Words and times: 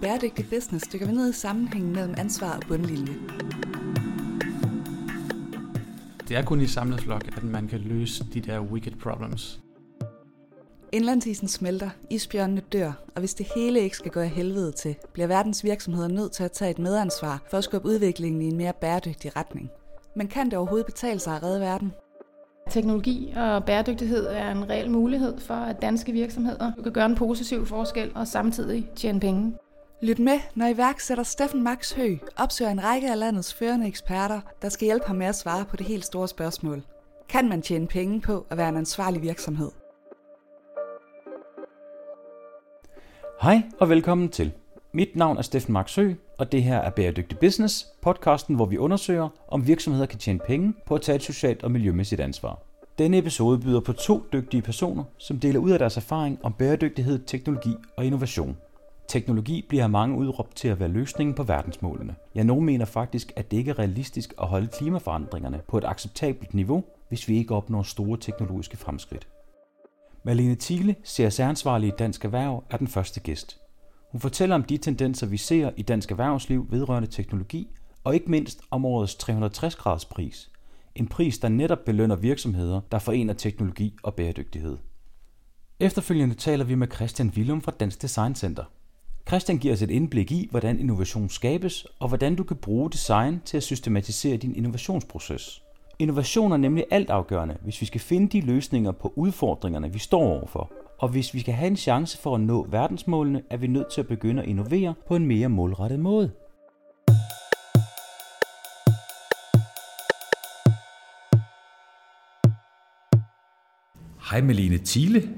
Bæredygtig 0.00 0.46
Business 0.50 0.88
dykker 0.92 1.06
vi 1.06 1.12
ned 1.12 1.30
i 1.30 1.32
sammenhængen 1.32 1.92
mellem 1.92 2.14
ansvar 2.18 2.56
og 2.56 2.62
bundlinje. 2.68 3.14
Det 6.28 6.36
er 6.36 6.42
kun 6.42 6.60
i 6.60 6.66
samlet 6.66 7.00
flok, 7.00 7.36
at 7.36 7.42
man 7.42 7.68
kan 7.68 7.80
løse 7.80 8.24
de 8.34 8.40
der 8.40 8.60
wicked 8.60 8.92
problems. 8.92 9.60
Indlandsisen 10.92 11.48
smelter, 11.48 11.90
isbjørnene 12.10 12.60
dør, 12.60 12.92
og 13.14 13.20
hvis 13.20 13.34
det 13.34 13.46
hele 13.54 13.80
ikke 13.80 13.96
skal 13.96 14.10
gå 14.10 14.20
af 14.20 14.28
helvede 14.28 14.72
til, 14.72 14.96
bliver 15.12 15.26
verdens 15.26 15.64
virksomheder 15.64 16.08
nødt 16.08 16.32
til 16.32 16.44
at 16.44 16.52
tage 16.52 16.70
et 16.70 16.78
medansvar 16.78 17.42
for 17.50 17.58
at 17.58 17.64
skubbe 17.64 17.88
udviklingen 17.88 18.42
i 18.42 18.48
en 18.48 18.56
mere 18.56 18.72
bæredygtig 18.80 19.36
retning. 19.36 19.70
Men 20.16 20.28
kan 20.28 20.46
det 20.46 20.54
overhovedet 20.54 20.86
betale 20.86 21.20
sig 21.20 21.36
at 21.36 21.42
redde 21.42 21.60
verden? 21.60 21.92
Teknologi 22.70 23.32
og 23.36 23.64
bæredygtighed 23.64 24.26
er 24.26 24.50
en 24.50 24.70
reel 24.70 24.90
mulighed 24.90 25.38
for, 25.38 25.54
at 25.54 25.82
danske 25.82 26.12
virksomheder 26.12 26.72
kan 26.82 26.92
gøre 26.92 27.06
en 27.06 27.14
positiv 27.14 27.66
forskel 27.66 28.12
og 28.14 28.28
samtidig 28.28 28.90
tjene 28.96 29.20
penge. 29.20 29.54
Lyt 30.02 30.18
med, 30.18 30.40
når 30.54 30.66
iværksætter 30.66 31.24
Steffen 31.24 31.62
Max 31.62 31.92
Hø 31.92 32.16
opsøger 32.36 32.70
en 32.70 32.84
række 32.84 33.10
af 33.10 33.18
landets 33.18 33.54
førende 33.54 33.86
eksperter, 33.86 34.40
der 34.62 34.68
skal 34.68 34.84
hjælpe 34.84 35.06
ham 35.06 35.16
med 35.16 35.26
at 35.26 35.36
svare 35.36 35.64
på 35.64 35.76
det 35.76 35.86
helt 35.86 36.04
store 36.04 36.28
spørgsmål. 36.28 36.82
Kan 37.28 37.48
man 37.48 37.62
tjene 37.62 37.86
penge 37.86 38.20
på 38.20 38.46
at 38.50 38.56
være 38.56 38.68
en 38.68 38.76
ansvarlig 38.76 39.22
virksomhed? 39.22 39.70
Hej 43.42 43.62
og 43.80 43.88
velkommen 43.88 44.28
til. 44.28 44.52
Mit 44.92 45.16
navn 45.16 45.36
er 45.36 45.42
Steffen 45.42 45.72
Max 45.72 45.96
Hø, 45.96 46.14
og 46.38 46.52
det 46.52 46.62
her 46.62 46.78
er 46.78 46.90
Bæredygtig 46.90 47.38
Business, 47.38 47.86
podcasten, 48.02 48.56
hvor 48.56 48.66
vi 48.66 48.78
undersøger, 48.78 49.28
om 49.48 49.66
virksomheder 49.66 50.06
kan 50.06 50.18
tjene 50.18 50.38
penge 50.38 50.74
på 50.86 50.94
at 50.94 51.02
tage 51.02 51.16
et 51.16 51.22
socialt 51.22 51.64
og 51.64 51.70
miljømæssigt 51.70 52.20
ansvar. 52.20 52.58
Denne 52.98 53.18
episode 53.18 53.58
byder 53.58 53.80
på 53.80 53.92
to 53.92 54.22
dygtige 54.32 54.62
personer, 54.62 55.04
som 55.18 55.40
deler 55.40 55.60
ud 55.60 55.70
af 55.70 55.78
deres 55.78 55.96
erfaring 55.96 56.38
om 56.42 56.52
bæredygtighed, 56.52 57.18
teknologi 57.26 57.74
og 57.96 58.04
innovation. 58.04 58.56
Teknologi 59.08 59.64
bliver 59.68 59.84
af 59.84 59.90
mange 59.90 60.16
udråbt 60.16 60.56
til 60.56 60.68
at 60.68 60.80
være 60.80 60.88
løsningen 60.88 61.34
på 61.34 61.42
verdensmålene. 61.42 62.14
Ja, 62.34 62.42
nogen 62.42 62.64
mener 62.64 62.84
faktisk, 62.84 63.32
at 63.36 63.50
det 63.50 63.56
ikke 63.56 63.70
er 63.70 63.78
realistisk 63.78 64.34
at 64.40 64.48
holde 64.48 64.66
klimaforandringerne 64.66 65.60
på 65.68 65.78
et 65.78 65.84
acceptabelt 65.84 66.54
niveau, 66.54 66.84
hvis 67.08 67.28
vi 67.28 67.36
ikke 67.36 67.54
opnår 67.54 67.82
store 67.82 68.18
teknologiske 68.18 68.76
fremskridt. 68.76 69.28
Malene 70.24 70.56
Thiele, 70.60 70.96
CSR-ansvarlig 71.04 71.88
i 71.88 71.92
Dansk 71.98 72.24
Erhverv, 72.24 72.64
er 72.70 72.76
den 72.76 72.88
første 72.88 73.20
gæst. 73.20 73.60
Hun 74.12 74.20
fortæller 74.20 74.54
om 74.54 74.62
de 74.62 74.76
tendenser, 74.76 75.26
vi 75.26 75.36
ser 75.36 75.70
i 75.76 75.82
dansk 75.82 76.10
erhvervsliv 76.10 76.66
vedrørende 76.70 77.08
teknologi, 77.08 77.68
og 78.04 78.14
ikke 78.14 78.30
mindst 78.30 78.60
om 78.70 78.84
årets 78.84 79.14
360-graders 79.14 80.04
pris. 80.04 80.50
En 80.94 81.06
pris, 81.06 81.38
der 81.38 81.48
netop 81.48 81.84
belønner 81.86 82.16
virksomheder, 82.16 82.80
der 82.92 82.98
forener 82.98 83.34
teknologi 83.34 83.96
og 84.02 84.14
bæredygtighed. 84.14 84.76
Efterfølgende 85.80 86.34
taler 86.34 86.64
vi 86.64 86.74
med 86.74 86.88
Christian 86.94 87.32
Willum 87.36 87.60
fra 87.60 87.72
Dansk 87.80 88.02
Design 88.02 88.34
Center. 88.34 88.64
Christian 89.28 89.58
giver 89.58 89.74
os 89.74 89.82
et 89.82 89.90
indblik 89.90 90.32
i, 90.32 90.48
hvordan 90.50 90.80
innovation 90.80 91.28
skabes, 91.28 91.86
og 91.98 92.08
hvordan 92.08 92.36
du 92.36 92.44
kan 92.44 92.56
bruge 92.56 92.90
design 92.90 93.40
til 93.44 93.56
at 93.56 93.62
systematisere 93.62 94.36
din 94.36 94.54
innovationsproces. 94.56 95.62
Innovation 95.98 96.52
er 96.52 96.56
nemlig 96.56 96.84
altafgørende, 96.90 97.56
hvis 97.62 97.80
vi 97.80 97.86
skal 97.86 98.00
finde 98.00 98.28
de 98.28 98.46
løsninger 98.46 98.92
på 98.92 99.12
udfordringerne, 99.16 99.92
vi 99.92 99.98
står 99.98 100.22
overfor. 100.22 100.72
Og 100.98 101.08
hvis 101.08 101.34
vi 101.34 101.40
skal 101.40 101.54
have 101.54 101.66
en 101.66 101.76
chance 101.76 102.18
for 102.18 102.34
at 102.34 102.40
nå 102.40 102.66
verdensmålene, 102.70 103.42
er 103.50 103.56
vi 103.56 103.66
nødt 103.66 103.92
til 103.92 104.00
at 104.00 104.08
begynde 104.08 104.42
at 104.42 104.48
innovere 104.48 104.94
på 105.08 105.16
en 105.16 105.26
mere 105.26 105.48
målrettet 105.48 106.00
måde. 106.00 106.30
Hej 114.30 114.40
Melene 114.40 114.78
Thiele. 114.78 115.28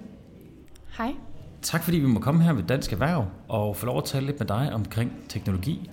Hej. 0.98 1.14
Tak 1.62 1.84
fordi 1.84 1.98
vi 1.98 2.06
må 2.06 2.20
komme 2.20 2.42
her 2.42 2.52
ved 2.52 2.62
Dansk 2.62 2.92
Erhverv 2.92 3.26
og 3.48 3.76
få 3.76 3.86
lov 3.86 3.98
at 3.98 4.04
tale 4.04 4.26
lidt 4.26 4.38
med 4.38 4.46
dig 4.46 4.70
omkring 4.72 5.12
teknologi. 5.28 5.90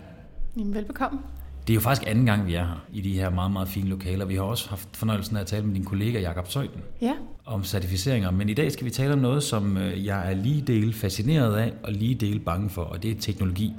Jamen, 0.58 0.74
velbekomme. 0.74 1.20
Det 1.68 1.74
er 1.74 1.76
jo 1.76 1.82
faktisk 1.82 2.09
anden 2.09 2.26
gang, 2.26 2.48
vi 2.48 2.54
er 2.54 2.66
her 2.66 2.86
i 2.94 3.02
de 3.02 3.14
her 3.14 3.30
meget, 3.30 3.52
meget 3.52 3.68
fine 3.68 3.90
lokaler. 3.90 4.25
Vi 4.25 4.36
har 4.36 4.41
også 4.41 4.69
haft 4.69 4.97
fornøjelsen 4.97 5.38
af 5.38 5.41
at 5.41 5.47
tale 5.47 5.66
med 5.66 5.75
din 5.75 5.84
kollega 5.86 6.19
Jakob 6.19 6.47
Søjden 6.47 6.81
Ja, 7.02 7.14
om 7.46 7.64
certificeringer. 7.64 8.31
Men 8.31 8.50
i 8.50 8.53
dag 8.53 8.72
skal 8.72 8.86
vi 8.86 8.90
tale 8.91 9.14
om 9.14 9.19
noget, 9.19 9.44
som 9.44 9.78
øh, 9.78 10.06
jeg 10.06 10.31
er 10.31 10.36
lige 10.36 10.62
del 10.62 10.94
fascineret 10.94 11.56
af 11.56 11.74
og 11.84 11.91
lige 11.91 12.16
del 12.16 12.40
bange 12.40 12.70
for, 12.70 12.81
og 12.81 13.03
det 13.03 13.12
er 13.12 13.16
teknologi. 13.20 13.74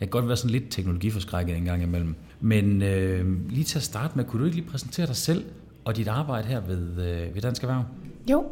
Jeg 0.00 0.08
kan 0.08 0.20
godt 0.20 0.28
være 0.28 0.36
sådan 0.36 0.50
lidt 0.50 0.64
teknologiforskrækket 0.70 1.56
en 1.56 1.64
gang 1.64 1.82
imellem. 1.82 2.14
Men 2.40 2.82
øh, 2.82 3.50
lige 3.50 3.64
til 3.64 3.78
at 3.78 3.82
starte 3.82 4.12
med, 4.16 4.24
kunne 4.24 4.40
du 4.40 4.44
ikke 4.44 4.56
lige 4.56 4.68
præsentere 4.68 5.06
dig 5.06 5.16
selv 5.16 5.44
og 5.84 5.96
dit 5.96 6.08
arbejde 6.08 6.48
her 6.48 6.60
ved, 6.60 6.88
øh, 6.88 7.34
ved 7.34 7.42
Dansk 7.42 7.62
Erhverv? 7.62 7.84
jo. 8.30 8.44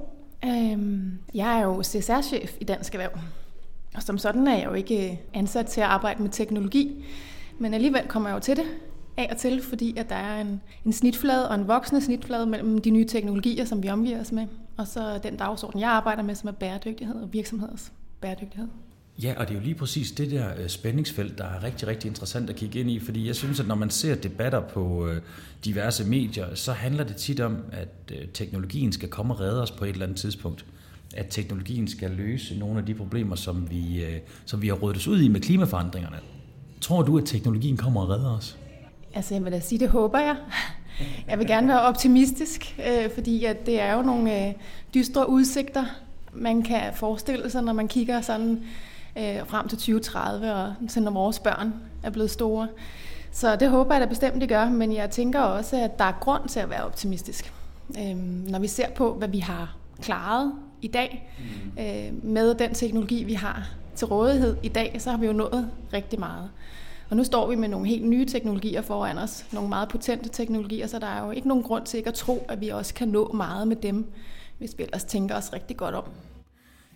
Øhm, 0.44 1.18
jeg 1.34 1.58
er 1.58 1.64
jo 1.64 1.82
CSR-chef 1.82 2.56
i 2.60 2.64
Dansk 2.64 2.94
Erhverv. 2.94 3.18
Og 3.94 4.02
som 4.02 4.18
sådan 4.18 4.46
er 4.46 4.56
jeg 4.56 4.66
jo 4.66 4.72
ikke 4.72 5.10
øh, 5.10 5.16
ansat 5.34 5.66
til 5.66 5.80
at 5.80 5.86
arbejde 5.86 6.22
med 6.22 6.30
teknologi. 6.30 7.04
Men 7.58 7.74
alligevel 7.74 8.08
kommer 8.08 8.28
jeg 8.28 8.34
jo 8.34 8.40
til 8.40 8.56
det 8.56 8.64
af 9.16 9.28
og 9.30 9.36
til, 9.36 9.62
fordi 9.62 9.96
at 9.96 10.08
der 10.08 10.16
er 10.16 10.40
en, 10.40 10.60
en 10.84 10.92
snitflade 10.92 11.48
og 11.48 11.54
en 11.54 11.68
voksende 11.68 12.00
snitflade 12.00 12.46
mellem 12.46 12.78
de 12.78 12.90
nye 12.90 13.06
teknologier, 13.06 13.64
som 13.64 13.82
vi 13.82 13.88
omgiver 13.88 14.20
os 14.20 14.32
med, 14.32 14.46
og 14.76 14.86
så 14.86 15.20
den 15.22 15.36
dagsorden, 15.36 15.80
jeg 15.80 15.90
arbejder 15.90 16.22
med, 16.22 16.34
som 16.34 16.48
er 16.48 16.52
bæredygtighed 16.52 17.14
og 17.14 17.32
virksomheders 17.32 17.92
bæredygtighed. 18.20 18.68
Ja, 19.22 19.34
og 19.36 19.48
det 19.48 19.54
er 19.54 19.58
jo 19.58 19.64
lige 19.64 19.74
præcis 19.74 20.12
det 20.12 20.30
der 20.30 20.46
øh, 20.58 20.68
spændingsfelt, 20.68 21.38
der 21.38 21.44
er 21.44 21.62
rigtig, 21.62 21.88
rigtig 21.88 22.08
interessant 22.08 22.50
at 22.50 22.56
kigge 22.56 22.80
ind 22.80 22.90
i, 22.90 22.98
fordi 22.98 23.26
jeg 23.26 23.36
synes, 23.36 23.60
at 23.60 23.66
når 23.66 23.74
man 23.74 23.90
ser 23.90 24.14
debatter 24.14 24.60
på 24.60 25.08
øh, 25.08 25.22
diverse 25.64 26.04
medier, 26.04 26.54
så 26.54 26.72
handler 26.72 27.04
det 27.04 27.16
tit 27.16 27.40
om, 27.40 27.56
at 27.72 27.88
øh, 28.12 28.28
teknologien 28.34 28.92
skal 28.92 29.08
komme 29.08 29.34
og 29.34 29.40
redde 29.40 29.62
os 29.62 29.70
på 29.70 29.84
et 29.84 29.90
eller 29.90 30.06
andet 30.06 30.18
tidspunkt. 30.18 30.64
At 31.14 31.26
teknologien 31.30 31.88
skal 31.88 32.10
løse 32.10 32.58
nogle 32.58 32.78
af 32.78 32.86
de 32.86 32.94
problemer, 32.94 33.36
som 33.36 33.70
vi, 33.70 34.04
som 34.44 34.62
vi 34.62 34.68
har 34.68 34.74
rådet 34.74 34.96
os 34.96 35.08
ud 35.08 35.20
i 35.20 35.28
med 35.28 35.40
klimaforandringerne. 35.40 36.16
Tror 36.80 37.02
du, 37.02 37.18
at 37.18 37.24
teknologien 37.26 37.76
kommer 37.76 38.00
og 38.00 38.08
redder 38.08 38.36
os? 38.36 38.58
Altså, 39.14 39.34
jeg 39.34 39.44
vil 39.44 39.52
da 39.52 39.60
sige, 39.60 39.78
det 39.78 39.88
håber 39.88 40.18
jeg. 40.18 40.36
Jeg 41.28 41.38
vil 41.38 41.46
gerne 41.46 41.68
være 41.68 41.80
optimistisk, 41.80 42.80
fordi 43.14 43.44
at 43.44 43.66
det 43.66 43.80
er 43.80 43.94
jo 43.94 44.02
nogle 44.02 44.54
dystre 44.94 45.30
udsigter, 45.30 45.84
man 46.32 46.62
kan 46.62 46.80
forestille 46.94 47.50
sig, 47.50 47.62
når 47.62 47.72
man 47.72 47.88
kigger 47.88 48.20
sådan 48.20 48.60
øh, 49.16 49.46
frem 49.46 49.68
til 49.68 49.78
2030, 49.78 50.54
og 50.54 50.74
så 50.88 51.00
når 51.00 51.10
vores 51.10 51.38
børn 51.38 51.74
er 52.02 52.10
blevet 52.10 52.30
store. 52.30 52.68
Så 53.32 53.56
det 53.56 53.70
håber 53.70 53.94
jeg 53.94 54.00
da 54.00 54.06
bestemt, 54.06 54.40
det 54.40 54.48
gør, 54.48 54.68
men 54.68 54.92
jeg 54.92 55.10
tænker 55.10 55.40
også, 55.40 55.76
at 55.76 55.98
der 55.98 56.04
er 56.04 56.18
grund 56.20 56.48
til 56.48 56.60
at 56.60 56.70
være 56.70 56.84
optimistisk. 56.84 57.52
Øh, 57.98 58.16
når 58.50 58.58
vi 58.58 58.66
ser 58.66 58.90
på, 58.90 59.14
hvad 59.14 59.28
vi 59.28 59.38
har 59.38 59.76
klaret 60.02 60.52
i 60.82 60.88
dag 60.88 61.30
øh, 61.78 62.24
med 62.24 62.54
den 62.54 62.74
teknologi, 62.74 63.24
vi 63.24 63.34
har 63.34 63.68
til 63.94 64.06
rådighed 64.06 64.56
i 64.62 64.68
dag, 64.68 64.96
så 64.98 65.10
har 65.10 65.18
vi 65.18 65.26
jo 65.26 65.32
nået 65.32 65.70
rigtig 65.92 66.20
meget. 66.20 66.50
Og 67.10 67.16
nu 67.16 67.24
står 67.24 67.46
vi 67.50 67.56
med 67.56 67.68
nogle 67.68 67.88
helt 67.88 68.06
nye 68.06 68.26
teknologier 68.26 68.82
foran 68.82 69.18
os, 69.18 69.46
nogle 69.52 69.68
meget 69.68 69.88
potente 69.88 70.28
teknologier, 70.28 70.86
så 70.86 70.98
der 70.98 71.06
er 71.06 71.24
jo 71.24 71.30
ikke 71.30 71.48
nogen 71.48 71.62
grund 71.62 71.86
til 71.86 71.98
ikke 71.98 72.08
at 72.08 72.14
tro, 72.14 72.46
at 72.48 72.60
vi 72.60 72.68
også 72.68 72.94
kan 72.94 73.08
nå 73.08 73.32
meget 73.32 73.68
med 73.68 73.76
dem, 73.76 74.12
hvis 74.58 74.78
vi 74.78 74.82
ellers 74.82 75.04
tænker 75.04 75.36
os 75.36 75.52
rigtig 75.52 75.76
godt 75.76 75.94
om. 75.94 76.04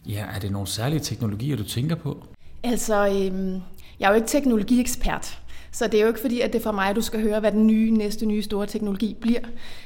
Ja, 0.07 0.27
er 0.35 0.39
det 0.39 0.53
nogle 0.53 0.69
særlige 0.69 1.01
teknologier, 1.01 1.57
du 1.57 1.65
tænker 1.65 1.97
på? 1.97 2.25
Altså, 2.63 3.09
øhm, 3.09 3.61
jeg 4.01 4.07
er 4.07 4.09
jo 4.09 4.15
ikke 4.15 4.29
teknologiekspert, 4.29 5.39
så 5.73 5.87
det 5.87 5.95
er 5.95 6.03
jo 6.03 6.09
ikke 6.09 6.21
fordi, 6.21 6.41
at 6.41 6.53
det 6.53 6.59
er 6.59 6.63
for 6.63 6.73
mig, 6.73 6.89
at 6.89 6.97
du 6.97 7.01
skal 7.01 7.23
høre, 7.23 7.41
hvad 7.41 7.53
den 7.53 7.67
nye, 7.67 7.91
næste 7.91 8.27
nye 8.27 8.43
store 8.43 8.67
teknologi 8.67 9.17
bliver. 9.21 9.41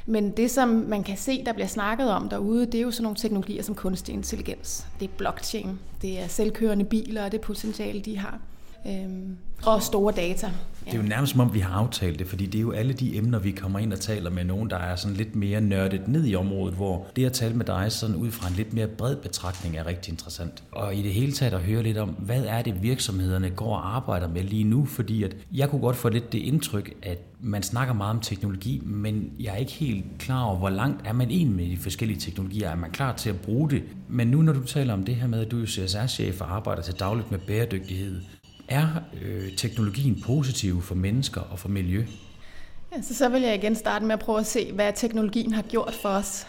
Men 0.07 0.31
det, 0.31 0.51
som 0.51 0.69
man 0.69 1.03
kan 1.03 1.17
se, 1.17 1.45
der 1.45 1.53
bliver 1.53 1.67
snakket 1.67 2.11
om 2.11 2.29
derude, 2.29 2.67
det 2.67 2.75
er 2.75 2.83
jo 2.83 2.91
sådan 2.91 3.03
nogle 3.03 3.17
teknologier 3.17 3.63
som 3.63 3.75
kunstig 3.75 4.15
intelligens. 4.15 4.87
Det 5.01 5.09
er 5.09 5.13
blockchain, 5.17 5.79
det 6.03 6.19
er 6.21 6.29
selvkørende 6.29 6.85
biler 6.85 7.25
og 7.25 7.33
det 7.33 7.41
potentiale, 7.41 8.01
de 8.01 8.19
har. 8.19 8.39
Øhm, 8.87 9.37
og 9.67 9.83
store 9.83 10.13
data. 10.17 10.51
Det 10.85 10.95
er 10.95 11.03
jo 11.03 11.09
nærmest 11.09 11.33
som 11.33 11.41
om, 11.41 11.55
vi 11.55 11.61
har 11.61 11.75
aftalt 11.75 12.19
det, 12.19 12.27
fordi 12.27 12.47
det 12.47 12.59
er 12.59 12.63
jo 12.63 12.71
alle 12.71 12.93
de 12.93 13.17
emner, 13.17 13.39
vi 13.39 13.51
kommer 13.51 13.79
ind 13.79 13.93
og 13.93 14.01
taler 14.01 14.31
med 14.31 14.45
nogen, 14.45 14.71
der 14.71 14.77
er 14.77 14.97
sådan 14.97 15.17
lidt 15.17 15.37
mere 15.37 15.61
nørdet 15.61 16.09
ned 16.09 16.27
i 16.27 16.35
området, 16.35 16.75
hvor 16.75 17.07
det 17.17 17.27
at 17.27 17.33
tale 17.33 17.55
med 17.55 17.65
dig 17.65 17.93
sådan 17.93 18.17
ud 18.17 18.31
fra 18.31 18.49
en 18.49 18.55
lidt 18.55 18.73
mere 18.73 18.87
bred 18.87 19.17
betragtning 19.17 19.77
er 19.77 19.87
rigtig 19.87 20.13
interessant. 20.13 20.63
Og 20.73 20.95
i 20.95 21.03
det 21.03 21.13
hele 21.13 21.33
taget 21.33 21.55
at 21.55 21.61
høre 21.61 21.83
lidt 21.83 21.99
om, 21.99 22.09
hvad 22.09 22.45
er 22.45 22.63
det 22.63 22.83
virksomhederne 22.83 23.51
går 23.51 23.77
og 23.77 23.97
arbejder 23.97 24.29
med 24.29 24.43
lige 24.43 24.65
nu, 24.65 24.85
fordi 24.85 25.23
at 25.23 25.37
jeg 25.55 25.71
kunne 25.71 25.81
godt 25.81 25.97
få 25.97 26.09
lidt 26.09 26.33
det 26.33 26.39
indtryk, 26.39 26.95
at 27.03 27.19
man 27.41 27.63
snakker 27.63 27.95
meget 27.95 28.11
om 28.11 28.21
teknologi, 28.21 28.83
men 28.85 29.31
jeg 29.41 29.53
er 29.53 29.57
ikke 29.57 29.73
helt 29.73 30.05
klar 30.19 30.43
over, 30.43 30.57
hvor 30.57 30.71
langt 30.71 31.07
er 31.07 31.13
man 31.13 31.31
egentlig 31.31 31.57
med 31.57 31.77
de 31.77 31.83
forskellige 31.83 32.21
teknologier. 32.21 32.71
Er 32.71 32.77
man 32.77 32.91
klar 32.91 33.13
til 33.17 33.31
at 33.31 33.41
bruge 33.41 33.71
det? 33.71 33.83
Men 34.09 34.29
nu 34.29 34.43
når 34.43 34.53
du 34.53 34.65
taler 34.65 34.93
om 34.93 35.05
det 35.05 35.15
her 35.15 35.27
med, 35.27 35.41
at 35.41 35.51
du 35.51 35.63
er 35.63 35.67
CSR-chef 35.67 36.41
og 36.41 36.57
arbejder 36.57 36.83
til 36.83 36.95
dagligt 36.95 37.31
med 37.31 37.39
bæredygtighed, 37.39 38.21
er 38.69 38.87
øh, 39.23 39.57
teknologien 39.57 40.23
positiv 40.27 40.83
for 40.83 40.95
mennesker 40.95 41.41
og 41.41 41.59
for 41.59 41.69
miljø? 41.69 42.05
Altså, 42.93 43.15
så 43.15 43.29
vil 43.29 43.43
jeg 43.43 43.55
igen 43.55 43.75
starte 43.75 44.05
med 44.05 44.13
at 44.13 44.21
prøve 44.21 44.39
at 44.39 44.47
se, 44.47 44.73
hvad 44.73 44.93
teknologien 44.97 45.53
har 45.53 45.63
gjort 45.63 45.95
for 45.95 46.09
os. 46.09 46.47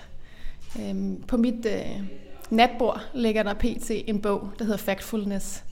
Øhm, 0.79 1.23
på 1.27 1.37
mit 1.37 1.65
øh, 1.65 2.03
natbord 2.49 3.01
ligger 3.13 3.43
der 3.43 3.53
pt. 3.53 3.91
en 3.91 4.21
bog, 4.21 4.49
der 4.59 4.65
hedder 4.65 4.77
Factfulness, 4.77 5.63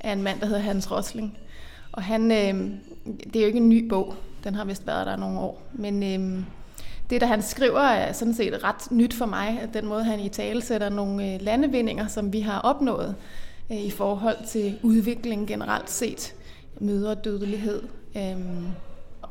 af 0.00 0.12
en 0.12 0.22
mand, 0.22 0.40
der 0.40 0.46
hedder 0.46 0.60
Hans 0.60 0.90
Rosling. 0.90 1.38
Og 1.92 2.02
han, 2.02 2.32
øh, 2.32 2.70
det 3.24 3.36
er 3.36 3.40
jo 3.40 3.46
ikke 3.46 3.58
en 3.58 3.68
ny 3.68 3.88
bog, 3.88 4.14
den 4.44 4.54
har 4.54 4.64
vist 4.64 4.86
været 4.86 5.06
der 5.06 5.16
nogle 5.16 5.38
år, 5.40 5.62
men 5.72 6.02
øh, 6.02 6.44
det, 7.10 7.20
der 7.20 7.26
han 7.26 7.42
skriver, 7.42 7.80
er 7.80 8.12
sådan 8.12 8.34
set 8.34 8.64
ret 8.64 8.90
nyt 8.90 9.14
for 9.14 9.26
mig, 9.26 9.58
at 9.62 9.74
den 9.74 9.86
måde, 9.86 10.04
han 10.04 10.20
i 10.20 10.28
tale 10.28 10.62
sætter 10.62 10.88
nogle 10.88 11.34
øh, 11.34 11.40
landevindinger, 11.40 12.08
som 12.08 12.32
vi 12.32 12.40
har 12.40 12.60
opnået 12.60 13.14
Øh, 13.70 13.84
i 13.84 13.90
forhold 13.90 14.36
til 14.48 14.78
udvikling 14.82 15.48
generelt 15.48 15.90
set, 15.90 16.34
mødredødelighed, 16.80 17.82
øh, 18.16 18.36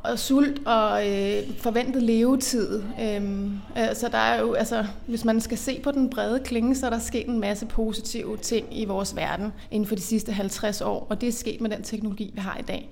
og 0.04 0.20
sult 0.20 0.68
og 0.68 1.10
øh, 1.10 1.58
forventet 1.58 2.04
levetid. 2.04 2.84
Øhm, 3.02 3.58
så 3.94 4.10
der 4.12 4.18
er 4.18 4.42
jo, 4.42 4.54
altså, 4.54 4.86
hvis 5.08 5.26
man 5.26 5.42
skal 5.42 5.58
se 5.58 5.80
på 5.84 5.92
den 5.92 6.10
brede 6.10 6.40
klinge, 6.40 6.76
så 6.76 6.86
er 6.86 6.90
der 6.90 7.00
sket 7.00 7.28
en 7.28 7.40
masse 7.40 7.66
positive 7.66 8.38
ting 8.38 8.80
i 8.80 8.86
vores 8.86 9.16
verden 9.16 9.54
inden 9.72 9.88
for 9.88 9.96
de 9.96 10.02
sidste 10.02 10.32
50 10.32 10.82
år, 10.82 11.08
og 11.10 11.22
det 11.22 11.30
er 11.30 11.34
sket 11.34 11.62
med 11.62 11.70
den 11.70 11.84
teknologi, 11.84 12.32
vi 12.34 12.40
har 12.40 12.58
i 12.58 12.62
dag. 12.62 12.90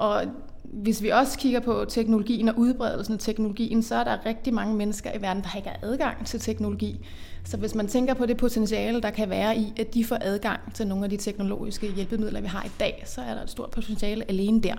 Og 0.00 0.24
hvis 0.62 1.02
vi 1.02 1.08
også 1.08 1.38
kigger 1.38 1.60
på 1.60 1.84
teknologien 1.88 2.48
og 2.48 2.58
udbredelsen 2.58 3.14
af 3.14 3.20
teknologien, 3.20 3.82
så 3.82 3.94
er 3.94 4.04
der 4.04 4.26
rigtig 4.26 4.54
mange 4.54 4.74
mennesker 4.74 5.10
i 5.18 5.22
verden, 5.22 5.42
der 5.42 5.56
ikke 5.56 5.68
har 5.68 5.78
adgang 5.82 6.26
til 6.26 6.40
teknologi. 6.40 7.06
Så 7.44 7.56
hvis 7.56 7.74
man 7.74 7.88
tænker 7.88 8.14
på 8.14 8.26
det 8.26 8.36
potentiale, 8.36 9.00
der 9.00 9.10
kan 9.10 9.30
være 9.30 9.56
i, 9.56 9.72
at 9.76 9.94
de 9.94 10.04
får 10.04 10.18
adgang 10.20 10.60
til 10.74 10.86
nogle 10.86 11.04
af 11.04 11.10
de 11.10 11.16
teknologiske 11.16 11.92
hjælpemidler, 11.92 12.40
vi 12.40 12.46
har 12.46 12.64
i 12.64 12.70
dag, 12.80 13.02
så 13.06 13.20
er 13.20 13.34
der 13.34 13.42
et 13.42 13.50
stort 13.50 13.70
potentiale 13.70 14.24
alene 14.28 14.62
der. 14.62 14.74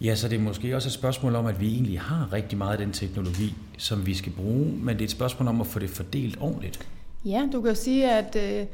Ja, 0.00 0.14
så 0.14 0.28
det 0.28 0.36
er 0.36 0.42
måske 0.42 0.76
også 0.76 0.88
et 0.88 0.92
spørgsmål 0.92 1.34
om, 1.34 1.46
at 1.46 1.60
vi 1.60 1.74
egentlig 1.74 2.00
har 2.00 2.32
rigtig 2.32 2.58
meget 2.58 2.72
af 2.72 2.78
den 2.78 2.92
teknologi, 2.92 3.54
som 3.78 4.06
vi 4.06 4.14
skal 4.14 4.32
bruge, 4.32 4.66
men 4.66 4.94
det 4.94 5.00
er 5.00 5.04
et 5.04 5.10
spørgsmål 5.10 5.48
om 5.48 5.60
at 5.60 5.66
få 5.66 5.78
det 5.78 5.90
fordelt 5.90 6.38
ordentligt. 6.40 6.88
Ja, 7.24 7.48
du 7.52 7.60
kan 7.60 7.68
jo 7.68 7.74
sige, 7.74 8.10
at 8.10 8.36
øh, 8.36 8.66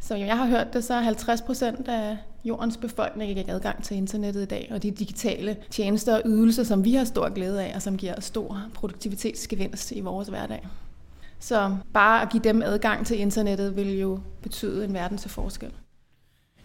så 0.00 0.14
jeg 0.14 0.36
har 0.36 0.46
hørt 0.46 0.72
det, 0.72 0.84
så 0.84 0.94
er 0.94 1.00
50 1.00 1.42
procent 1.42 1.88
af 1.88 2.16
jordens 2.44 2.76
befolkning 2.76 3.30
ikke 3.30 3.50
adgang 3.52 3.84
til 3.84 3.96
internettet 3.96 4.42
i 4.42 4.46
dag, 4.46 4.68
og 4.70 4.82
de 4.82 4.90
digitale 4.90 5.56
tjenester 5.70 6.14
og 6.14 6.22
ydelser, 6.24 6.64
som 6.64 6.84
vi 6.84 6.94
har 6.94 7.04
stor 7.04 7.28
glæde 7.28 7.64
af, 7.64 7.72
og 7.74 7.82
som 7.82 7.96
giver 7.96 8.20
stor 8.20 8.62
produktivitetsgevinst 8.74 9.92
i 9.92 10.00
vores 10.00 10.28
hverdag. 10.28 10.68
Så 11.38 11.76
bare 11.92 12.22
at 12.22 12.30
give 12.30 12.42
dem 12.42 12.62
adgang 12.62 13.06
til 13.06 13.20
internettet 13.20 13.76
vil 13.76 13.98
jo 13.98 14.20
betyde 14.42 14.84
en 14.84 14.94
verden 14.94 15.18
til 15.18 15.30
forskel. 15.30 15.70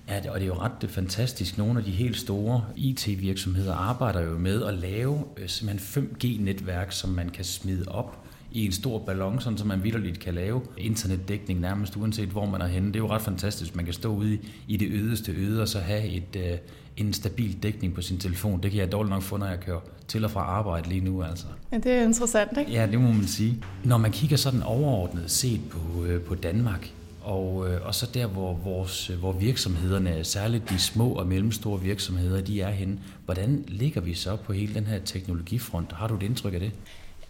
Ja, 0.08 0.18
og 0.18 0.40
det 0.40 0.42
er 0.42 0.48
jo 0.48 0.54
ret 0.54 0.90
fantastisk. 0.90 1.58
Nogle 1.58 1.80
af 1.80 1.86
de 1.86 1.92
helt 1.92 2.18
store 2.18 2.66
IT-virksomheder 2.76 3.74
arbejder 3.76 4.22
jo 4.22 4.38
med 4.38 4.64
at 4.64 4.74
lave 4.74 5.24
øh, 5.38 5.50
simpelthen 5.50 6.04
5G-netværk, 6.04 6.92
som 6.92 7.10
man 7.10 7.30
kan 7.30 7.46
smide 7.46 7.86
op 7.88 8.25
i 8.56 8.66
en 8.66 8.72
stor 8.72 9.00
ballon, 9.00 9.42
sådan 9.42 9.58
så 9.58 9.66
man 9.66 9.84
vidderligt 9.84 10.20
kan 10.20 10.34
lave 10.34 10.62
internetdækning 10.78 11.60
nærmest 11.60 11.98
uanset 11.98 12.30
hvor 12.30 12.46
man 12.46 12.62
er 12.62 12.68
henne. 12.68 12.88
Det 12.88 12.96
er 12.96 13.00
jo 13.00 13.10
ret 13.10 13.22
fantastisk. 13.22 13.76
Man 13.76 13.86
kan 13.86 13.94
stå 13.94 14.16
ude 14.16 14.38
i 14.68 14.78
det 14.78 14.92
ødeste 14.92 15.32
øde 15.32 15.62
og 15.62 15.68
så 15.68 15.80
have 15.80 16.06
et, 16.08 16.36
øh, 16.36 16.58
en 16.98 17.14
stabil 17.14 17.64
dækning 17.64 17.94
på 17.94 18.02
sin 18.02 18.18
telefon. 18.18 18.64
Det 18.64 18.72
kan 18.72 18.80
jeg 18.80 18.92
dårligt 18.92 19.10
nok 19.10 19.22
få, 19.22 19.38
når 19.38 19.48
jeg 19.48 19.60
kører 19.60 19.80
til 20.08 20.26
og 20.26 20.32
fra 20.32 20.42
arbejde 20.42 20.90
lige 20.90 21.02
nu. 21.02 21.24
Altså. 21.24 21.46
Ja, 21.72 21.78
det 21.78 21.92
er 21.92 22.04
interessant, 22.04 22.58
ikke? 22.58 22.72
Ja, 22.72 22.88
det 22.92 23.02
må 23.02 23.12
man 23.12 23.28
sige. 23.28 23.64
Når 23.84 23.98
man 23.98 24.12
kigger 24.12 24.38
sådan 24.38 24.64
overordnet 24.64 25.32
set 25.32 25.62
på, 25.70 26.06
øh, 26.06 26.22
på 26.22 26.36
Danmark, 26.36 26.92
og, 27.22 27.70
øh, 27.70 27.88
og 27.88 27.96
så 27.96 28.10
der, 28.14 28.28
hvor, 28.28 28.54
vores, 28.54 29.08
hvor 29.08 29.32
virksomhederne, 29.32 30.24
særligt 30.24 30.70
de 30.70 30.80
små 30.80 31.10
og 31.10 31.28
mellemstore 31.28 31.82
virksomheder, 31.82 32.42
de 32.42 32.62
er 32.62 32.72
henne, 32.72 33.00
hvordan 33.26 33.64
ligger 33.68 34.02
vi 34.02 34.14
så 34.14 34.36
på 34.36 34.54
hele 34.54 34.74
den 34.74 34.88
her 34.88 35.00
teknologifront? 35.00 35.92
Har 35.92 36.08
du 36.08 36.16
et 36.16 36.24
indtryk 36.24 36.54
af 36.54 36.60
det? 36.60 36.72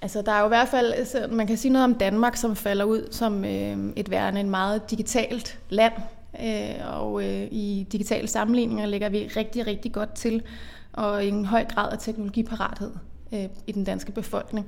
Altså, 0.05 0.21
der 0.21 0.31
er 0.31 0.39
jo 0.39 0.45
i 0.45 0.47
hvert 0.47 0.67
fald, 0.67 0.93
altså, 0.93 1.27
man 1.31 1.47
kan 1.47 1.57
sige 1.57 1.71
noget 1.71 1.83
om 1.83 1.95
Danmark, 1.95 2.35
som 2.35 2.55
falder 2.55 2.85
ud 2.85 3.07
som 3.11 3.45
øh, 3.45 3.77
et 3.95 4.11
værende 4.11 4.39
en 4.39 4.49
meget 4.49 4.91
digitalt 4.91 5.59
land. 5.69 5.93
Øh, 6.43 7.01
og 7.01 7.23
øh, 7.23 7.47
i 7.51 7.87
digitale 7.91 8.27
sammenligninger 8.27 8.85
ligger 8.85 9.09
vi 9.09 9.27
rigtig, 9.37 9.67
rigtig 9.67 9.91
godt 9.91 10.13
til, 10.13 10.43
og 10.93 11.25
en 11.25 11.45
høj 11.45 11.65
grad 11.65 11.91
af 11.91 11.97
teknologiparathed 11.99 12.91
øh, 13.33 13.45
i 13.67 13.71
den 13.71 13.83
danske 13.83 14.11
befolkning 14.11 14.67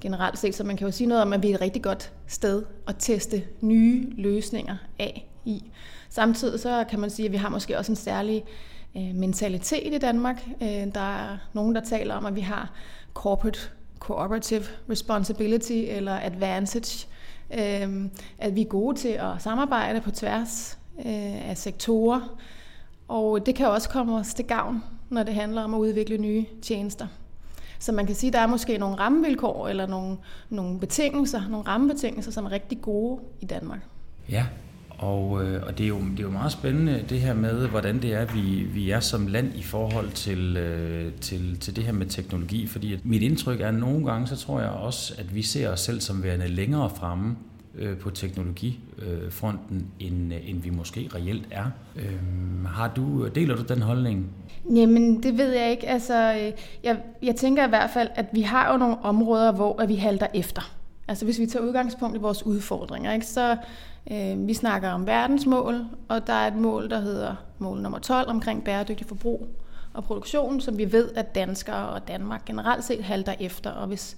generelt 0.00 0.38
set. 0.38 0.54
Så 0.54 0.64
man 0.64 0.76
kan 0.76 0.86
jo 0.86 0.92
sige 0.92 1.08
noget 1.08 1.22
om, 1.22 1.32
at 1.32 1.42
vi 1.42 1.50
er 1.50 1.54
et 1.54 1.60
rigtig 1.60 1.82
godt 1.82 2.12
sted 2.26 2.62
at 2.88 2.96
teste 2.98 3.42
nye 3.60 4.12
løsninger 4.16 4.76
af 4.98 5.30
i. 5.44 5.70
Samtidig 6.10 6.60
så 6.60 6.84
kan 6.90 7.00
man 7.00 7.10
sige, 7.10 7.26
at 7.26 7.32
vi 7.32 7.36
har 7.36 7.48
måske 7.48 7.78
også 7.78 7.92
en 7.92 7.96
særlig 7.96 8.44
øh, 8.96 9.14
mentalitet 9.14 9.94
i 9.94 9.98
Danmark. 9.98 10.42
Øh, 10.62 10.94
der 10.94 11.14
er 11.16 11.38
nogen, 11.52 11.74
der 11.74 11.80
taler 11.80 12.14
om, 12.14 12.26
at 12.26 12.36
vi 12.36 12.40
har 12.40 12.72
corporate 13.14 13.60
cooperative 14.00 14.64
responsibility 14.90 15.72
eller 15.72 16.20
advantage. 16.22 17.08
Øh, 17.54 18.04
at 18.38 18.54
vi 18.54 18.60
er 18.60 18.68
gode 18.68 18.98
til 18.98 19.08
at 19.08 19.32
samarbejde 19.38 20.00
på 20.00 20.10
tværs 20.10 20.78
øh, 20.98 21.50
af 21.50 21.58
sektorer. 21.58 22.38
Og 23.08 23.46
det 23.46 23.54
kan 23.54 23.66
også 23.66 23.88
komme 23.88 24.16
os 24.16 24.34
til 24.34 24.44
gavn, 24.44 24.84
når 25.08 25.22
det 25.22 25.34
handler 25.34 25.62
om 25.62 25.74
at 25.74 25.78
udvikle 25.78 26.18
nye 26.18 26.44
tjenester. 26.62 27.06
Så 27.78 27.92
man 27.92 28.06
kan 28.06 28.14
sige, 28.14 28.28
at 28.28 28.32
der 28.32 28.40
er 28.40 28.46
måske 28.46 28.78
nogle 28.78 28.96
rammevilkår 28.96 29.68
eller 29.68 29.86
nogle, 29.86 30.16
nogle 30.50 30.80
betingelser, 30.80 31.48
nogle 31.48 31.66
rammebetingelser, 31.66 32.32
som 32.32 32.44
er 32.44 32.50
rigtig 32.50 32.80
gode 32.82 33.20
i 33.40 33.44
Danmark. 33.44 33.80
Ja, 34.28 34.46
og, 35.00 35.44
øh, 35.44 35.62
og 35.66 35.78
det, 35.78 35.84
er 35.84 35.88
jo, 35.88 35.98
det 35.98 36.18
er 36.18 36.22
jo 36.22 36.30
meget 36.30 36.52
spændende 36.52 37.04
det 37.08 37.20
her 37.20 37.34
med, 37.34 37.68
hvordan 37.68 38.02
det 38.02 38.14
er, 38.14 38.24
vi, 38.24 38.40
vi 38.50 38.90
er 38.90 39.00
som 39.00 39.26
land 39.26 39.54
i 39.54 39.62
forhold 39.62 40.10
til, 40.10 40.56
øh, 40.56 41.12
til, 41.20 41.58
til 41.60 41.76
det 41.76 41.84
her 41.84 41.92
med 41.92 42.06
teknologi. 42.06 42.66
Fordi 42.66 42.94
at 42.94 43.04
mit 43.04 43.22
indtryk 43.22 43.60
er, 43.60 43.68
at 43.68 43.74
nogle 43.74 44.06
gange, 44.06 44.26
så 44.26 44.36
tror 44.36 44.60
jeg 44.60 44.70
også, 44.70 45.14
at 45.18 45.34
vi 45.34 45.42
ser 45.42 45.68
os 45.68 45.80
selv 45.80 46.00
som 46.00 46.22
værende 46.22 46.48
længere 46.48 46.90
fremme 46.90 47.36
øh, 47.74 47.96
på 47.96 48.10
teknologifronten, 48.10 49.86
end, 50.00 50.34
øh, 50.34 50.50
end 50.50 50.62
vi 50.62 50.70
måske 50.70 51.10
reelt 51.14 51.46
er. 51.50 51.70
Øhm, 51.96 52.64
har 52.64 52.92
du, 52.96 53.28
deler 53.28 53.56
du 53.56 53.62
den 53.62 53.82
holdning? 53.82 54.26
Jamen, 54.74 55.22
det 55.22 55.38
ved 55.38 55.52
jeg 55.52 55.70
ikke. 55.70 55.88
Altså, 55.88 56.32
øh, 56.32 56.52
jeg, 56.84 56.96
jeg 57.22 57.36
tænker 57.36 57.66
i 57.66 57.68
hvert 57.68 57.90
fald, 57.90 58.08
at 58.14 58.26
vi 58.32 58.42
har 58.42 58.72
jo 58.72 58.78
nogle 58.78 58.96
områder, 59.02 59.52
hvor 59.52 59.82
at 59.82 59.88
vi 59.88 59.94
halter 59.94 60.26
efter. 60.34 60.76
Altså 61.08 61.24
hvis 61.24 61.38
vi 61.38 61.46
tager 61.46 61.66
udgangspunkt 61.66 62.16
i 62.16 62.20
vores 62.20 62.46
udfordringer, 62.46 63.12
ikke, 63.12 63.26
så 63.26 63.56
øh, 64.12 64.46
vi 64.46 64.54
snakker 64.54 64.90
om 64.90 65.06
verdensmål, 65.06 65.84
og 66.08 66.26
der 66.26 66.32
er 66.32 66.46
et 66.46 66.56
mål, 66.56 66.90
der 66.90 67.00
hedder 67.00 67.34
mål 67.58 67.80
nummer 67.80 67.98
12 67.98 68.28
omkring 68.28 68.64
bæredygtig 68.64 69.06
forbrug 69.06 69.48
og 69.94 70.04
produktion, 70.04 70.60
som 70.60 70.78
vi 70.78 70.92
ved, 70.92 71.10
at 71.14 71.34
danskere 71.34 71.88
og 71.88 72.08
Danmark 72.08 72.44
generelt 72.44 72.84
set 72.84 73.04
halter 73.04 73.34
efter. 73.40 73.70
Og 73.70 73.86
hvis 73.86 74.16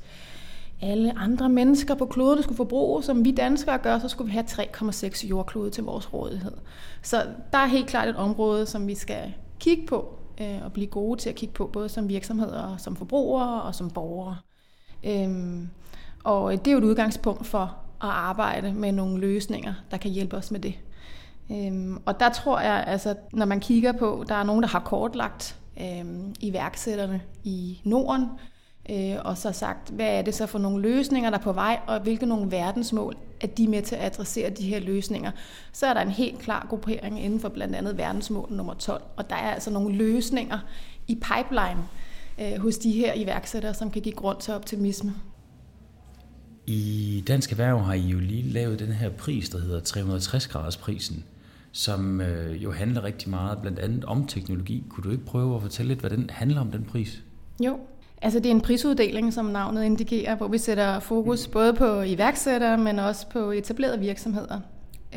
alle 0.83 1.19
andre 1.19 1.49
mennesker 1.49 1.95
på 1.95 2.07
kloden 2.07 2.43
skulle 2.43 2.57
forbruge, 2.57 3.03
som 3.03 3.25
vi 3.25 3.31
danskere 3.31 3.79
gør, 3.79 3.99
så 3.99 4.09
skulle 4.09 4.27
vi 4.27 4.33
have 4.33 4.45
3,6 4.45 5.27
jordklode 5.27 5.71
til 5.71 5.85
vores 5.85 6.13
rådighed. 6.13 6.53
Så 7.03 7.27
der 7.53 7.59
er 7.59 7.67
helt 7.67 7.87
klart 7.87 8.09
et 8.09 8.17
område, 8.17 8.67
som 8.67 8.87
vi 8.87 8.95
skal 8.95 9.35
kigge 9.61 9.87
på 9.87 10.19
øh, 10.41 10.65
og 10.65 10.73
blive 10.73 10.87
gode 10.87 11.21
til 11.21 11.29
at 11.29 11.35
kigge 11.35 11.55
på, 11.55 11.67
både 11.67 11.89
som 11.89 12.09
virksomheder, 12.09 12.77
som 12.77 12.97
forbrugere 12.97 13.63
og 13.63 13.75
som 13.75 13.91
borgere. 13.91 14.37
Øhm, 15.05 15.69
og 16.25 16.53
det 16.53 16.67
er 16.67 16.73
jo 16.73 16.79
et 16.79 16.85
udgangspunkt 16.85 17.47
for 17.47 17.77
arbejde 18.11 18.73
med 18.73 18.93
nogle 18.93 19.21
løsninger, 19.21 19.75
der 19.91 19.97
kan 19.97 20.11
hjælpe 20.11 20.37
os 20.37 20.51
med 20.51 20.61
det. 20.61 20.75
Øhm, 21.51 21.99
og 22.07 22.21
der 22.21 22.29
tror 22.29 22.61
jeg, 22.61 22.85
altså, 22.87 23.15
når 23.33 23.47
man 23.47 23.61
kigger 23.61 23.93
på, 23.93 24.25
der 24.29 24.35
er 24.35 24.45
nogen, 24.45 24.63
der 24.63 24.69
har 24.69 24.81
kortlagt 24.81 25.57
øhm, 25.81 26.35
iværksætterne 26.41 27.23
i 27.45 27.81
Norden, 27.85 28.29
øh, 28.91 29.17
og 29.25 29.39
så 29.39 29.53
sagt, 29.53 29.91
hvad 29.91 30.19
er 30.19 30.23
det 30.23 30.35
så 30.35 30.47
for 30.47 30.59
nogle 30.59 30.83
løsninger, 30.83 31.31
der 31.31 31.39
er 31.39 31.43
på 31.43 31.53
vej, 31.53 31.81
og 31.87 32.01
hvilke 32.01 32.27
nogle 32.27 32.51
verdensmål 32.51 33.17
er 33.41 33.47
de 33.47 33.69
med 33.69 33.83
til 33.83 33.97
at 33.97 34.05
adressere 34.05 34.51
de 34.51 34.65
her 34.65 34.81
løsninger. 34.81 35.31
Så 35.73 35.87
er 35.87 35.95
der 35.95 36.01
en 36.01 36.11
helt 36.11 36.39
klar 36.39 36.67
gruppering 36.69 37.25
inden 37.25 37.41
for 37.41 37.49
blandt 37.49 37.77
andet 37.77 37.99
verdensmål 37.99 38.53
nummer 38.53 38.75
12, 38.75 39.03
og 39.17 39.31
der 39.31 39.37
er 39.37 39.51
altså 39.51 39.71
nogle 39.71 39.95
løsninger 39.95 40.59
i 41.09 41.15
pipeline 41.15 41.83
øh, 42.41 42.63
hos 42.63 42.79
de 42.79 42.93
her 42.93 43.15
iværksættere, 43.15 43.75
som 43.75 43.91
kan 43.91 44.03
give 44.03 44.15
grund 44.15 44.39
til 44.41 44.55
optimisme. 44.55 45.15
I 46.67 47.25
Dansk 47.27 47.51
Erhverv 47.51 47.79
har 47.81 47.95
I 47.95 48.01
jo 48.01 48.19
lige 48.19 48.51
lavet 48.51 48.79
den 48.79 48.93
her 48.93 49.11
pris, 49.11 49.49
der 49.49 49.61
hedder 49.61 49.81
360 49.81 50.49
graders 50.49 50.77
prisen, 50.77 51.25
som 51.73 52.21
øh, 52.21 52.63
jo 52.63 52.73
handler 52.73 53.05
rigtig 53.05 53.31
meget 53.31 53.59
blandt 53.59 53.79
andet 53.79 54.05
om 54.05 54.27
teknologi. 54.27 54.85
Kunne 54.89 55.05
du 55.05 55.11
ikke 55.11 55.25
prøve 55.25 55.57
at 55.57 55.63
fortælle 55.63 55.89
lidt, 55.89 56.01
hvad 56.01 56.11
den 56.11 56.31
handler 56.31 56.61
om, 56.61 56.71
den 56.71 56.85
pris? 56.85 57.23
Jo, 57.65 57.79
altså 58.23 58.39
det 58.39 58.47
er 58.47 58.51
en 58.51 58.61
prisuddeling, 58.61 59.33
som 59.33 59.45
navnet 59.45 59.85
indikerer, 59.85 60.37
hvor 60.37 60.49
vi 60.49 60.59
sætter 60.59 61.01
fokus 61.01 61.47
både 61.47 61.75
på 61.75 62.03
iværksættere, 62.03 62.79
men 62.79 62.99
også 62.99 63.27
på 63.29 63.51
etablerede 63.51 64.01
virksomheder, 64.01 64.61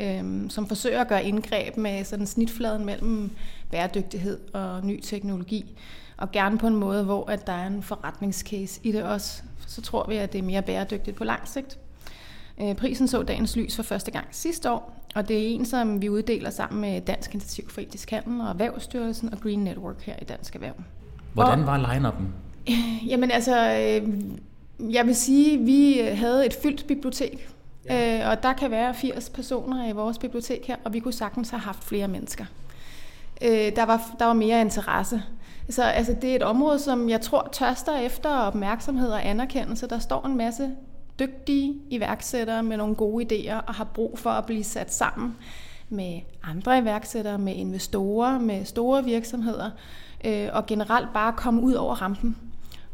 øhm, 0.00 0.50
som 0.50 0.68
forsøger 0.68 1.00
at 1.00 1.08
gøre 1.08 1.24
indgreb 1.24 1.76
med 1.76 2.04
sådan 2.04 2.26
snitfladen 2.26 2.84
mellem 2.84 3.30
bæredygtighed 3.70 4.38
og 4.52 4.86
ny 4.86 5.00
teknologi 5.00 5.76
og 6.16 6.32
gerne 6.32 6.58
på 6.58 6.66
en 6.66 6.76
måde, 6.76 7.04
hvor 7.04 7.30
at 7.30 7.46
der 7.46 7.52
er 7.52 7.66
en 7.66 7.82
forretningscase 7.82 8.80
i 8.82 8.92
det 8.92 9.02
også. 9.02 9.42
Så 9.66 9.82
tror 9.82 10.06
vi, 10.08 10.16
at 10.16 10.32
det 10.32 10.38
er 10.38 10.42
mere 10.42 10.62
bæredygtigt 10.62 11.16
på 11.16 11.24
lang 11.24 11.48
sigt. 11.48 11.78
Øh, 12.60 12.74
prisen 12.74 13.08
så 13.08 13.22
dagens 13.22 13.56
lys 13.56 13.76
for 13.76 13.82
første 13.82 14.10
gang 14.10 14.26
sidste 14.30 14.70
år, 14.70 14.96
og 15.14 15.28
det 15.28 15.36
er 15.36 15.48
en, 15.48 15.66
som 15.66 16.02
vi 16.02 16.08
uddeler 16.08 16.50
sammen 16.50 16.80
med 16.80 17.00
Dansk 17.00 17.34
Initiativ 17.34 17.70
for 17.70 17.80
Etisk 17.80 18.10
Handel 18.10 18.40
og 18.40 18.48
Erhvervsstyrelsen 18.48 19.32
og 19.32 19.40
Green 19.40 19.58
Network 19.58 20.02
her 20.02 20.14
i 20.22 20.24
Dansk 20.24 20.54
Erhverv. 20.54 20.74
Hvordan 21.32 21.66
var 21.66 21.78
line-up'en? 21.78 22.24
Jamen 23.10 23.30
altså, 23.30 23.70
øh, 23.70 24.14
jeg 24.92 25.06
vil 25.06 25.16
sige, 25.16 25.58
at 25.58 25.66
vi 25.66 25.98
havde 25.98 26.46
et 26.46 26.56
fyldt 26.62 26.86
bibliotek, 26.86 27.48
ja. 27.88 28.24
Øh, 28.24 28.30
og 28.30 28.42
der 28.42 28.52
kan 28.52 28.70
være 28.70 28.94
80 28.94 29.30
personer 29.30 29.88
i 29.88 29.92
vores 29.92 30.18
bibliotek 30.18 30.66
her, 30.66 30.76
og 30.84 30.92
vi 30.92 31.00
kunne 31.00 31.14
sagtens 31.14 31.50
have 31.50 31.60
haft 31.60 31.84
flere 31.84 32.08
mennesker. 32.08 32.44
Der 33.40 33.86
var, 33.86 34.14
der 34.18 34.24
var 34.24 34.32
mere 34.32 34.60
interesse. 34.60 35.22
Så 35.68 35.82
altså, 35.82 36.16
det 36.22 36.30
er 36.30 36.36
et 36.36 36.42
område, 36.42 36.78
som 36.78 37.08
jeg 37.08 37.20
tror 37.20 37.48
tørster 37.52 37.96
efter 37.96 38.30
opmærksomhed 38.30 39.08
og 39.10 39.26
anerkendelse. 39.26 39.86
Der 39.86 39.98
står 39.98 40.26
en 40.26 40.36
masse 40.36 40.70
dygtige 41.18 41.74
iværksættere 41.90 42.62
med 42.62 42.76
nogle 42.76 42.94
gode 42.94 43.24
idéer 43.24 43.66
og 43.66 43.74
har 43.74 43.84
brug 43.84 44.18
for 44.18 44.30
at 44.30 44.46
blive 44.46 44.64
sat 44.64 44.94
sammen 44.94 45.36
med 45.88 46.20
andre 46.42 46.78
iværksættere, 46.78 47.38
med 47.38 47.54
investorer, 47.54 48.38
med 48.38 48.64
store 48.64 49.04
virksomheder, 49.04 49.70
øh, 50.24 50.48
og 50.52 50.66
generelt 50.66 51.08
bare 51.14 51.32
komme 51.32 51.62
ud 51.62 51.74
over 51.74 51.94
rampen. 51.94 52.36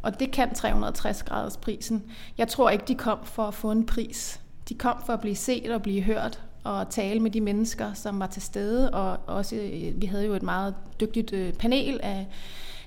Og 0.03 0.21
det 0.21 0.31
kan 0.31 0.55
360 0.55 1.23
graders 1.23 1.57
prisen. 1.57 2.03
Jeg 2.39 2.49
tror 2.49 2.71
ikke, 2.71 2.85
de 2.89 2.95
kom 2.95 3.19
for 3.25 3.43
at 3.43 3.55
få 3.55 3.71
en 3.71 3.87
pris. 3.87 4.41
De 4.69 4.75
kom 4.75 4.97
for 5.07 5.13
at 5.13 5.21
blive 5.21 5.37
set 5.37 5.71
og 5.71 5.83
blive 5.83 6.03
hørt 6.03 6.41
og 6.65 6.91
tale 6.91 7.21
med 7.21 7.31
de 7.31 7.41
mennesker, 7.41 7.93
som 7.93 8.21
var 8.21 8.27
til 8.27 8.43
stede. 8.43 8.91
Og 8.91 9.19
også, 9.27 9.57
øh, 9.57 10.01
vi 10.01 10.07
havde 10.07 10.27
jo 10.27 10.35
et 10.35 10.43
meget 10.43 10.75
dygtigt 11.01 11.33
øh, 11.33 11.53
panel 11.53 12.01
af, 12.03 12.27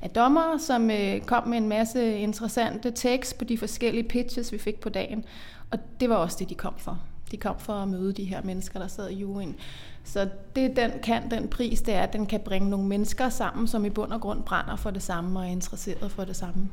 af 0.02 0.10
dommer, 0.10 0.58
som 0.58 0.92
øh, 0.92 1.22
kom 1.22 1.48
med 1.48 1.58
en 1.58 1.68
masse 1.68 2.18
interessante 2.18 2.92
tekst 2.92 3.38
på 3.38 3.46
de 3.46 3.58
forskellige 3.58 4.04
pitches, 4.04 4.52
vi 4.52 4.58
fik 4.58 4.80
på 4.80 4.90
dagen. 4.90 5.26
Og 5.72 5.80
det 6.00 6.10
var 6.10 6.16
også 6.16 6.38
det, 6.40 6.50
de 6.50 6.56
kom 6.56 6.74
for. 6.78 7.00
De 7.32 7.38
kom 7.38 7.60
for 7.60 7.74
at 7.74 7.88
møde 7.88 8.14
de 8.14 8.24
her 8.24 8.42
mennesker, 8.44 8.80
der 8.80 8.88
sad 8.88 9.10
i 9.10 9.16
juryen. 9.16 9.56
Så 10.06 10.28
det 10.56 10.76
den 10.76 10.92
kan, 11.04 11.32
den 11.32 11.48
pris, 11.48 11.82
det 11.82 11.94
er, 11.94 12.02
at 12.02 12.14
den 12.14 12.26
kan 12.26 12.40
bringe 12.40 12.70
nogle 12.70 12.88
mennesker 12.88 13.30
sammen, 13.30 13.68
som 13.68 13.86
i 13.86 13.90
bund 13.90 14.12
og 14.12 14.22
grund 14.22 14.44
brænder 14.44 14.76
for 14.76 14.92
det 14.92 15.02
samme 15.04 15.40
og 15.40 15.46
er 15.46 15.50
interesseret 15.50 16.12
for 16.12 16.24
det 16.24 16.36
samme. 16.36 16.70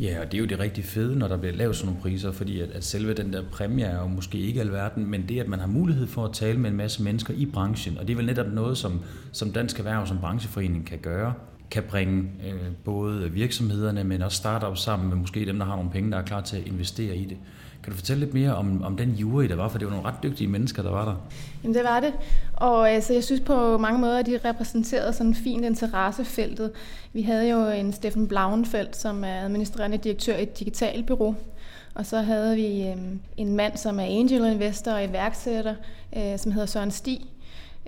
Ja, 0.00 0.20
og 0.20 0.26
det 0.26 0.34
er 0.34 0.38
jo 0.38 0.46
det 0.46 0.58
rigtig 0.58 0.84
fede, 0.84 1.18
når 1.18 1.28
der 1.28 1.36
bliver 1.36 1.54
lavet 1.54 1.76
sådan 1.76 1.86
nogle 1.86 2.02
priser, 2.02 2.32
fordi 2.32 2.60
at, 2.60 2.70
at 2.70 2.84
selve 2.84 3.14
den 3.14 3.32
der 3.32 3.42
præmie 3.52 3.84
er 3.84 4.00
jo 4.00 4.06
måske 4.06 4.38
ikke 4.38 4.60
alverden, 4.60 5.06
men 5.06 5.28
det, 5.28 5.40
at 5.40 5.48
man 5.48 5.60
har 5.60 5.66
mulighed 5.66 6.06
for 6.06 6.24
at 6.24 6.32
tale 6.32 6.58
med 6.58 6.70
en 6.70 6.76
masse 6.76 7.02
mennesker 7.02 7.34
i 7.34 7.46
branchen, 7.46 7.98
og 7.98 8.06
det 8.06 8.12
er 8.12 8.16
vel 8.16 8.26
netop 8.26 8.52
noget, 8.52 8.78
som, 8.78 9.00
som 9.32 9.52
Dansk 9.52 9.78
Erhverv 9.78 10.06
som 10.06 10.18
brancheforening 10.18 10.86
kan 10.86 10.98
gøre, 10.98 11.34
kan 11.70 11.82
bringe 11.82 12.30
øh, 12.46 12.72
både 12.84 13.30
virksomhederne, 13.30 14.04
men 14.04 14.22
også 14.22 14.36
startups 14.36 14.80
sammen 14.80 15.08
med 15.08 15.16
måske 15.16 15.46
dem, 15.46 15.58
der 15.58 15.66
har 15.66 15.76
nogle 15.76 15.90
penge, 15.90 16.10
der 16.10 16.18
er 16.18 16.22
klar 16.22 16.40
til 16.40 16.56
at 16.56 16.66
investere 16.66 17.16
i 17.16 17.24
det. 17.24 17.36
Kan 17.84 17.92
du 17.92 17.96
fortælle 17.96 18.24
lidt 18.24 18.34
mere 18.34 18.54
om, 18.54 18.82
om 18.82 18.96
den 18.96 19.10
jury, 19.10 19.44
der 19.44 19.54
var? 19.56 19.68
For 19.68 19.78
det 19.78 19.86
var 19.86 19.94
nogle 19.94 20.08
ret 20.08 20.22
dygtige 20.22 20.48
mennesker, 20.48 20.82
der 20.82 20.90
var 20.90 21.04
der. 21.04 21.14
Jamen 21.62 21.74
det 21.74 21.84
var 21.84 22.00
det. 22.00 22.12
Og 22.54 22.90
altså, 22.90 23.12
jeg 23.12 23.24
synes 23.24 23.40
på 23.40 23.78
mange 23.78 24.00
måder, 24.00 24.18
at 24.18 24.26
de 24.26 24.38
repræsenterede 24.44 25.12
sådan 25.12 25.34
fint 25.34 25.64
interessefeltet. 25.64 26.70
Vi 27.12 27.22
havde 27.22 27.50
jo 27.50 27.68
en 27.68 27.92
Steffen 27.92 28.28
Blauenfeldt, 28.28 28.96
som 28.96 29.24
er 29.24 29.40
administrerende 29.40 29.98
direktør 29.98 30.36
i 30.36 30.42
et 30.42 30.58
digitalt 30.58 31.06
bureau. 31.06 31.36
Og 31.94 32.06
så 32.06 32.20
havde 32.20 32.56
vi 32.56 32.86
øh, 32.86 32.96
en 33.36 33.56
mand, 33.56 33.76
som 33.76 34.00
er 34.00 34.04
angel 34.04 34.44
investor 34.44 34.92
og 34.92 35.04
iværksætter, 35.04 35.74
øh, 36.16 36.38
som 36.38 36.52
hedder 36.52 36.66
Søren 36.66 36.90
Stig. 36.90 37.20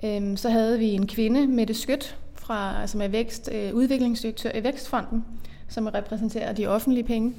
Øh, 0.03 0.37
så 0.37 0.49
havde 0.49 0.79
vi 0.79 0.85
en 0.85 1.07
kvinde, 1.07 1.47
Mette 1.47 1.73
Skødt, 1.73 2.17
fra, 2.35 2.87
som 2.87 3.01
er 3.01 3.07
vækst, 3.07 3.49
øh, 3.53 3.73
udviklingsdirektør 3.73 4.51
i 4.55 4.63
Vækstfonden, 4.63 5.25
som 5.67 5.87
repræsenterer 5.87 6.53
de 6.53 6.67
offentlige 6.67 7.03
penge. 7.03 7.33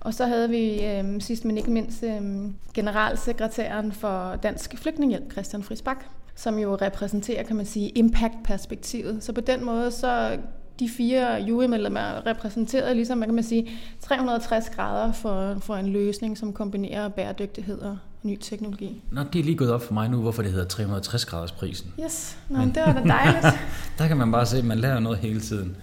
Og 0.00 0.14
så 0.14 0.26
havde 0.26 0.50
vi 0.50 0.84
øh, 0.84 1.20
sidst 1.20 1.44
men 1.44 1.58
ikke 1.58 1.70
mindst 1.70 2.02
øh, 2.02 2.50
generalsekretæren 2.74 3.92
for 3.92 4.38
Dansk 4.42 4.78
Flygtningehjælp, 4.78 5.32
Christian 5.32 5.62
Friisbak, 5.62 6.04
som 6.34 6.58
jo 6.58 6.74
repræsenterer, 6.74 7.42
kan 7.42 7.56
man 7.56 7.66
sige, 7.66 7.88
impact-perspektivet. 7.88 9.24
Så 9.24 9.32
på 9.32 9.40
den 9.40 9.64
måde, 9.64 9.90
så 9.90 10.38
de 10.80 10.88
fire 10.88 11.34
jurymedlemmer 11.34 12.26
repræsenterede 12.26 12.94
ligesom, 12.94 13.18
man 13.18 13.28
kan 13.28 13.34
man 13.34 13.44
sige, 13.44 13.70
360 14.00 14.70
grader 14.70 15.12
for, 15.12 15.56
for 15.60 15.76
en 15.76 15.86
løsning, 15.86 16.38
som 16.38 16.52
kombinerer 16.52 17.08
bæredygtighed 17.08 17.78
og 17.78 17.98
ny 18.22 18.38
teknologi. 18.40 19.02
Nå, 19.12 19.22
det 19.32 19.38
er 19.38 19.44
lige 19.44 19.56
gået 19.56 19.72
op 19.72 19.82
for 19.82 19.94
mig 19.94 20.08
nu, 20.08 20.20
hvorfor 20.20 20.42
det 20.42 20.52
hedder 20.52 20.66
360 20.66 21.24
graders 21.24 21.52
prisen. 21.52 21.92
Yes, 22.04 22.38
Nå, 22.48 22.58
Men... 22.58 22.68
det 22.68 22.82
var 22.86 22.92
da 22.92 23.02
dejligt. 23.08 23.46
der 23.98 24.08
kan 24.08 24.16
man 24.16 24.32
bare 24.32 24.46
se, 24.46 24.58
at 24.58 24.64
man 24.64 24.78
lærer 24.78 25.00
noget 25.00 25.18
hele 25.18 25.40
tiden. 25.40 25.76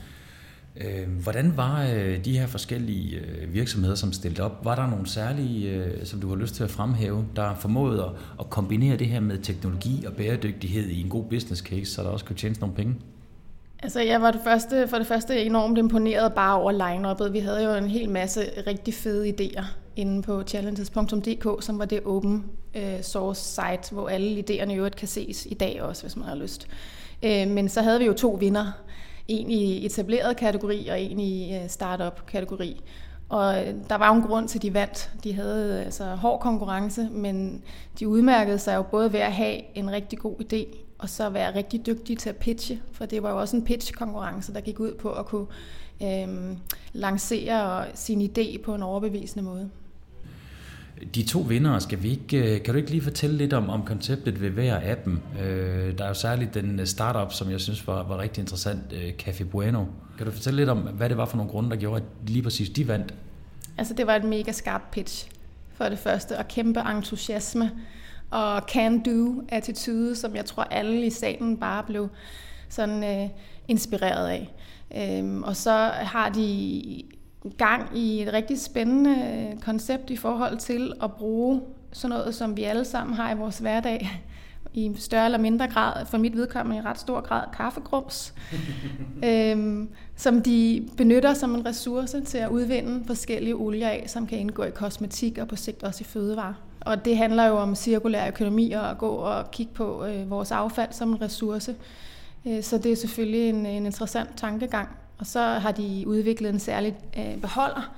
Øh, 0.81 1.21
hvordan 1.23 1.57
var 1.57 1.83
øh, 1.83 2.25
de 2.25 2.39
her 2.39 2.47
forskellige 2.47 3.17
øh, 3.17 3.53
virksomheder, 3.53 3.95
som 3.95 4.13
stillede 4.13 4.43
op? 4.43 4.65
Var 4.65 4.75
der 4.75 4.89
nogle 4.89 5.09
særlige, 5.09 5.69
øh, 5.69 6.05
som 6.05 6.21
du 6.21 6.29
har 6.29 6.35
lyst 6.35 6.55
til 6.55 6.63
at 6.63 6.69
fremhæve, 6.69 7.25
der 7.35 7.55
formåede 7.55 8.11
at 8.39 8.49
kombinere 8.49 8.97
det 8.97 9.07
her 9.07 9.19
med 9.19 9.37
teknologi 9.37 10.05
og 10.05 10.13
bæredygtighed 10.13 10.89
i 10.89 11.01
en 11.01 11.09
god 11.09 11.23
business 11.23 11.61
case, 11.61 11.85
så 11.85 12.03
der 12.03 12.09
også 12.09 12.25
kunne 12.25 12.35
tjene 12.35 12.55
nogle 12.59 12.75
penge? 12.75 12.95
Altså, 13.83 14.01
jeg 14.01 14.21
var 14.21 14.31
det 14.31 14.41
første, 14.43 14.87
for 14.87 14.97
det 14.97 15.07
første 15.07 15.43
enormt 15.43 15.77
imponeret 15.77 16.33
bare 16.33 16.59
over 16.59 16.71
line-up'et. 16.71 17.31
Vi 17.31 17.39
havde 17.39 17.63
jo 17.63 17.75
en 17.75 17.89
hel 17.89 18.09
masse 18.09 18.41
rigtig 18.67 18.93
fede 18.93 19.29
idéer 19.29 19.65
inde 19.95 20.21
på 20.21 20.43
challenges.dk, 20.43 21.63
som 21.63 21.79
var 21.79 21.85
det 21.85 21.99
open 22.05 22.45
source 23.01 23.41
site, 23.41 23.93
hvor 23.93 24.09
alle 24.09 24.43
idéerne 24.49 24.71
i 24.71 24.75
øvrigt 24.75 24.95
kan 24.95 25.07
ses 25.07 25.45
i 25.45 25.53
dag 25.53 25.81
også, 25.81 26.03
hvis 26.03 26.15
man 26.15 26.25
har 26.25 26.35
lyst. 26.35 26.67
Men 27.23 27.69
så 27.69 27.81
havde 27.81 27.99
vi 27.99 28.05
jo 28.05 28.13
to 28.13 28.37
vinder, 28.39 28.71
en 29.27 29.51
i 29.51 29.85
etableret 29.85 30.37
kategori 30.37 30.87
og 30.87 31.01
en 31.01 31.19
i 31.19 31.55
øh, 31.55 31.69
startup 31.69 32.25
kategori. 32.27 32.81
Og 33.29 33.67
øh, 33.67 33.73
der 33.89 33.95
var 33.95 34.07
jo 34.07 34.21
en 34.21 34.27
grund 34.27 34.47
til, 34.47 34.57
at 34.57 34.61
de 34.61 34.73
vandt. 34.73 35.11
De 35.23 35.33
havde 35.33 35.79
øh, 35.79 35.85
altså 35.85 36.05
hård 36.15 36.39
konkurrence, 36.39 37.09
men 37.11 37.63
de 37.99 38.07
udmærkede 38.07 38.59
sig 38.59 38.75
jo 38.75 38.81
både 38.81 39.13
ved 39.13 39.19
at 39.19 39.33
have 39.33 39.77
en 39.77 39.91
rigtig 39.91 40.19
god 40.19 40.35
idé, 40.41 40.77
og 40.97 41.09
så 41.09 41.29
være 41.29 41.55
rigtig 41.55 41.85
dygtige 41.85 42.15
til 42.15 42.29
at 42.29 42.35
pitche, 42.37 42.81
for 42.91 43.05
det 43.05 43.23
var 43.23 43.29
jo 43.29 43.39
også 43.39 43.55
en 43.55 43.65
pitch-konkurrence, 43.65 44.53
der 44.53 44.61
gik 44.61 44.79
ud 44.79 44.93
på 44.93 45.11
at 45.11 45.25
kunne 45.25 45.47
øhm, 46.03 46.57
lancere 46.93 47.85
sin 47.93 48.21
idé 48.21 48.61
på 48.61 48.75
en 48.75 48.83
overbevisende 48.83 49.45
måde. 49.45 49.69
De 51.15 51.23
to 51.23 51.39
vinder, 51.39 51.79
skal 51.79 52.03
vi 52.03 52.09
ikke, 52.09 52.55
øh, 52.55 52.63
kan 52.63 52.73
du 52.73 52.77
ikke 52.77 52.91
lige 52.91 53.01
fortælle 53.01 53.37
lidt 53.37 53.53
om, 53.53 53.69
om 53.69 53.85
konceptet 53.85 54.41
ved 54.41 54.49
hver 54.49 54.75
af 54.75 54.97
dem? 54.97 55.19
Øh, 55.41 55.97
der 55.97 56.03
er 56.03 56.07
jo 56.07 56.13
særligt 56.13 56.53
den 56.53 56.79
øh, 56.79 56.85
startup, 56.85 57.33
som 57.33 57.51
jeg 57.51 57.61
synes 57.61 57.87
var, 57.87 58.03
var 58.03 58.17
rigtig 58.17 58.41
interessant, 58.41 58.81
øh, 58.93 59.13
Café 59.23 59.43
Bueno. 59.43 59.85
Kan 60.17 60.25
du 60.25 60.31
fortælle 60.31 60.57
lidt 60.57 60.69
om, 60.69 60.77
hvad 60.77 61.09
det 61.09 61.17
var 61.17 61.25
for 61.25 61.37
nogle 61.37 61.51
grunde, 61.51 61.69
der 61.69 61.75
gjorde, 61.75 61.95
at 61.95 62.29
lige 62.29 62.43
præcis 62.43 62.69
de 62.69 62.87
vandt? 62.87 63.13
Altså 63.77 63.93
det 63.93 64.07
var 64.07 64.15
et 64.15 64.23
mega 64.23 64.51
skarpt 64.51 64.91
pitch 64.91 65.29
for 65.73 65.85
det 65.85 65.99
første, 65.99 66.37
og 66.37 66.47
kæmpe 66.47 66.79
entusiasme 66.79 67.71
og 68.29 68.61
can-do-attitude, 68.61 70.15
som 70.15 70.35
jeg 70.35 70.45
tror 70.45 70.63
alle 70.63 71.05
i 71.05 71.09
salen 71.09 71.57
bare 71.57 71.83
blev 71.83 72.09
sådan 72.69 73.03
øh, 73.03 73.29
inspireret 73.67 74.27
af. 74.27 74.53
Øhm, 74.97 75.43
og 75.43 75.55
så 75.55 75.71
har 75.93 76.29
de 76.29 77.03
gang 77.57 77.97
i 77.97 78.21
et 78.21 78.33
rigtig 78.33 78.59
spændende 78.59 79.11
øh, 79.11 79.59
koncept 79.61 80.09
i 80.09 80.15
forhold 80.15 80.57
til 80.57 80.93
at 81.03 81.11
bruge 81.11 81.61
sådan 81.91 82.17
noget, 82.17 82.35
som 82.35 82.57
vi 82.57 82.63
alle 82.63 82.85
sammen 82.85 83.15
har 83.15 83.33
i 83.33 83.37
vores 83.37 83.57
hverdag, 83.57 84.21
i 84.73 84.91
større 84.95 85.25
eller 85.25 85.37
mindre 85.37 85.67
grad, 85.67 86.05
for 86.05 86.17
mit 86.17 86.35
vedkommende 86.35 86.77
i 86.77 86.81
ret 86.81 86.99
stor 86.99 87.21
grad, 87.21 87.43
kaffegrums, 87.53 88.33
øhm, 89.25 89.89
som 90.15 90.41
de 90.41 90.89
benytter 90.97 91.33
som 91.33 91.55
en 91.55 91.65
ressource 91.65 92.21
til 92.21 92.37
at 92.37 92.49
udvinde 92.49 93.03
forskellige 93.07 93.55
olier 93.55 93.89
af, 93.89 94.03
som 94.07 94.27
kan 94.27 94.37
indgå 94.37 94.63
i 94.63 94.69
kosmetik 94.69 95.37
og 95.37 95.47
på 95.47 95.55
sigt 95.55 95.83
også 95.83 96.01
i 96.01 96.03
fødevarer. 96.03 96.53
Og 96.81 97.05
det 97.05 97.17
handler 97.17 97.45
jo 97.45 97.57
om 97.57 97.75
cirkulær 97.75 98.27
økonomi 98.27 98.71
og 98.71 98.89
at 98.89 98.97
gå 98.97 99.09
og 99.09 99.51
kigge 99.51 99.73
på 99.73 100.05
øh, 100.05 100.29
vores 100.29 100.51
affald 100.51 100.91
som 100.91 101.11
en 101.11 101.21
ressource. 101.21 101.75
Øh, 102.47 102.63
så 102.63 102.77
det 102.77 102.91
er 102.91 102.95
selvfølgelig 102.95 103.49
en, 103.49 103.65
en 103.65 103.85
interessant 103.85 104.29
tankegang. 104.37 104.89
Og 105.19 105.25
så 105.25 105.39
har 105.39 105.71
de 105.71 106.03
udviklet 106.07 106.49
en 106.49 106.59
særlig 106.59 106.95
øh, 107.17 107.41
beholder, 107.41 107.95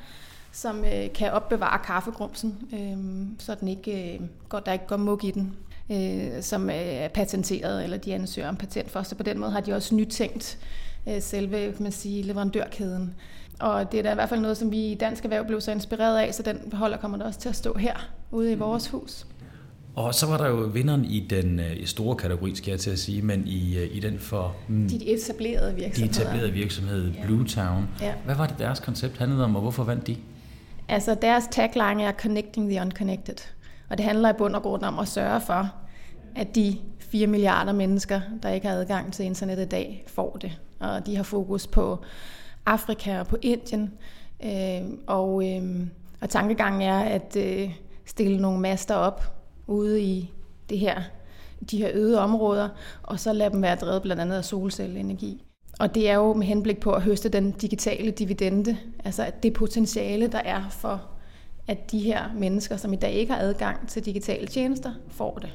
som 0.52 0.86
øh, 0.86 1.14
kan 1.14 1.32
opbevare 1.32 1.80
kaffegrumsen, 1.86 2.58
øh, 2.74 3.28
så 3.40 3.56
den 3.56 3.68
ikke, 3.68 4.14
øh, 4.14 4.20
går, 4.50 4.60
der 4.60 4.74
ikke 4.74 4.88
går 4.88 4.98
mug 4.98 5.24
i 5.24 5.32
den, 5.32 5.56
øh, 5.92 6.42
som 6.44 6.70
er 6.72 7.08
patenteret, 7.08 7.84
eller 7.84 7.98
de 7.98 8.14
ansøger 8.14 8.50
om 8.50 8.56
patent 8.56 8.92
for. 8.92 9.04
Så 9.04 9.16
på 9.16 9.24
den 9.24 9.40
måde 9.40 9.52
har 9.52 9.62
de 9.62 9.74
også 9.74 9.96
nytænkt 9.96 10.58
øh, 11.08 11.22
selve 11.22 11.74
man 11.80 11.92
sige, 11.92 12.24
leverandørkæden. 12.24 13.16
Og 13.60 13.92
det 13.92 13.98
er 13.98 14.04
da 14.04 14.12
i 14.12 14.16
hvert 14.16 14.30
fald 14.30 14.40
noget, 14.40 14.58
som 14.58 14.72
vi 14.72 14.92
i 14.92 14.96
Dansk 14.96 15.24
Erhverv 15.24 15.46
blev 15.46 15.62
så 15.62 15.72
inspireret 15.72 16.18
af, 16.18 16.34
så 16.34 16.44
den 16.44 16.58
beholder 16.70 16.98
kommer 16.98 17.18
der 17.18 17.26
også 17.26 17.40
til 17.40 17.50
at 17.50 17.56
stå 17.56 17.78
her 17.78 18.10
ude 18.32 18.52
i 18.52 18.56
vores 18.56 18.88
hus. 18.88 19.26
Og 20.00 20.15
så 20.15 20.27
var 20.27 20.38
der 20.38 20.48
jo 20.48 20.56
vinderen 20.56 21.06
i 21.06 21.20
den 21.20 21.60
uh, 21.60 21.86
store 21.86 22.15
kategori, 22.15 22.56
skal 22.56 22.72
jeg 22.72 22.79
til 22.79 22.91
at 22.91 23.00
sige, 23.00 23.22
men 23.22 23.48
i, 23.48 23.77
uh, 23.77 23.96
i 23.96 24.00
den 24.00 24.20
for... 24.20 24.56
Mm, 24.68 24.89
de 24.89 25.08
etablerede 25.08 25.75
virksomheder. 25.75 26.13
De 26.13 26.20
etablerede 26.20 26.51
virksomhed, 26.51 27.12
ja. 27.12 27.25
Blue 27.25 27.46
Town. 27.46 27.89
Ja. 28.01 28.13
Hvad 28.25 28.36
var 28.36 28.48
det, 28.48 28.60
deres 28.60 28.79
koncept 28.79 29.18
handlede 29.18 29.44
om, 29.44 29.56
og 29.56 29.62
hvorfor 29.62 29.84
vandt 29.84 30.08
de? 30.08 30.18
Altså, 30.88 31.15
deres 31.22 31.44
tagline 31.51 32.03
er 32.03 32.12
Connecting 32.12 32.70
the 32.70 32.82
Unconnected. 32.82 33.36
Og 33.89 33.98
det 33.98 34.06
handler 34.06 34.29
i 34.29 34.34
bund 34.38 34.56
og 34.56 34.62
grund 34.62 34.84
om 34.84 35.00
at 35.00 35.08
sørge 35.08 35.41
for, 35.41 35.72
at 36.36 36.56
de 36.56 36.77
4 37.00 37.27
milliarder 37.27 37.74
mennesker, 37.74 38.22
der 38.44 38.50
ikke 38.50 38.68
har 38.68 38.75
adgang 38.75 39.13
til 39.13 39.25
internet 39.25 39.60
i 39.60 39.65
dag, 39.65 40.03
får 40.08 40.38
det. 40.41 40.60
Og 40.79 41.06
de 41.06 41.15
har 41.15 41.24
fokus 41.24 41.68
på 41.68 42.03
Afrika 42.65 43.20
og 43.20 43.27
på 43.27 43.38
Indien. 43.41 43.94
Øh, 44.46 44.89
og, 45.08 45.48
øh, 45.48 45.88
og 46.22 46.29
tankegangen 46.29 46.82
er 46.82 47.00
at 47.00 47.38
øh, 47.38 47.72
stille 48.06 48.41
nogle 48.41 48.60
master 48.60 48.96
op 48.96 49.38
ude 49.70 50.02
i 50.02 50.32
det 50.70 50.80
her, 50.80 51.02
de 51.72 51.78
her 51.78 51.90
øde 51.94 52.20
områder, 52.20 52.70
og 53.04 53.20
så 53.20 53.34
lade 53.34 53.50
dem 53.50 53.62
være 53.62 53.76
drevet 53.76 54.02
blandt 54.02 54.22
andet 54.22 54.36
af 54.36 54.46
solcelleenergi. 54.46 55.44
Og 55.80 55.96
det 55.96 56.10
er 56.10 56.16
jo 56.16 56.34
med 56.34 56.48
henblik 56.48 56.80
på 56.80 56.92
at 56.92 57.02
høste 57.02 57.30
den 57.30 57.52
digitale 57.52 58.12
dividende, 58.12 58.78
altså 59.06 59.24
at 59.24 59.44
det 59.44 59.54
potentiale, 59.54 60.28
der 60.28 60.40
er 60.40 60.70
for, 60.70 61.02
at 61.68 61.92
de 61.92 62.00
her 62.00 62.24
mennesker, 62.36 62.78
som 62.78 62.94
i 62.94 62.96
dag 62.96 63.14
ikke 63.14 63.34
har 63.34 63.40
adgang 63.40 63.88
til 63.88 64.06
digitale 64.06 64.48
tjenester, 64.48 64.94
får 65.08 65.40
det. 65.42 65.50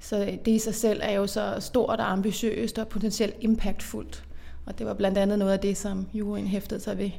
Så 0.00 0.38
det 0.44 0.50
i 0.52 0.58
sig 0.58 0.74
selv 0.74 1.00
er 1.02 1.12
jo 1.12 1.26
så 1.26 1.56
stort 1.60 2.00
og 2.00 2.12
ambitiøst 2.12 2.78
og 2.78 2.88
potentielt 2.88 3.34
impactfuldt. 3.40 4.24
Og 4.66 4.78
det 4.78 4.86
var 4.86 4.94
blandt 4.94 5.18
andet 5.18 5.38
noget 5.38 5.52
af 5.52 5.60
det, 5.60 5.76
som 5.76 6.06
juryen 6.14 6.46
hæftede 6.46 6.80
sig 6.80 6.98
ved 6.98 7.10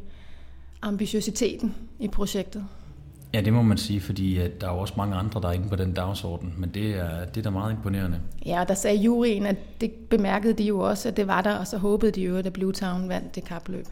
ambitiøsiteten 0.81 1.75
i 1.99 2.07
projektet. 2.07 2.65
Ja, 3.35 3.41
det 3.41 3.53
må 3.53 3.61
man 3.61 3.77
sige, 3.77 4.01
fordi 4.01 4.37
at 4.37 4.61
der 4.61 4.67
er 4.67 4.71
også 4.71 4.93
mange 4.97 5.15
andre, 5.15 5.41
der 5.41 5.47
er 5.47 5.51
inde 5.51 5.69
på 5.69 5.75
den 5.75 5.93
dagsorden, 5.93 6.53
men 6.57 6.69
det 6.69 6.89
er, 6.89 7.25
det 7.25 7.37
er 7.37 7.41
da 7.41 7.49
meget 7.49 7.71
imponerende. 7.71 8.19
Ja, 8.45 8.61
og 8.61 8.67
der 8.67 8.73
sagde 8.73 8.97
juryen, 8.97 9.45
at 9.45 9.81
det 9.81 9.91
bemærkede 9.91 10.53
de 10.53 10.63
jo 10.63 10.79
også, 10.79 11.09
at 11.09 11.17
det 11.17 11.27
var 11.27 11.41
der, 11.41 11.55
og 11.55 11.67
så 11.67 11.77
håbede 11.77 12.11
de 12.11 12.21
jo, 12.21 12.37
at 12.37 12.53
Blue 12.53 12.71
Town 12.71 13.09
vandt 13.09 13.35
det 13.35 13.43
kapløb. 13.43 13.85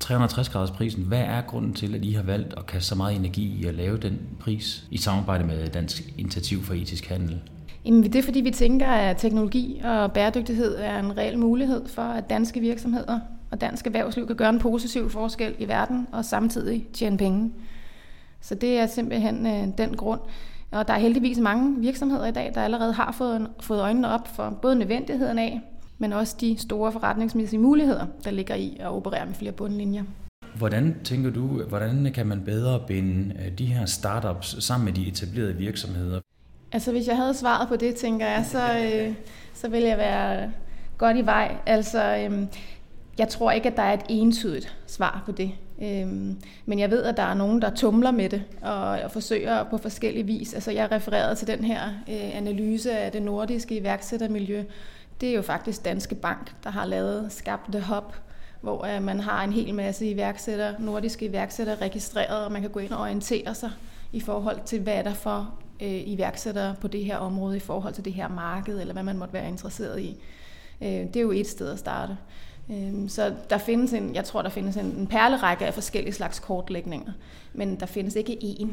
360 0.00 0.48
graders 0.48 0.70
prisen, 0.70 1.02
hvad 1.02 1.20
er 1.20 1.40
grunden 1.40 1.74
til, 1.74 1.94
at 1.94 2.04
I 2.04 2.12
har 2.12 2.22
valgt 2.22 2.54
at 2.56 2.66
kaste 2.66 2.88
så 2.88 2.94
meget 2.94 3.16
energi 3.16 3.60
i 3.62 3.66
at 3.66 3.74
lave 3.74 3.98
den 3.98 4.18
pris 4.40 4.84
i 4.90 4.96
samarbejde 4.96 5.44
med 5.44 5.68
Dansk 5.68 6.14
Initiativ 6.18 6.62
for 6.62 6.74
Etisk 6.74 7.06
Handel? 7.06 7.40
Jamen, 7.84 8.02
det 8.02 8.16
er 8.16 8.22
fordi, 8.22 8.40
vi 8.40 8.50
tænker, 8.50 8.86
at 8.86 9.16
teknologi 9.16 9.80
og 9.84 10.12
bæredygtighed 10.12 10.76
er 10.78 10.98
en 10.98 11.18
reel 11.18 11.38
mulighed 11.38 11.88
for, 11.88 12.02
at 12.02 12.30
danske 12.30 12.60
virksomheder 12.60 13.20
og 13.50 13.60
dansk 13.60 13.86
erhvervsliv 13.86 14.26
kan 14.26 14.36
gøre 14.36 14.50
en 14.50 14.58
positiv 14.58 15.10
forskel 15.10 15.54
i 15.58 15.68
verden 15.68 16.06
og 16.12 16.24
samtidig 16.24 16.86
tjene 16.92 17.18
penge. 17.18 17.50
Så 18.40 18.54
det 18.54 18.78
er 18.78 18.86
simpelthen 18.86 19.46
øh, 19.46 19.78
den 19.78 19.96
grund. 19.96 20.20
Og 20.70 20.88
der 20.88 20.94
er 20.94 20.98
heldigvis 20.98 21.38
mange 21.38 21.80
virksomheder 21.80 22.26
i 22.26 22.32
dag, 22.32 22.52
der 22.54 22.62
allerede 22.62 22.92
har 22.92 23.12
fået, 23.12 23.48
fået 23.60 23.80
øjnene 23.80 24.08
op 24.08 24.28
for 24.28 24.58
både 24.62 24.76
nødvendigheden 24.76 25.38
af, 25.38 25.60
men 25.98 26.12
også 26.12 26.36
de 26.40 26.58
store 26.58 26.92
forretningsmæssige 26.92 27.60
muligheder, 27.60 28.06
der 28.24 28.30
ligger 28.30 28.54
i 28.54 28.76
at 28.80 28.86
operere 28.86 29.26
med 29.26 29.34
flere 29.34 29.52
bundlinjer. 29.52 30.04
Hvordan 30.54 30.96
tænker 31.04 31.30
du, 31.30 31.62
hvordan 31.62 32.12
kan 32.14 32.26
man 32.26 32.42
bedre 32.44 32.80
binde 32.86 33.34
øh, 33.44 33.58
de 33.58 33.66
her 33.66 33.86
startups 33.86 34.64
sammen 34.64 34.84
med 34.84 34.92
de 34.92 35.08
etablerede 35.08 35.56
virksomheder? 35.56 36.20
Altså 36.72 36.92
hvis 36.92 37.06
jeg 37.06 37.16
havde 37.16 37.34
svaret 37.34 37.68
på 37.68 37.76
det, 37.76 37.94
tænker 37.94 38.26
jeg, 38.26 38.46
så, 38.46 38.58
øh, 38.58 39.14
så 39.54 39.68
ville 39.68 39.88
jeg 39.88 39.98
være 39.98 40.50
godt 40.98 41.16
i 41.16 41.26
vej. 41.26 41.56
Altså, 41.66 42.16
øh, 42.16 42.46
jeg 43.18 43.28
tror 43.28 43.50
ikke, 43.50 43.68
at 43.68 43.76
der 43.76 43.82
er 43.82 43.92
et 43.92 44.04
entydigt 44.08 44.76
svar 44.86 45.22
på 45.26 45.32
det. 45.32 45.50
Øhm, 45.82 46.40
men 46.66 46.78
jeg 46.78 46.90
ved, 46.90 47.02
at 47.02 47.16
der 47.16 47.22
er 47.22 47.34
nogen, 47.34 47.62
der 47.62 47.70
tumler 47.74 48.10
med 48.10 48.28
det 48.28 48.42
og, 48.62 48.90
og 48.90 49.10
forsøger 49.10 49.64
på 49.64 49.78
forskellige 49.78 50.26
vis. 50.26 50.54
Altså, 50.54 50.70
jeg 50.70 50.92
refererede 50.92 51.34
til 51.34 51.46
den 51.46 51.64
her 51.64 51.82
øh, 52.08 52.36
analyse 52.36 52.98
af 52.98 53.12
det 53.12 53.22
nordiske 53.22 53.76
iværksættermiljø. 53.76 54.64
Det 55.20 55.28
er 55.28 55.34
jo 55.34 55.42
faktisk 55.42 55.84
Danske 55.84 56.14
Bank, 56.14 56.54
der 56.64 56.70
har 56.70 56.84
lavet 56.84 57.32
Skab 57.32 57.58
The 57.72 57.84
Hub, 57.94 58.14
hvor 58.60 58.84
øh, 58.84 59.02
man 59.02 59.20
har 59.20 59.44
en 59.44 59.52
hel 59.52 59.74
masse 59.74 60.10
iværksætter, 60.10 60.74
nordiske 60.78 61.26
iværksættere 61.26 61.76
registreret, 61.76 62.44
og 62.44 62.52
man 62.52 62.62
kan 62.62 62.70
gå 62.70 62.80
ind 62.80 62.92
og 62.92 63.00
orientere 63.00 63.54
sig 63.54 63.70
i 64.12 64.20
forhold 64.20 64.58
til, 64.66 64.80
hvad 64.80 64.94
er 64.94 65.02
der 65.02 65.14
for 65.14 65.54
øh, 65.82 66.08
iværksættere 66.08 66.74
på 66.80 66.88
det 66.88 67.04
her 67.04 67.16
område 67.16 67.56
i 67.56 67.60
forhold 67.60 67.94
til 67.94 68.04
det 68.04 68.12
her 68.12 68.28
marked, 68.28 68.80
eller 68.80 68.92
hvad 68.92 69.02
man 69.02 69.18
måtte 69.18 69.34
være 69.34 69.48
interesseret 69.48 70.00
i. 70.00 70.16
Øh, 70.82 70.88
det 70.88 71.16
er 71.16 71.20
jo 71.20 71.30
et 71.30 71.46
sted 71.46 71.72
at 71.72 71.78
starte. 71.78 72.16
Øhm, 72.70 73.08
så 73.08 73.34
der 73.50 73.58
findes 73.58 73.92
en, 73.92 74.14
jeg 74.14 74.24
tror, 74.24 74.42
der 74.42 74.48
findes 74.48 74.76
en, 74.76 74.86
en 74.86 75.06
perlerække 75.06 75.66
af 75.66 75.74
forskellige 75.74 76.14
slags 76.14 76.38
kortlægninger, 76.38 77.12
men 77.52 77.80
der 77.80 77.86
findes 77.86 78.16
ikke 78.16 78.38
én 78.42 78.66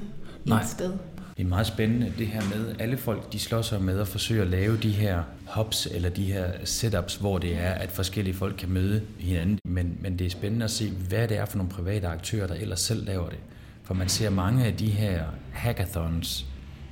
Nej. 0.45 0.61
et 0.61 0.67
sted. 0.67 0.93
Det 1.37 1.43
er 1.43 1.47
meget 1.47 1.67
spændende 1.67 2.13
det 2.17 2.27
her 2.27 2.41
med, 2.55 2.75
alle 2.79 2.97
folk 2.97 3.33
de 3.33 3.39
slår 3.39 3.61
sig 3.61 3.81
med 3.81 3.99
at 3.99 4.07
forsøge 4.07 4.41
at 4.41 4.47
lave 4.47 4.77
de 4.77 4.91
her 4.91 5.23
hubs 5.55 5.85
eller 5.85 6.09
de 6.09 6.23
her 6.23 6.51
setups, 6.63 7.15
hvor 7.15 7.37
det 7.37 7.57
er, 7.57 7.71
at 7.71 7.91
forskellige 7.91 8.35
folk 8.35 8.55
kan 8.57 8.69
møde 8.69 9.01
hinanden. 9.19 9.59
Men, 9.65 9.97
men 10.01 10.19
det 10.19 10.25
er 10.25 10.29
spændende 10.29 10.63
at 10.63 10.71
se, 10.71 10.91
hvad 11.09 11.27
det 11.27 11.37
er 11.37 11.45
for 11.45 11.57
nogle 11.57 11.71
private 11.71 12.07
aktører, 12.07 12.47
der 12.47 12.55
ellers 12.55 12.79
selv 12.79 13.05
laver 13.05 13.29
det. 13.29 13.39
For 13.83 13.93
man 13.93 14.09
ser 14.09 14.29
mange 14.29 14.65
af 14.65 14.73
de 14.73 14.87
her 14.87 15.23
hackathons, 15.51 16.45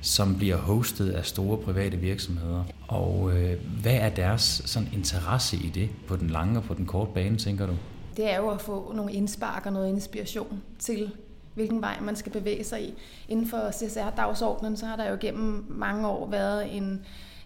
som 0.04 0.36
bliver 0.36 0.56
hostet 0.56 1.10
af 1.10 1.24
store 1.24 1.58
private 1.58 1.96
virksomheder. 1.96 2.64
Og 2.88 3.32
øh, 3.32 3.60
hvad 3.82 3.94
er 3.94 4.08
deres 4.08 4.62
sådan, 4.64 4.88
interesse 4.92 5.56
i 5.56 5.68
det 5.68 5.90
på 6.08 6.16
den 6.16 6.30
lange 6.30 6.58
og 6.58 6.64
på 6.64 6.74
den 6.74 6.86
korte 6.86 7.10
bane, 7.14 7.36
tænker 7.36 7.66
du? 7.66 7.72
Det 8.16 8.32
er 8.32 8.36
jo 8.36 8.48
at 8.50 8.60
få 8.60 8.92
nogle 8.94 9.12
indspark 9.12 9.66
og 9.66 9.72
noget 9.72 9.88
inspiration 9.88 10.62
til, 10.78 11.10
hvilken 11.54 11.80
vej 11.80 12.00
man 12.00 12.16
skal 12.16 12.32
bevæge 12.32 12.64
sig 12.64 12.82
i. 12.82 12.94
Inden 13.28 13.46
for 13.48 13.70
CSR-dagsordenen, 13.70 14.76
så 14.76 14.86
har 14.86 14.96
der 14.96 15.10
jo 15.10 15.16
gennem 15.20 15.64
mange 15.68 16.08
år 16.08 16.30
været 16.30 16.76
en, 16.76 17.00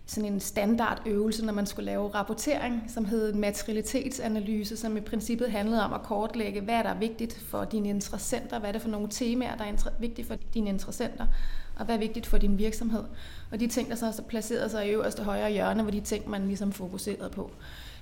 sådan 0.07 0.33
en 0.33 0.41
standardøvelse, 0.41 1.47
når 1.47 1.53
man 1.53 1.67
skulle 1.67 1.87
lave 1.87 2.09
rapportering, 2.09 2.83
som 2.89 3.05
hed 3.05 3.33
materialitetsanalyse, 3.33 4.77
som 4.77 4.97
i 4.97 5.01
princippet 5.01 5.51
handlede 5.51 5.85
om 5.85 5.93
at 5.93 6.03
kortlægge, 6.03 6.61
hvad 6.61 6.75
er 6.75 6.83
der 6.83 6.95
vigtigt 6.95 7.41
for 7.41 7.65
dine 7.65 7.89
interessenter, 7.89 8.59
hvad 8.59 8.69
er 8.69 8.73
det 8.73 8.83
for 8.83 8.89
nogle 8.89 9.09
temaer, 9.11 9.57
der 9.57 9.65
er 9.65 9.91
vigtige 10.01 10.27
for 10.27 10.37
dine 10.55 10.69
interessenter, 10.69 11.27
og 11.79 11.85
hvad 11.85 11.95
er 11.95 11.99
vigtigt 11.99 12.27
for 12.27 12.39
din 12.39 12.59
virksomhed. 12.59 13.05
Og 13.51 13.61
de 13.61 13.67
ting, 13.67 13.89
der 13.91 13.95
så 13.95 14.05
har 14.05 14.15
placeret 14.29 14.71
sig 14.71 14.87
i 14.87 14.91
øverste 14.91 15.23
højre 15.23 15.51
hjørne, 15.51 15.83
hvor 15.83 15.91
de 15.91 16.01
ting, 16.01 16.31
man 16.31 16.47
ligesom 16.47 16.73
fokuseret 16.73 17.31
på. 17.31 17.51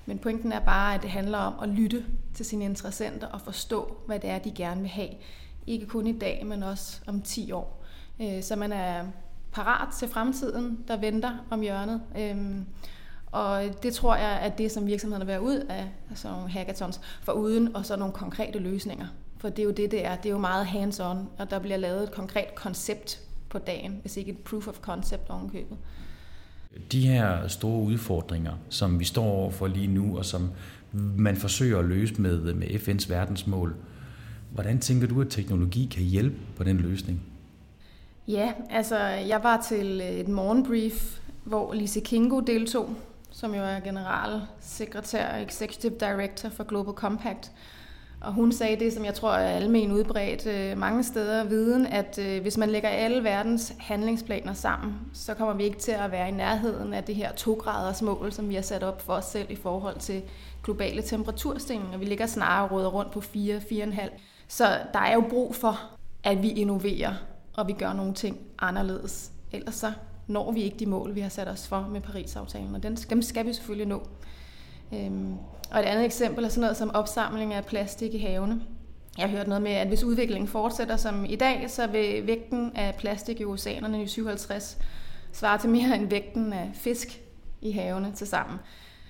Men 0.07 0.19
pointen 0.19 0.53
er 0.53 0.61
bare, 0.61 0.95
at 0.95 1.03
det 1.03 1.11
handler 1.11 1.39
om 1.39 1.55
at 1.62 1.69
lytte 1.69 2.05
til 2.35 2.47
sine 2.47 2.65
interessenter 2.65 3.27
og 3.27 3.41
forstå, 3.41 3.97
hvad 4.07 4.19
det 4.19 4.31
er, 4.31 4.39
de 4.39 4.51
gerne 4.51 4.81
vil 4.81 4.91
have. 4.91 5.11
Ikke 5.67 5.87
kun 5.87 6.07
i 6.07 6.19
dag, 6.19 6.47
men 6.47 6.62
også 6.62 7.01
om 7.07 7.23
10 7.23 7.53
år. 7.53 7.85
Øh, 8.21 8.43
så 8.43 8.57
man 8.57 8.73
er 8.73 9.05
parat 9.53 9.89
til 9.95 10.09
fremtiden, 10.09 10.85
der 10.89 10.97
venter 10.97 11.47
om 11.51 11.61
hjørnet. 11.61 12.03
Øh, 12.19 12.37
og 13.33 13.62
det 13.83 13.95
tror 13.95 14.17
jeg, 14.17 14.31
at 14.31 14.59
det, 14.59 14.73
som 14.73 14.87
virksomhederne 14.87 15.27
vil 15.27 15.33
være 15.33 15.43
ud 15.43 15.67
af 15.69 15.91
sådan 16.15 16.37
nogle 16.37 16.51
hackathons, 16.51 17.01
for 17.23 17.33
uden 17.33 17.77
og 17.77 17.87
så 17.87 17.97
nogle 17.97 18.15
konkrete 18.15 18.59
løsninger. 18.59 19.07
For 19.39 19.49
det 19.49 19.59
er 19.59 19.65
jo 19.65 19.71
det, 19.71 19.91
det 19.91 20.07
er. 20.07 20.17
Det 20.17 20.27
er 20.27 20.33
jo 20.33 20.39
meget 20.39 20.67
hands-on, 20.67 21.17
og 21.39 21.51
der 21.51 21.59
bliver 21.59 21.77
lavet 21.77 22.03
et 22.03 22.12
konkret 22.12 22.55
koncept 22.55 23.26
på 23.57 23.64
dagen, 23.66 23.99
hvis 24.01 24.16
ikke 24.16 24.31
et 24.33 24.38
proof 24.38 24.69
of 24.69 24.75
concept 24.81 25.31
ovenkøbet. 25.31 25.77
De 26.92 27.09
her 27.09 27.49
store 27.49 27.83
udfordringer, 27.83 28.53
som 28.69 29.01
vi 29.01 29.05
står 29.05 29.25
overfor 29.25 29.66
lige 29.66 29.87
nu, 29.87 30.19
og 30.19 30.25
som 30.25 30.51
man 31.16 31.37
forsøger 31.37 31.79
at 31.79 31.85
løse 31.85 32.23
med, 32.23 32.55
med 32.55 32.66
FN's 32.66 33.11
verdensmål, 33.11 33.77
hvordan 34.51 34.79
tænker 34.79 35.07
du, 35.07 35.21
at 35.21 35.27
teknologi 35.31 35.88
kan 35.95 36.03
hjælpe 36.03 36.37
på 36.57 36.64
den 36.64 36.77
løsning? 36.77 37.23
Ja, 38.29 38.53
altså 38.71 38.99
jeg 39.07 39.42
var 39.42 39.61
til 39.69 40.01
et 40.01 40.29
morgenbrief, 40.29 41.21
hvor 41.45 41.75
Lise 41.75 42.01
Kingo 42.01 42.40
deltog, 42.40 42.97
som 43.31 43.55
jo 43.55 43.62
er 43.62 43.81
generalsekretær 43.81 45.33
og 45.33 45.42
executive 45.42 45.95
director 46.01 46.49
for 46.49 46.64
Global 46.64 46.95
Compact. 46.95 47.53
Og 48.27 48.33
hun 48.33 48.53
sagde 48.53 48.85
det, 48.85 48.93
som 48.93 49.05
jeg 49.05 49.15
tror 49.15 49.33
er 49.33 49.57
almen 49.57 49.93
udbredt 49.93 50.47
øh, 50.47 50.79
mange 50.79 51.05
steder, 51.05 51.45
viden, 51.45 51.87
at 51.87 52.19
øh, 52.19 52.43
hvis 52.43 52.57
man 52.57 52.71
lægger 52.71 52.89
alle 52.89 53.25
verdens 53.25 53.75
handlingsplaner 53.79 54.53
sammen, 54.53 54.95
så 55.12 55.35
kommer 55.35 55.55
vi 55.55 55.65
ikke 55.65 55.79
til 55.79 55.93
at 55.93 56.12
være 56.12 56.29
i 56.29 56.33
nærheden 56.33 56.95
af 56.95 57.05
det 57.05 57.15
her 57.15 57.31
2-graders 57.33 58.03
mål, 58.03 58.33
som 58.33 58.49
vi 58.49 58.55
har 58.55 58.62
sat 58.62 58.83
op 58.83 59.03
for 59.03 59.12
os 59.12 59.25
selv 59.25 59.51
i 59.51 59.57
forhold 59.57 59.99
til 59.99 60.23
globale 60.62 61.03
temperaturstigninger. 61.03 61.99
Vi 61.99 62.05
ligger 62.05 62.27
snarere 62.27 62.69
råder 62.69 62.89
rundt 62.89 63.12
på 63.12 63.19
4-4,5. 63.21 64.11
Så 64.49 64.65
der 64.93 65.01
er 65.01 65.15
jo 65.15 65.25
brug 65.31 65.55
for, 65.55 65.81
at 66.25 66.43
vi 66.43 66.51
innoverer, 66.51 67.15
og 67.57 67.69
vi 67.69 67.73
gør 67.73 67.93
nogle 67.93 68.15
ting 68.15 68.39
anderledes. 68.59 69.33
Ellers 69.53 69.75
så 69.75 69.93
når 70.27 70.53
vi 70.53 70.62
ikke 70.62 70.77
de 70.79 70.87
mål, 70.87 71.15
vi 71.15 71.21
har 71.21 71.29
sat 71.29 71.49
os 71.49 71.69
for 71.69 71.89
med 71.93 72.01
Paris-aftalen, 72.01 72.75
og 72.75 72.83
dem 72.83 73.23
skal 73.23 73.47
vi 73.47 73.53
selvfølgelig 73.53 73.89
nå. 73.89 74.03
Øhm, 74.92 75.35
og 75.70 75.81
et 75.81 75.85
andet 75.85 76.05
eksempel 76.05 76.44
er 76.44 76.49
sådan 76.49 76.61
noget 76.61 76.77
som 76.77 76.90
opsamling 76.94 77.55
af 77.55 77.64
plastik 77.64 78.14
i 78.14 78.18
havene. 78.18 78.61
Jeg 79.18 79.29
har 79.29 79.37
hørt 79.37 79.49
noget 79.49 79.62
med, 79.62 79.72
at 79.72 79.88
hvis 79.88 80.05
udviklingen 80.05 80.49
fortsætter 80.49 80.96
som 80.96 81.25
i 81.25 81.37
dag, 81.37 81.70
så 81.70 81.87
vil 81.87 82.27
vægten 82.27 82.72
af 82.75 82.94
plastik 82.94 83.40
i 83.40 83.44
oceanerne 83.44 84.03
i 84.03 84.07
57 84.07 84.79
svare 85.33 85.59
til 85.59 85.70
mere 85.70 85.94
end 85.96 86.11
vægten 86.11 86.53
af 86.53 86.70
fisk 86.75 87.20
i 87.62 87.70
havene 87.70 88.12
til 88.12 88.27
sammen. 88.27 88.59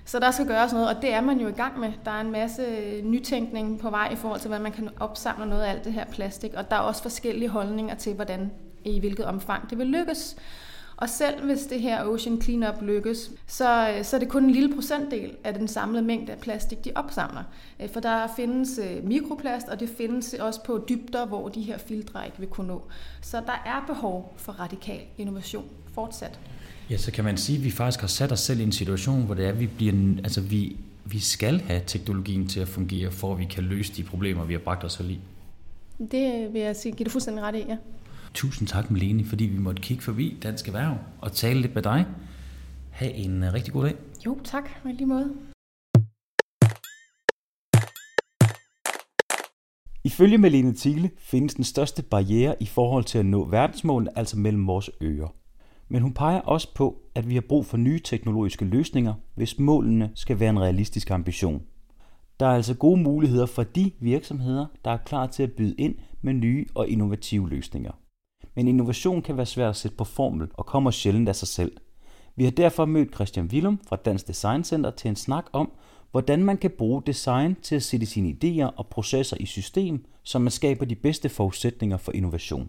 Så 0.05 0.19
der 0.19 0.31
skal 0.31 0.47
gøres 0.47 0.73
noget, 0.73 0.89
og 0.97 1.03
det 1.03 1.12
er 1.12 1.21
man 1.21 1.41
jo 1.41 1.49
i 1.49 1.53
gang 1.53 1.81
med. 1.81 1.93
Der 2.05 2.11
er 2.11 2.21
en 2.21 2.33
masse 2.33 2.62
nytænkning 3.05 3.81
på 3.81 3.91
vej 3.91 4.09
i 4.12 4.17
forhold 4.17 4.41
til, 4.41 4.49
hvordan 4.49 4.62
man 4.62 4.73
kan 4.73 4.89
opsamle 5.01 5.49
noget 5.49 5.62
af 5.62 5.71
alt 5.71 5.85
det 5.85 5.93
her 5.93 6.05
plastik, 6.05 6.55
og 6.55 6.71
der 6.71 6.77
er 6.77 6.81
også 6.81 7.03
forskellige 7.03 7.49
holdninger 7.49 7.95
til, 7.95 8.15
hvordan 8.15 8.51
i 8.85 8.99
hvilket 8.99 9.25
omfang 9.25 9.71
det 9.71 9.79
vil 9.79 9.87
lykkes. 9.87 10.37
Og 10.97 11.09
selv 11.09 11.45
hvis 11.45 11.63
det 11.63 11.81
her 11.81 12.05
Ocean 12.05 12.43
Cleanup 12.43 12.83
lykkes, 12.83 13.31
så, 13.47 14.01
så 14.03 14.17
er 14.17 14.21
det 14.21 14.29
kun 14.29 14.45
en 14.45 14.51
lille 14.51 14.75
procentdel 14.75 15.37
af 15.45 15.55
den 15.55 15.69
samlede 15.69 16.05
mængde 16.05 16.33
af 16.33 16.39
plastik, 16.39 16.85
de 16.85 16.91
opsamler. 16.95 17.43
Øh, 17.81 17.91
for 17.91 18.01
der 18.01 18.27
findes 18.37 18.79
øh, 18.79 19.05
mikroplast, 19.05 19.69
og 19.69 19.81
det 19.81 19.89
findes 19.97 20.35
også 20.35 20.65
på 20.65 20.85
dybder, 20.89 21.27
hvor 21.27 21.49
de 21.49 21.63
her 21.63 21.79
filtre 21.79 22.27
ikke 22.27 22.39
vil 22.39 22.49
kunne 22.49 22.69
nå. 22.69 22.83
Så 23.21 23.37
der 23.47 23.63
er 23.67 23.85
behov 23.87 24.35
for 24.37 24.53
radikal 24.53 25.01
innovation 25.19 25.65
fortsat. 25.95 26.41
Ja, 26.91 26.97
så 26.97 27.13
kan 27.13 27.25
man 27.25 27.37
sige, 27.37 27.59
at 27.59 27.65
vi 27.65 27.71
faktisk 27.71 28.01
har 28.01 28.09
sat 28.09 28.33
os 28.33 28.41
selv 28.41 28.61
i 28.61 28.63
en 28.63 28.73
situation, 28.73 29.23
hvor 29.23 29.35
det 29.35 29.45
er, 29.45 29.49
at 29.49 29.61
vi, 29.61 29.67
bliver, 29.67 29.95
altså 30.25 30.41
vi, 30.41 30.77
vi 31.05 31.19
skal 31.19 31.61
have 31.61 31.81
teknologien 31.87 32.49
til 32.49 32.61
at 32.61 32.69
fungere, 32.69 33.11
for 33.11 33.33
at 33.33 33.39
vi 33.39 33.45
kan 33.45 33.65
løse 33.65 33.93
de 33.93 34.03
problemer, 34.03 34.45
vi 34.45 34.53
har 34.53 34.61
bragt 34.61 34.85
os 34.85 34.93
selv 34.93 35.11
i. 35.11 35.19
Det 35.99 36.53
vil 36.53 36.61
jeg 36.61 36.77
sige, 36.77 36.93
giver 36.93 37.05
du 37.05 37.11
fuldstændig 37.11 37.45
ret 37.45 37.55
i, 37.55 37.65
ja. 37.69 37.77
Tusind 38.37 38.68
tak, 38.68 38.90
Melene, 38.90 39.25
fordi 39.25 39.44
vi 39.44 39.59
måtte 39.59 39.83
kigge 39.83 40.03
forbi 40.03 40.38
Dansk 40.42 40.68
Erhverv 40.68 40.96
og 41.20 41.33
tale 41.33 41.61
lidt 41.61 41.75
med 41.75 41.83
dig. 41.83 42.07
Ha' 42.90 43.11
en 43.14 43.42
øh, 43.42 43.53
rigtig 43.53 43.72
god 43.72 43.85
dag. 43.85 43.94
Jo, 44.27 44.38
tak. 44.44 44.70
Med 44.85 44.92
lige 44.92 45.07
måde. 45.07 45.33
Ifølge 50.05 50.38
Melene 50.38 50.75
Thiele 50.77 51.11
findes 51.18 51.55
den 51.55 51.64
største 51.64 52.03
barriere 52.03 52.62
i 52.62 52.66
forhold 52.66 53.05
til 53.05 53.18
at 53.18 53.27
nå 53.27 53.44
verdensmålene, 53.44 54.18
altså 54.18 54.38
mellem 54.38 54.66
vores 54.66 54.90
ører. 55.03 55.35
Men 55.88 56.03
hun 56.03 56.14
peger 56.14 56.40
også 56.40 56.75
på, 56.75 57.03
at 57.14 57.29
vi 57.29 57.35
har 57.35 57.44
brug 57.49 57.66
for 57.66 57.77
nye 57.77 58.01
teknologiske 58.05 58.64
løsninger, 58.64 59.14
hvis 59.35 59.59
målene 59.59 60.11
skal 60.14 60.40
være 60.40 60.51
en 60.51 60.61
realistisk 60.61 61.11
ambition. 61.11 61.62
Der 62.40 62.46
er 62.46 62.55
altså 62.55 62.75
gode 62.75 63.03
muligheder 63.03 63.46
for 63.46 63.62
de 63.62 63.92
virksomheder, 64.01 64.66
der 64.85 64.90
er 64.90 64.99
klar 65.07 65.27
til 65.27 65.42
at 65.42 65.53
byde 65.53 65.75
ind 65.79 65.94
med 66.22 66.35
nye 66.35 66.66
og 66.75 66.88
innovative 66.88 67.49
løsninger 67.49 67.92
men 68.57 68.69
innovation 68.69 69.23
kan 69.23 69.37
være 69.37 69.47
svært 69.47 69.69
at 69.69 69.77
sætte 69.77 69.97
på 69.97 70.05
formel 70.05 70.49
og 70.55 70.66
kommer 70.66 70.90
sjældent 70.90 71.29
af 71.29 71.37
sig 71.37 71.49
selv. 71.49 71.73
Vi 72.37 72.45
har 72.45 72.51
derfor 72.51 72.85
mødt 72.85 73.14
Christian 73.14 73.47
Willum 73.47 73.81
fra 73.88 73.97
Dansk 73.97 74.29
Design 74.29 74.64
Center 74.64 74.90
til 74.90 75.09
en 75.09 75.16
snak 75.16 75.45
om, 75.53 75.71
hvordan 76.11 76.45
man 76.45 76.57
kan 76.57 76.71
bruge 76.79 77.03
design 77.07 77.57
til 77.62 77.77
at 77.77 77.83
sætte 77.83 78.07
sine 78.07 78.37
idéer 78.37 78.77
og 78.77 78.87
processer 78.87 79.37
i 79.40 79.47
system, 79.47 80.05
så 80.23 80.38
man 80.38 80.51
skaber 80.51 80.85
de 80.85 80.95
bedste 80.95 81.29
forudsætninger 81.29 81.97
for 81.97 82.12
innovation. 82.12 82.69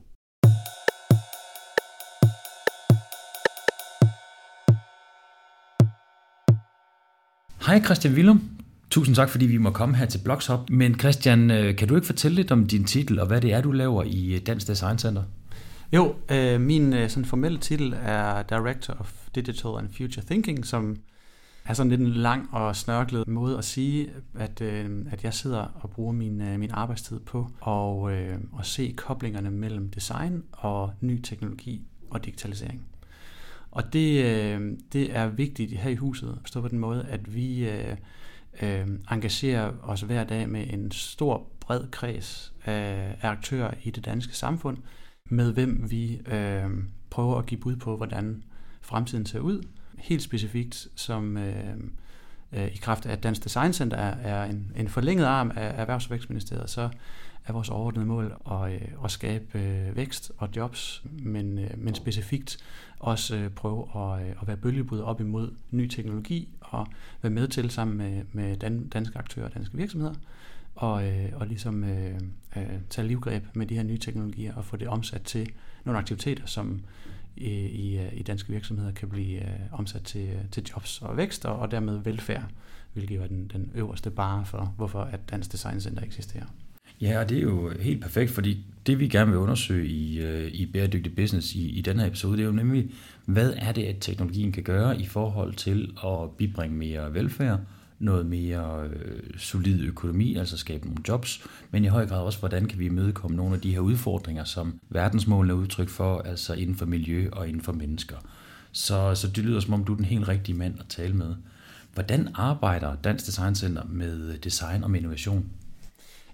Hej 7.68 7.82
Christian 7.86 8.14
Willum. 8.14 8.50
Tusind 8.90 9.16
tak, 9.16 9.30
fordi 9.30 9.46
vi 9.46 9.58
må 9.58 9.72
komme 9.72 9.96
her 9.96 10.06
til 10.06 10.20
Blogshop. 10.24 10.70
Men 10.70 11.00
Christian, 11.00 11.52
øh, 11.52 11.76
kan 11.76 11.88
du 11.88 11.96
ikke 11.96 12.08
fortælle 12.08 12.36
lidt 12.36 12.52
om 12.52 12.68
din 12.68 12.84
titel 12.84 13.20
og 13.20 13.28
hvad 13.28 13.42
det 13.42 13.54
er, 13.54 13.62
du 13.62 13.72
laver 13.72 14.04
i 14.04 14.36
øh, 14.36 14.42
Dansk 14.46 14.68
Design 14.68 14.98
Center? 14.98 15.24
Jo, 15.94 16.16
øh, 16.32 16.62
min 16.62 16.94
øh, 16.94 17.10
sådan 17.10 17.26
formelle 17.26 17.58
titel 17.58 17.96
er 18.02 18.44
Director 18.44 18.94
of 19.00 19.28
Digital 19.36 19.72
and 19.78 19.90
Future 19.94 20.26
Thinking, 20.26 20.66
som 20.66 20.96
er 21.66 21.74
sådan 21.74 21.90
lidt 21.90 22.02
en 22.02 22.08
lang 22.08 22.54
og 22.54 22.76
snørklet 22.76 23.28
måde 23.28 23.58
at 23.58 23.66
sige, 23.66 24.10
at, 24.36 24.62
øh, 24.62 25.06
at 25.12 25.24
jeg 25.24 25.34
sidder 25.34 25.80
og 25.82 25.90
bruger 25.90 26.12
min, 26.12 26.42
øh, 26.42 26.60
min 26.60 26.72
arbejdstid 26.72 27.20
på 27.20 27.50
og, 27.60 28.12
øh, 28.12 28.38
at 28.60 28.66
se 28.66 28.94
koblingerne 28.98 29.52
mellem 29.52 29.90
design 29.90 30.44
og 30.52 30.94
ny 31.02 31.22
teknologi 31.22 31.82
og 32.10 32.26
digitalisering. 32.26 32.86
Og 33.72 33.94
det, 33.94 34.26
øh, 34.26 34.78
det 34.94 35.16
er 35.16 35.28
vigtigt 35.28 35.72
her 35.72 35.90
i 35.90 35.96
huset, 35.96 36.40
stå 36.46 36.62
på 36.62 36.68
den 36.68 36.80
måde, 36.80 37.06
at 37.10 37.36
vi 37.36 37.70
øh, 37.70 37.98
øh, 38.62 38.88
engagerer 39.12 39.72
os 39.84 40.02
hver 40.02 40.24
dag 40.24 40.50
med 40.50 40.74
en 40.74 40.92
stor, 40.92 41.48
bred 41.60 41.88
kreds 41.92 42.54
af 42.66 43.16
aktører 43.22 43.74
i 43.84 43.92
det 43.92 44.06
danske 44.06 44.38
samfund, 44.38 44.78
med 45.30 45.54
hvem 45.54 45.92
vi 45.92 46.22
øh, 46.26 46.70
prøver 47.10 47.38
at 47.38 47.46
give 47.46 47.62
bud 47.62 47.76
på, 47.76 47.98
hvordan 47.98 48.44
fremtiden 48.82 49.26
ser 49.26 49.40
ud. 49.40 49.64
Helt 49.98 50.22
specifikt 50.22 50.88
som 50.96 51.38
øh, 51.38 51.76
øh, 52.54 52.68
i 52.68 52.78
kraft 52.78 53.06
af 53.06 53.12
at 53.12 53.24
Dansk 53.24 53.44
Design 53.44 53.74
Center 53.74 53.98
er, 53.98 54.16
er 54.16 54.46
en, 54.46 54.72
en 54.76 54.88
forlænget 54.90 55.26
arm 55.26 55.52
af 55.56 55.86
Erhvervs- 55.86 56.06
og 56.06 56.12
Vækstministeriet, 56.12 56.70
så 56.70 56.90
er 57.46 57.54
vores 57.54 57.70
overordnede 57.70 58.06
mål 58.06 58.36
at, 58.52 58.74
øh, 58.74 58.82
at 59.04 59.12
skabe 59.12 59.60
øh, 59.60 59.96
vækst 59.96 60.32
og 60.38 60.50
jobs, 60.56 61.04
men, 61.20 61.60
øh, 61.60 61.70
men 61.78 61.96
specifikt 61.96 62.58
også 63.00 63.36
øh, 63.36 63.50
prøve 63.50 63.88
at, 63.96 64.28
øh, 64.28 64.36
at 64.42 64.48
være 64.48 64.58
bølgebryder 64.58 65.04
op 65.04 65.22
imod 65.22 65.52
ny 65.72 65.88
teknologi 65.88 66.50
og 66.62 66.88
være 67.22 67.32
med 67.32 67.48
til 67.48 67.72
sammen 67.72 67.98
med, 67.98 68.24
med 68.32 68.58
dan, 68.58 68.88
danske 68.88 69.20
aktører 69.20 69.46
og 69.46 69.54
danske 69.54 69.78
virksomheder 69.78 70.14
og, 70.78 71.08
øh, 71.08 71.30
og 71.36 71.48
ligesom 71.48 71.84
øh, 71.84 72.20
øh, 72.58 72.64
tage 72.90 73.08
livgreb 73.08 73.44
med 73.54 73.66
de 73.66 73.76
her 73.76 73.84
nye 73.84 73.98
teknologier 73.98 74.56
og 74.56 74.66
få 74.66 74.78
det 74.78 74.88
omsat 74.88 75.22
til 75.22 75.50
nogle 75.86 76.00
aktiviteter, 76.00 76.46
som 76.46 76.82
i, 77.38 77.50
i, 77.50 77.98
øh, 77.98 78.14
i 78.14 78.24
danske 78.24 78.50
virksomheder 78.50 78.92
kan 78.92 79.10
blive 79.10 79.42
øh, 79.42 79.60
omsat 79.72 80.02
til, 80.04 80.30
øh, 80.30 80.50
til 80.52 80.64
jobs 80.74 81.02
og 81.02 81.18
vækst 81.18 81.46
og, 81.46 81.60
og 81.60 81.72
dermed 81.72 81.98
velfærd, 81.98 82.44
hvilket 82.94 83.16
jo 83.16 83.24
er 83.24 83.28
den, 83.28 83.52
den 83.54 83.72
øverste 83.76 84.10
bare 84.10 84.46
for, 84.46 84.74
hvorfor 84.78 85.02
at 85.02 85.20
Dansk 85.30 85.52
Design 85.52 85.82
Center 85.82 86.04
eksisterer. 86.04 86.46
Ja, 87.02 87.20
og 87.20 87.30
det 87.30 87.38
er 87.38 87.42
jo 87.42 87.72
helt 87.80 88.02
perfekt, 88.02 88.32
fordi 88.32 88.66
det 88.88 89.00
vi 89.00 89.08
gerne 89.08 89.32
vil 89.32 89.40
undersøge 89.40 89.88
i, 89.88 90.20
øh, 90.20 90.52
i 90.52 90.66
bæredygtig 90.66 91.16
business 91.16 91.56
i, 91.56 91.70
i 91.70 91.82
den 91.82 92.00
her 92.00 92.08
episode, 92.08 92.38
det 92.38 92.44
er 92.44 92.48
jo 92.48 92.52
nemlig, 92.52 92.92
hvad 93.26 93.54
er 93.58 93.72
det, 93.72 93.84
at 93.84 93.96
teknologien 94.02 94.52
kan 94.52 94.64
gøre 94.64 95.02
i 95.02 95.06
forhold 95.06 95.54
til 95.54 95.94
at 96.06 96.32
bibringe 96.38 96.78
mere 96.78 97.14
velfærd, 97.14 97.60
noget 98.00 98.26
mere 98.26 98.84
øh, 98.88 99.38
solid 99.38 99.82
økonomi, 99.82 100.36
altså 100.36 100.58
skabe 100.58 100.86
nogle 100.86 101.04
jobs, 101.08 101.48
men 101.72 101.84
i 101.84 101.88
høj 101.88 102.08
grad 102.08 102.20
også, 102.20 102.40
hvordan 102.40 102.66
kan 102.66 102.80
vi 102.80 102.86
imødekomme 102.86 103.38
nogle 103.38 103.56
af 103.56 103.62
de 103.62 103.72
her 103.72 103.80
udfordringer, 103.80 104.44
som 104.44 104.80
verdensmålene 104.90 105.54
er 105.54 105.58
udtryk 105.58 105.90
for, 105.90 106.20
altså 106.20 106.54
inden 106.54 106.76
for 106.76 106.86
miljø 106.86 107.30
og 107.32 107.48
inden 107.48 107.62
for 107.62 107.72
mennesker. 107.72 108.18
Så, 108.72 109.16
så 109.16 109.28
det 109.28 109.38
lyder 109.38 109.60
som 109.60 109.74
om, 109.74 109.86
du 109.86 109.92
er 109.92 109.96
den 109.96 110.06
helt 110.06 110.28
rigtige 110.28 110.58
mand 110.58 110.80
at 110.80 110.86
tale 110.90 111.14
med. 111.14 111.36
Hvordan 111.94 112.30
arbejder 112.34 112.96
Dansk 112.96 113.26
Design 113.26 113.56
Center 113.56 113.84
med 113.90 114.38
design 114.38 114.84
og 114.84 114.92
med 114.92 115.00
innovation? 115.00 115.46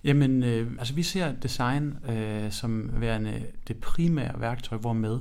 Jamen, 0.04 0.44
øh, 0.44 0.72
altså 0.80 0.94
vi 0.94 1.04
ser 1.04 1.32
design 1.32 1.98
øh, 2.10 2.52
som 2.52 2.90
værende 2.94 3.44
det 3.68 3.78
primære 3.78 4.42
værktøj, 4.42 4.78
hvormed 4.78 5.20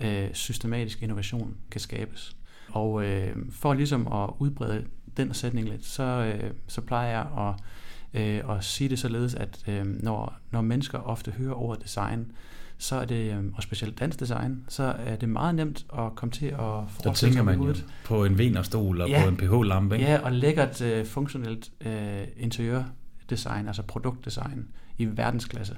øh, 0.00 0.28
systematisk 0.32 1.02
innovation 1.02 1.56
kan 1.70 1.80
skabes. 1.80 2.36
Og 2.68 3.04
øh, 3.04 3.36
for 3.50 3.74
ligesom 3.74 4.12
at 4.12 4.30
udbrede 4.38 4.84
den 5.16 5.34
sætning 5.34 5.68
lidt, 5.68 5.84
så, 5.84 6.02
øh, 6.02 6.50
så 6.66 6.80
plejer 6.80 7.10
jeg 7.10 7.26
at, 7.38 8.20
øh, 8.20 8.56
at 8.56 8.64
sige 8.64 8.88
det 8.88 8.98
således, 8.98 9.34
at 9.34 9.64
øh, 9.68 9.84
når, 9.84 10.38
når 10.50 10.60
mennesker 10.60 10.98
ofte 10.98 11.30
hører 11.30 11.54
ordet 11.54 11.82
design, 11.82 12.32
så 12.78 12.96
er 12.96 13.04
det, 13.04 13.34
øh, 13.34 13.44
og 13.54 13.62
specielt 13.62 14.00
dansk 14.00 14.20
design, 14.20 14.64
så 14.68 14.94
er 14.98 15.16
det 15.16 15.28
meget 15.28 15.54
nemt 15.54 15.86
at 15.98 16.14
komme 16.14 16.32
til 16.32 16.46
at 16.46 16.56
forestille 16.58 17.16
sig 17.16 17.28
tænker 17.28 17.42
man 17.42 17.60
jo 17.60 17.74
på 18.04 18.24
en 18.24 18.38
venerstol 18.38 19.00
og 19.00 19.08
ja, 19.08 19.22
på 19.22 19.28
en 19.28 19.36
pH-lampe. 19.36 19.94
Ja, 19.94 20.18
og 20.18 20.32
lækkert 20.32 20.80
uh, 20.80 21.06
funktionelt 21.06 21.70
uh, 21.86 21.92
interiørdesign, 22.36 23.66
altså 23.66 23.82
produktdesign 23.82 24.68
i 24.98 25.04
verdensklasse. 25.04 25.76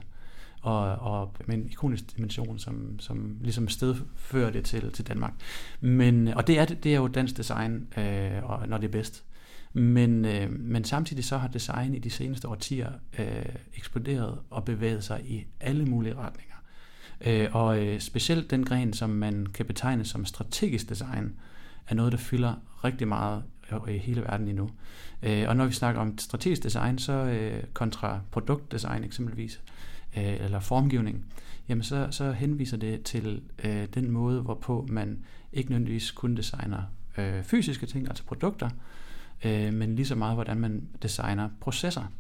Og, 0.65 0.83
og 0.97 1.35
med 1.47 1.55
en 1.57 1.67
ikonisk 1.71 2.17
dimension, 2.17 2.59
som, 2.59 3.01
som 3.01 3.37
ligesom 3.41 3.69
stedfører 3.69 4.51
det 4.51 4.65
til, 4.65 4.93
til 4.93 5.07
Danmark. 5.07 5.33
Men, 5.81 6.29
øh, 6.29 6.37
og 6.37 6.47
det 6.47 6.59
er, 6.59 6.65
det 6.65 6.93
er 6.93 6.97
jo 6.97 7.09
dansk 7.09 7.37
design, 7.37 7.89
øh, 7.97 8.45
og, 8.51 8.69
når 8.69 8.79
det 8.79 8.87
er 8.87 8.93
bedst. 8.93 9.25
Men, 9.73 10.25
øh, 10.25 10.51
men 10.51 10.85
samtidig 10.85 11.25
så 11.25 11.39
har 11.39 11.49
design 11.49 11.95
i 11.95 11.99
de 11.99 12.11
seneste 12.11 12.49
årtier 12.49 12.93
øh, 13.19 13.55
eksploderet 13.77 14.39
og 14.51 14.65
bevæget 14.65 15.05
sig 15.05 15.21
i 15.25 15.47
alle 15.61 15.87
mulige 15.87 16.15
retninger. 16.15 16.55
Øh, 17.27 17.49
og 17.53 17.87
øh, 17.87 18.01
specielt 18.01 18.51
den 18.51 18.65
gren, 18.65 18.93
som 18.93 19.11
man 19.11 19.47
kan 19.47 19.67
betegne 19.67 20.05
som 20.05 20.25
strategisk 20.25 20.89
design, 20.89 21.33
er 21.89 21.95
noget, 21.95 22.13
der 22.13 22.19
fylder 22.19 22.55
rigtig 22.85 23.09
meget 23.09 23.43
øh, 23.73 23.95
i 23.95 23.99
hele 23.99 24.21
verden 24.21 24.49
endnu. 24.49 24.71
Øh, 25.23 25.49
og 25.49 25.57
når 25.57 25.67
vi 25.67 25.73
snakker 25.73 26.01
om 26.01 26.19
strategisk 26.19 26.63
design, 26.63 26.99
så 26.99 27.13
øh, 27.13 27.65
kontra 27.73 28.21
produktdesign 28.31 29.05
eksempelvis, 29.05 29.61
Øh, 30.17 30.45
eller 30.45 30.61
formgivning, 30.61 31.25
jamen 31.69 31.83
så, 31.83 32.09
så 32.11 32.33
henviser 32.33 32.77
det 32.77 33.03
til 33.03 33.43
øh, 33.65 33.87
den 33.95 34.11
måde, 34.11 34.41
hvorpå 34.41 34.87
man 34.91 35.25
ikke 35.53 35.71
nødvendigvis 35.71 36.11
kun 36.11 36.37
designer 36.37 36.83
øh, 37.19 37.43
fysiske 37.43 37.87
ting, 37.87 38.09
altså 38.09 38.25
produkter, 38.25 38.71
øh, 39.45 39.75
men 39.75 39.97
lige 39.97 40.07
så 40.07 40.15
meget, 40.15 40.35
hvordan 40.35 40.57
man 40.57 40.89
designer 41.03 41.49
processer. 41.61 42.13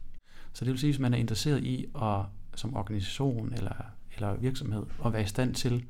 Så 0.52 0.64
det 0.64 0.70
vil 0.70 0.80
sige, 0.80 0.92
hvis 0.92 1.00
man 1.00 1.14
er 1.14 1.18
interesseret 1.18 1.64
i 1.64 1.86
at 2.02 2.20
som 2.56 2.76
organisation 2.76 3.52
eller 3.52 3.94
eller 4.16 4.34
virksomhed 4.36 4.82
at 5.06 5.12
være 5.12 5.22
i 5.22 5.26
stand 5.26 5.54
til 5.54 5.84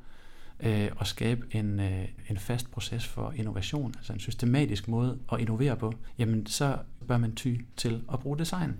øh, 0.59 0.89
at 1.01 1.07
skabe 1.07 1.47
en, 1.51 1.79
øh, 1.79 2.07
en 2.29 2.37
fast 2.37 2.71
proces 2.71 3.07
for 3.07 3.31
innovation, 3.31 3.93
altså 3.97 4.13
en 4.13 4.19
systematisk 4.19 4.87
måde 4.87 5.19
at 5.31 5.39
innovere 5.39 5.75
på, 5.75 5.93
jamen 6.17 6.45
så 6.45 6.77
bør 7.07 7.17
man 7.17 7.35
ty 7.35 7.55
til 7.77 8.03
at 8.13 8.19
bruge 8.19 8.39
design. 8.39 8.75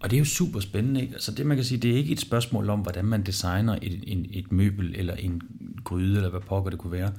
Og 0.00 0.10
det 0.10 0.16
er 0.16 0.18
jo 0.18 0.24
super 0.24 0.60
spændende. 0.60 1.00
Ikke? 1.00 1.14
Altså 1.14 1.32
det 1.32 1.46
man 1.46 1.56
kan 1.56 1.64
sige, 1.64 1.78
det 1.78 1.90
er 1.90 1.96
ikke 1.96 2.12
et 2.12 2.20
spørgsmål 2.20 2.70
om, 2.70 2.80
hvordan 2.80 3.04
man 3.04 3.22
designer 3.22 3.78
et, 3.82 4.04
en, 4.06 4.26
et 4.30 4.52
møbel 4.52 4.94
eller 4.96 5.14
en 5.14 5.42
gryde, 5.84 6.16
eller 6.16 6.30
hvad 6.30 6.40
pokker 6.40 6.70
det 6.70 6.78
kunne 6.78 6.92
være. 6.92 7.12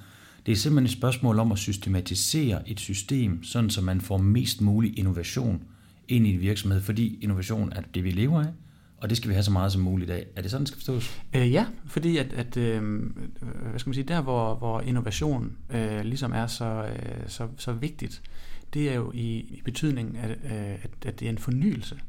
Det 0.46 0.52
er 0.52 0.56
simpelthen 0.56 0.86
et 0.86 0.92
spørgsmål 0.92 1.39
om 1.39 1.52
at 1.52 1.58
systematisere 1.58 2.70
et 2.70 2.80
system, 2.80 3.44
sådan 3.44 3.70
så 3.70 3.82
man 3.82 4.02
får 4.02 4.18
mest 4.18 4.62
mulig 4.62 5.00
innovation 5.00 5.63
ind 6.08 6.28
i 6.28 6.34
en 6.34 6.42
virksomhed, 6.42 6.82
fordi 6.82 7.20
innovation 7.22 7.74
er 7.76 7.82
det, 7.94 8.04
vi 8.04 8.12
lever 8.12 8.39
af 8.39 8.48
og 9.02 9.10
det 9.10 9.18
skal 9.18 9.30
vi 9.30 9.34
have 9.34 9.44
så 9.44 9.52
meget 9.52 9.72
som 9.72 9.82
muligt 9.82 10.10
af. 10.10 10.26
Er 10.36 10.42
det 10.42 10.52
sådan, 10.52 10.62
det 10.62 10.68
skal 10.68 10.78
forstås? 10.78 11.22
Øh, 11.36 11.52
ja, 11.52 11.65
fordi 11.86 12.18
at, 12.18 12.34
at 12.34 12.58
øh, 12.58 13.02
hvad 13.70 13.80
skal 13.80 13.89
man 13.89 13.94
sige, 13.94 14.04
der 14.04 14.22
hvor, 14.22 14.56
hvor 14.56 14.82
innovation 14.82 15.58
øh, 15.70 16.02
ligesom 16.02 16.32
er 16.32 16.48
så, 16.48 16.65
øh, 16.65 17.28
så, 17.28 17.48
så 17.58 17.74
vigtigt, 17.74 18.22
det 18.74 18.89
er 18.89 18.94
jo 18.96 19.12
i, 19.13 19.38
i 19.38 19.62
betydningen, 19.65 20.15
at, 20.15 20.30
øh, 20.30 20.74
at, 20.84 20.89
at 21.06 21.20
det 21.20 21.26
er 21.26 21.30
en 21.30 21.38
fornyelse. 21.38 22.00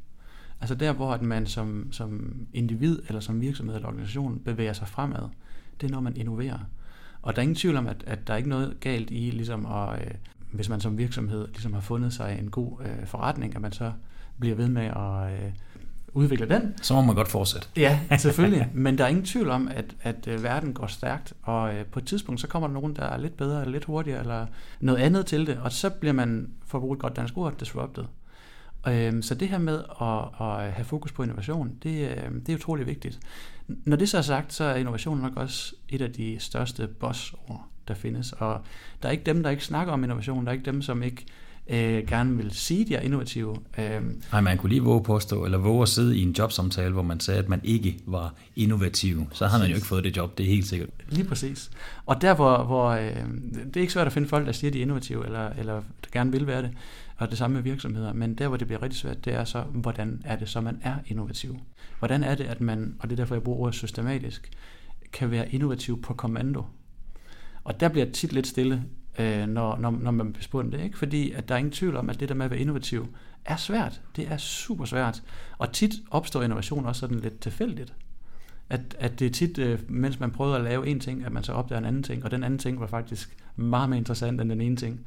Altså 0.60 0.74
der, 0.74 0.92
hvor 0.92 1.12
at 1.12 1.22
man 1.22 1.46
som, 1.46 1.92
som 1.92 2.34
individ 2.52 2.98
eller 3.08 3.20
som 3.20 3.40
virksomhed 3.40 3.74
eller 3.74 3.88
organisation 3.88 4.38
bevæger 4.44 4.72
sig 4.72 4.88
fremad, 4.88 5.28
det 5.80 5.86
er 5.86 5.90
når 5.90 6.00
man 6.00 6.16
innoverer. 6.16 6.58
Og 7.22 7.36
der 7.36 7.40
er 7.40 7.42
ingen 7.42 7.56
tvivl 7.56 7.76
om, 7.76 7.86
at, 7.86 8.04
at 8.06 8.26
der 8.26 8.32
er 8.32 8.36
ikke 8.36 8.48
noget 8.48 8.76
galt 8.80 9.10
i, 9.10 9.30
ligesom 9.30 9.66
at, 9.66 10.00
øh, 10.00 10.10
hvis 10.52 10.68
man 10.68 10.80
som 10.80 10.98
virksomhed 10.98 11.48
ligesom 11.48 11.72
har 11.72 11.80
fundet 11.80 12.12
sig 12.12 12.38
en 12.42 12.50
god 12.50 12.72
øh, 12.80 13.06
forretning, 13.06 13.54
at 13.54 13.60
man 13.60 13.72
så 13.72 13.92
bliver 14.40 14.56
ved 14.56 14.68
med 14.68 14.82
at 14.82 15.32
øh, 15.32 15.52
udvikler 16.12 16.46
den. 16.46 16.74
Så 16.82 16.94
må 16.94 17.00
man 17.00 17.14
godt 17.14 17.28
fortsætte. 17.28 17.68
Ja, 17.76 18.00
selvfølgelig. 18.18 18.68
Men 18.74 18.98
der 18.98 19.04
er 19.04 19.08
ingen 19.08 19.24
tvivl 19.24 19.50
om, 19.50 19.68
at, 19.68 19.84
at 20.02 20.26
øh, 20.26 20.42
verden 20.42 20.72
går 20.72 20.86
stærkt, 20.86 21.32
og 21.42 21.74
øh, 21.74 21.84
på 21.86 21.98
et 21.98 22.06
tidspunkt, 22.06 22.40
så 22.40 22.46
kommer 22.46 22.68
der 22.68 22.74
nogen, 22.74 22.96
der 22.96 23.02
er 23.02 23.18
lidt 23.18 23.36
bedre, 23.36 23.60
eller 23.60 23.72
lidt 23.72 23.84
hurtigere, 23.84 24.20
eller 24.20 24.46
noget 24.80 24.98
andet 24.98 25.26
til 25.26 25.46
det, 25.46 25.58
og 25.58 25.72
så 25.72 25.90
bliver 25.90 26.12
man, 26.12 26.50
for 26.66 26.78
at 26.78 26.82
bruge 26.82 26.94
et 26.94 27.00
godt 27.00 27.16
dansk 27.16 27.36
ord, 27.36 27.58
disrupted. 27.58 28.04
Øhm, 28.88 29.22
så 29.22 29.34
det 29.34 29.48
her 29.48 29.58
med 29.58 29.78
at, 30.00 30.46
at 30.46 30.72
have 30.72 30.84
fokus 30.84 31.12
på 31.12 31.22
innovation, 31.22 31.72
det, 31.82 32.08
øh, 32.08 32.32
det 32.46 32.52
er 32.52 32.56
utrolig 32.56 32.86
vigtigt. 32.86 33.18
Når 33.68 33.96
det 33.96 34.08
så 34.08 34.18
er 34.18 34.22
sagt, 34.22 34.52
så 34.52 34.64
er 34.64 34.74
innovation 34.74 35.18
nok 35.18 35.36
også 35.36 35.74
et 35.88 36.02
af 36.02 36.12
de 36.12 36.36
største 36.38 36.86
bossord, 36.86 37.64
der 37.88 37.94
findes. 37.94 38.32
Og 38.32 38.60
der 39.02 39.08
er 39.08 39.12
ikke 39.12 39.24
dem, 39.24 39.42
der 39.42 39.50
ikke 39.50 39.64
snakker 39.64 39.92
om 39.92 40.04
innovation, 40.04 40.44
der 40.44 40.50
er 40.50 40.52
ikke 40.52 40.64
dem, 40.64 40.82
som 40.82 41.02
ikke 41.02 41.26
øh, 41.70 42.06
gerne 42.06 42.36
vil 42.36 42.50
sige, 42.50 42.84
de 42.84 42.94
er 42.94 43.00
innovative. 43.00 43.56
Øh, 43.78 44.00
Nej, 44.32 44.40
man 44.40 44.58
kunne 44.58 44.70
lige 44.70 44.82
våge 44.82 45.02
påstå, 45.02 45.44
eller 45.44 45.58
våge 45.58 45.82
at 45.82 45.88
sidde 45.88 46.18
i 46.18 46.22
en 46.22 46.32
jobsamtale, 46.38 46.92
hvor 46.92 47.02
man 47.02 47.20
sagde, 47.20 47.40
at 47.40 47.48
man 47.48 47.60
ikke 47.64 47.96
var 48.06 48.34
innovativ. 48.56 49.26
Så 49.32 49.46
havde 49.46 49.62
man 49.62 49.70
jo 49.70 49.76
ikke 49.76 49.86
fået 49.86 50.04
det 50.04 50.16
job, 50.16 50.38
det 50.38 50.46
er 50.46 50.50
helt 50.50 50.66
sikkert. 50.66 50.88
Lige 51.08 51.24
præcis. 51.24 51.70
Og 52.06 52.22
der, 52.22 52.34
hvor, 52.34 52.64
hvor 52.64 52.88
øh, 52.88 53.16
det 53.66 53.76
er 53.76 53.80
ikke 53.80 53.92
svært 53.92 54.06
at 54.06 54.12
finde 54.12 54.28
folk, 54.28 54.46
der 54.46 54.52
siger, 54.52 54.70
de 54.70 54.78
er 54.78 54.82
innovative, 54.82 55.26
eller, 55.26 55.50
eller 55.58 55.74
der 55.74 56.10
gerne 56.12 56.32
vil 56.32 56.46
være 56.46 56.62
det, 56.62 56.70
og 57.20 57.30
det 57.30 57.38
samme 57.38 57.54
med 57.54 57.62
virksomheder, 57.62 58.12
men 58.12 58.35
der, 58.35 58.48
hvor 58.48 58.56
det 58.56 58.66
bliver 58.66 58.83
rigtig 58.83 59.00
svært, 59.00 59.24
det 59.24 59.35
er 59.35 59.44
så, 59.44 59.61
hvordan 59.61 60.22
er 60.24 60.37
det 60.37 60.48
så, 60.48 60.61
man 60.61 60.80
er 60.83 60.96
innovativ? 61.06 61.59
Hvordan 61.98 62.24
er 62.24 62.35
det, 62.35 62.44
at 62.44 62.61
man, 62.61 62.96
og 63.00 63.11
det 63.11 63.14
er 63.14 63.16
derfor, 63.16 63.35
jeg 63.35 63.42
bruger 63.42 63.59
ordet 63.59 63.74
systematisk, 63.74 64.50
kan 65.12 65.30
være 65.30 65.54
innovativ 65.54 66.02
på 66.02 66.14
kommando? 66.14 66.64
Og 67.64 67.80
der 67.80 67.88
bliver 67.88 68.11
tit 68.11 68.33
lidt 68.33 68.46
stille, 68.46 68.85
øh, 69.18 69.46
når, 69.46 69.76
når, 69.76 69.90
når 69.90 70.11
man 70.11 70.33
bliver 70.33 70.42
spurgt 70.42 70.72
det, 70.72 70.80
ikke? 70.80 70.98
fordi 70.98 71.33
at 71.33 71.48
der 71.48 71.54
er 71.54 71.59
ingen 71.59 71.72
tvivl 71.72 71.96
om, 71.96 72.11
at 72.11 72.20
det 72.20 72.28
der 72.28 72.35
med 72.35 72.44
at 72.44 72.50
være 72.50 72.61
innovativ 72.61 73.14
er 73.44 73.56
svært. 73.56 74.00
Det 74.16 74.33
er 74.33 74.37
super 74.37 74.85
svært. 74.85 75.22
Og 75.59 75.72
tit 75.72 75.92
opstår 76.11 76.42
innovation 76.42 76.87
også 76.87 77.00
sådan 77.00 77.20
lidt 77.20 77.40
tilfældigt. 77.40 77.94
At, 78.68 78.96
at 78.98 79.18
det 79.18 79.26
er 79.26 79.30
tit, 79.30 79.59
øh, 79.59 79.78
mens 79.88 80.20
man 80.20 80.30
prøver 80.30 80.54
at 80.54 80.64
lave 80.64 80.87
en 80.87 81.00
ting, 81.00 81.24
at 81.24 81.33
man 81.33 81.42
så 81.44 81.52
opdager 81.52 81.78
en 81.78 81.85
anden 81.85 82.02
ting, 82.02 82.24
og 82.24 82.30
den 82.30 82.44
anden 82.44 82.59
ting 82.59 82.80
var 82.80 82.87
faktisk 82.87 83.37
meget 83.56 83.88
mere 83.88 83.98
interessant 83.98 84.40
end 84.40 84.50
den 84.50 84.61
ene 84.61 84.76
ting. 84.76 85.06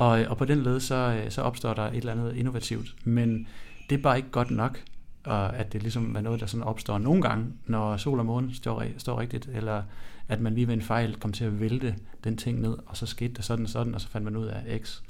Og, 0.00 0.20
øh, 0.20 0.30
og 0.30 0.36
på 0.36 0.44
den 0.44 0.62
led, 0.62 0.80
så, 0.80 0.94
øh, 0.94 1.30
så 1.30 1.42
opstår 1.42 1.74
der 1.74 1.82
et 1.82 1.96
eller 1.96 2.12
andet 2.12 2.36
innovativt. 2.36 2.94
Men 3.04 3.46
det 3.90 3.98
er 3.98 4.02
bare 4.02 4.16
ikke 4.16 4.30
godt 4.30 4.50
nok, 4.50 4.82
og 5.24 5.56
at 5.56 5.72
det 5.72 5.82
ligesom 5.82 6.16
er 6.16 6.20
noget, 6.20 6.40
der 6.40 6.46
sådan 6.46 6.64
opstår 6.64 6.98
nogle 6.98 7.22
gange, 7.22 7.46
når 7.66 7.96
sol 7.96 8.18
og 8.18 8.26
måne 8.26 8.54
står, 8.54 8.84
står 8.98 9.20
rigtigt, 9.20 9.48
eller 9.52 9.82
at 10.28 10.40
man 10.40 10.54
lige 10.54 10.66
ved 10.66 10.74
en 10.74 10.82
fejl 10.82 11.16
kom 11.16 11.32
til 11.32 11.44
at 11.44 11.60
vælte 11.60 11.94
den 12.24 12.36
ting 12.36 12.60
ned, 12.60 12.76
og 12.86 12.96
så 12.96 13.06
skete 13.06 13.34
det 13.34 13.44
sådan 13.44 13.64
og 13.64 13.70
sådan, 13.70 13.94
og 13.94 14.00
så 14.00 14.08
fandt 14.08 14.24
man 14.24 14.36
ud 14.36 14.46
af 14.46 14.80
X. 14.82 15.00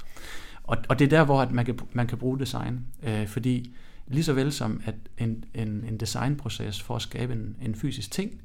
Og, 0.63 0.77
og 0.89 0.99
det 0.99 1.05
er 1.05 1.09
der, 1.09 1.25
hvor 1.25 1.41
at 1.41 1.51
man, 1.51 1.65
kan, 1.65 1.79
man 1.93 2.07
kan 2.07 2.17
bruge 2.17 2.39
design, 2.39 2.85
øh, 3.03 3.27
fordi 3.27 3.73
lige 4.07 4.23
så 4.23 4.33
vel 4.33 4.51
som 4.51 4.81
at 4.85 4.95
en, 5.17 5.43
en, 5.53 5.83
en 5.87 5.97
designproces 5.97 6.81
for 6.81 6.95
at 6.95 7.01
skabe 7.01 7.33
en, 7.33 7.55
en 7.61 7.75
fysisk 7.75 8.11
ting, 8.11 8.41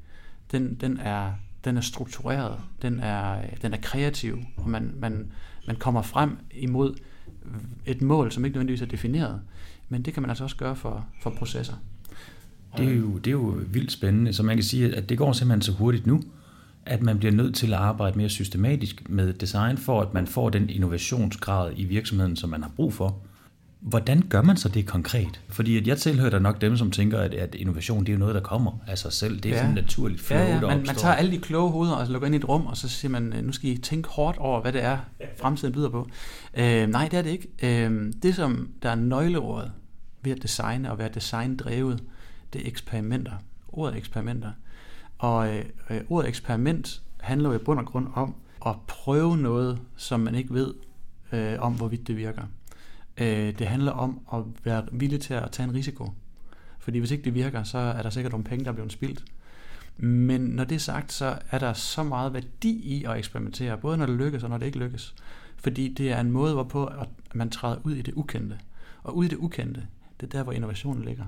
den, 0.51 0.75
den, 0.75 0.97
er, 0.97 1.31
den 1.63 1.77
er 1.77 1.81
struktureret, 1.81 2.59
den 2.81 2.99
er, 2.99 3.41
den 3.61 3.73
er 3.73 3.77
kreativ, 3.81 4.39
og 4.57 4.69
man, 4.69 4.93
man, 4.99 5.31
man 5.67 5.75
kommer 5.75 6.01
frem 6.01 6.37
imod 6.51 6.95
et 7.85 8.01
mål, 8.01 8.31
som 8.31 8.45
ikke 8.45 8.55
nødvendigvis 8.55 8.81
er 8.81 8.85
defineret, 8.85 9.41
men 9.89 10.01
det 10.01 10.13
kan 10.13 10.23
man 10.23 10.29
altså 10.29 10.43
også 10.43 10.55
gøre 10.55 10.75
for, 10.75 11.05
for 11.21 11.29
processer. 11.29 11.73
Det 12.77 12.87
er, 12.87 12.93
jo, 12.93 13.17
det 13.17 13.27
er 13.27 13.31
jo 13.31 13.55
vildt 13.71 13.91
spændende, 13.91 14.33
så 14.33 14.43
man 14.43 14.55
kan 14.55 14.63
sige, 14.63 14.95
at 14.95 15.09
det 15.09 15.17
går 15.17 15.31
simpelthen 15.31 15.61
så 15.61 15.71
hurtigt 15.71 16.07
nu, 16.07 16.21
at 16.85 17.01
man 17.01 17.17
bliver 17.17 17.31
nødt 17.31 17.55
til 17.55 17.67
at 17.67 17.79
arbejde 17.79 18.17
mere 18.17 18.29
systematisk 18.29 19.09
med 19.09 19.33
design, 19.33 19.77
for 19.77 20.01
at 20.01 20.13
man 20.13 20.27
får 20.27 20.49
den 20.49 20.69
innovationsgrad 20.69 21.73
i 21.75 21.83
virksomheden, 21.83 22.35
som 22.35 22.49
man 22.49 22.63
har 22.63 22.71
brug 22.75 22.93
for. 22.93 23.19
Hvordan 23.79 24.21
gør 24.21 24.41
man 24.41 24.57
så 24.57 24.69
det 24.69 24.85
konkret? 24.85 25.41
Fordi 25.49 25.77
at 25.77 25.87
jeg 25.87 25.97
tilhører 25.97 26.29
da 26.29 26.39
nok 26.39 26.61
dem, 26.61 26.77
som 26.77 26.91
tænker, 26.91 27.19
at, 27.19 27.33
at 27.33 27.55
innovation 27.55 28.05
det 28.05 28.13
er 28.13 28.17
noget, 28.17 28.35
der 28.35 28.41
kommer 28.41 28.71
af 28.87 28.97
sig 28.97 29.13
selv. 29.13 29.39
Det 29.39 29.51
er 29.51 29.55
ja. 29.55 29.61
sådan 29.61 29.75
naturligt 29.75 30.21
flow, 30.21 30.39
ja, 30.39 30.55
ja. 30.55 30.61
Man, 30.61 30.77
man 30.77 30.95
tager 30.95 31.13
alle 31.13 31.31
de 31.31 31.37
kloge 31.37 31.71
hoveder 31.71 31.95
og 31.95 32.07
lukker 32.07 32.25
ind 32.25 32.35
i 32.35 32.37
et 32.37 32.49
rum, 32.49 32.65
og 32.65 32.77
så 32.77 32.89
siger 32.89 33.09
man, 33.09 33.23
nu 33.43 33.51
skal 33.51 33.69
I 33.69 33.77
tænke 33.77 34.09
hårdt 34.09 34.37
over, 34.37 34.61
hvad 34.61 34.73
det 34.73 34.83
er, 34.83 34.97
fremtiden 35.41 35.73
byder 35.73 35.89
på. 35.89 36.07
Øh, 36.53 36.87
nej, 36.87 37.07
det 37.11 37.19
er 37.19 37.21
det 37.21 37.29
ikke. 37.29 37.85
Øh, 37.85 38.13
det, 38.23 38.35
som 38.35 38.69
der 38.83 38.89
er 38.89 38.95
nøgleordet 38.95 39.71
ved 40.21 40.31
at 40.31 40.43
designe 40.43 40.91
og 40.91 40.97
være 40.97 41.09
designdrevet, 41.13 42.03
det 42.53 42.61
er 42.61 42.67
eksperimenter. 42.67 43.33
Ordet 43.67 43.97
eksperimenter. 43.97 44.51
Og 45.17 45.55
øh, 45.55 45.65
øh, 45.89 46.01
ordet 46.09 46.29
eksperiment 46.29 47.01
handler 47.19 47.49
jo 47.49 47.55
i 47.55 47.57
bund 47.57 47.79
og 47.79 47.85
grund 47.85 48.07
om 48.13 48.35
at 48.65 48.75
prøve 48.87 49.37
noget, 49.37 49.79
som 49.95 50.19
man 50.19 50.35
ikke 50.35 50.53
ved 50.53 50.73
øh, 51.31 51.55
om, 51.59 51.73
hvorvidt 51.73 52.07
det 52.07 52.17
virker. 52.17 52.43
Øh, 53.17 53.59
det 53.59 53.67
handler 53.67 53.91
om 53.91 54.19
at 54.33 54.43
være 54.63 54.85
villig 54.91 55.21
til 55.21 55.33
at 55.33 55.51
tage 55.51 55.69
en 55.69 55.75
risiko. 55.75 56.11
Fordi 56.79 56.99
hvis 56.99 57.11
ikke 57.11 57.23
det 57.23 57.33
virker, 57.33 57.63
så 57.63 57.77
er 57.77 58.01
der 58.01 58.09
sikkert 58.09 58.31
nogle 58.31 58.43
penge, 58.43 58.65
der 58.65 58.71
er 58.71 58.75
blevet 58.75 58.91
spildt. 58.91 59.23
Men 59.97 60.41
når 60.41 60.63
det 60.63 60.75
er 60.75 60.79
sagt, 60.79 61.13
så 61.13 61.39
er 61.51 61.59
der 61.59 61.73
så 61.73 62.03
meget 62.03 62.33
værdi 62.33 62.69
i 62.69 63.03
at 63.03 63.17
eksperimentere, 63.17 63.77
både 63.77 63.97
når 63.97 64.05
det 64.05 64.15
lykkes 64.15 64.43
og 64.43 64.49
når 64.49 64.57
det 64.57 64.65
ikke 64.65 64.79
lykkes. 64.79 65.15
Fordi 65.57 65.93
det 65.93 66.11
er 66.11 66.19
en 66.19 66.31
måde, 66.31 66.53
hvorpå 66.53 66.85
at 66.85 67.09
man 67.33 67.49
træder 67.49 67.77
ud 67.83 67.93
i 67.93 68.01
det 68.01 68.13
ukendte. 68.13 68.59
Og 69.03 69.17
ud 69.17 69.25
i 69.25 69.27
det 69.27 69.37
ukendte, 69.37 69.87
det 70.19 70.27
er 70.27 70.37
der, 70.37 70.43
hvor 70.43 70.51
innovationen 70.51 71.03
ligger. 71.03 71.25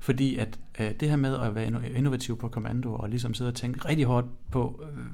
Fordi 0.00 0.36
at 0.36 0.58
øh, 0.80 0.90
det 1.00 1.08
her 1.08 1.16
med 1.16 1.36
at 1.38 1.54
være 1.54 1.66
innovativ 1.96 2.38
på 2.38 2.48
kommando 2.48 2.94
og 2.94 3.08
ligesom 3.08 3.34
sidde 3.34 3.48
og 3.48 3.54
tænke 3.54 3.88
rigtig 3.88 4.04
hårdt 4.06 4.26
på, 4.50 4.82
øh, 4.92 5.04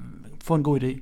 få 0.43 0.55
en 0.55 0.63
god 0.63 0.79
idé, 0.81 0.99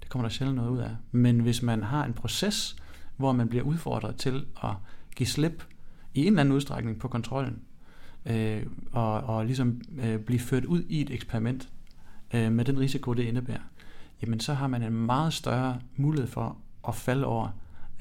det 0.00 0.08
kommer 0.08 0.28
der 0.28 0.32
sjældent 0.32 0.56
noget 0.56 0.70
ud 0.70 0.78
af. 0.78 0.96
Men 1.12 1.40
hvis 1.40 1.62
man 1.62 1.82
har 1.82 2.04
en 2.04 2.12
proces, 2.12 2.76
hvor 3.16 3.32
man 3.32 3.48
bliver 3.48 3.64
udfordret 3.64 4.16
til 4.16 4.46
at 4.64 4.70
give 5.16 5.26
slip 5.26 5.64
i 6.14 6.20
en 6.20 6.26
eller 6.26 6.40
anden 6.40 6.54
udstrækning 6.54 6.98
på 6.98 7.08
kontrollen, 7.08 7.58
øh, 8.26 8.66
og, 8.92 9.12
og 9.12 9.46
ligesom 9.46 9.80
øh, 10.02 10.18
blive 10.18 10.40
ført 10.40 10.64
ud 10.64 10.82
i 10.88 11.00
et 11.00 11.10
eksperiment 11.10 11.68
øh, 12.34 12.52
med 12.52 12.64
den 12.64 12.78
risiko, 12.78 13.12
det 13.12 13.22
indebærer, 13.22 13.62
jamen 14.22 14.40
så 14.40 14.54
har 14.54 14.66
man 14.66 14.82
en 14.82 14.92
meget 14.92 15.32
større 15.32 15.80
mulighed 15.96 16.28
for 16.28 16.56
at 16.88 16.94
falde 16.94 17.26
over 17.26 17.48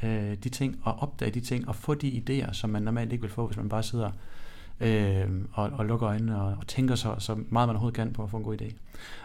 øh, 0.03 0.37
de 0.43 0.49
ting, 0.49 0.79
og 0.83 0.99
opdage 0.99 1.31
de 1.31 1.39
ting, 1.39 1.67
og 1.67 1.75
få 1.75 1.93
de 1.93 2.23
idéer, 2.23 2.53
som 2.53 2.69
man 2.69 2.81
normalt 2.81 3.11
ikke 3.11 3.21
vil 3.21 3.31
få, 3.31 3.47
hvis 3.47 3.57
man 3.57 3.69
bare 3.69 3.83
sidder 3.83 4.11
øh, 4.79 5.29
og, 5.53 5.69
og 5.73 5.85
lukker 5.85 6.09
øjnene 6.09 6.41
og, 6.41 6.55
og 6.59 6.67
tænker 6.67 6.95
så, 6.95 7.15
så 7.19 7.35
meget 7.35 7.67
man 7.67 7.69
overhovedet 7.69 7.95
kan 7.95 8.13
på 8.13 8.23
at 8.23 8.29
få 8.29 8.37
en 8.37 8.43
god 8.43 8.61
idé. 8.61 8.73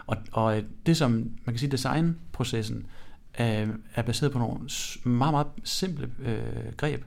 Og, 0.07 0.17
og 0.31 0.57
øh, 0.57 0.63
det 0.85 0.97
som, 0.97 1.11
man 1.11 1.53
kan 1.53 1.57
sige, 1.57 1.71
designprocessen 1.71 2.85
er, 3.37 3.67
er 3.95 4.01
baseret 4.01 4.31
på 4.31 4.39
nogle 4.39 4.69
meget, 5.03 5.33
meget 5.33 5.47
simple 5.63 6.09
øh, 6.19 6.73
greb. 6.77 7.03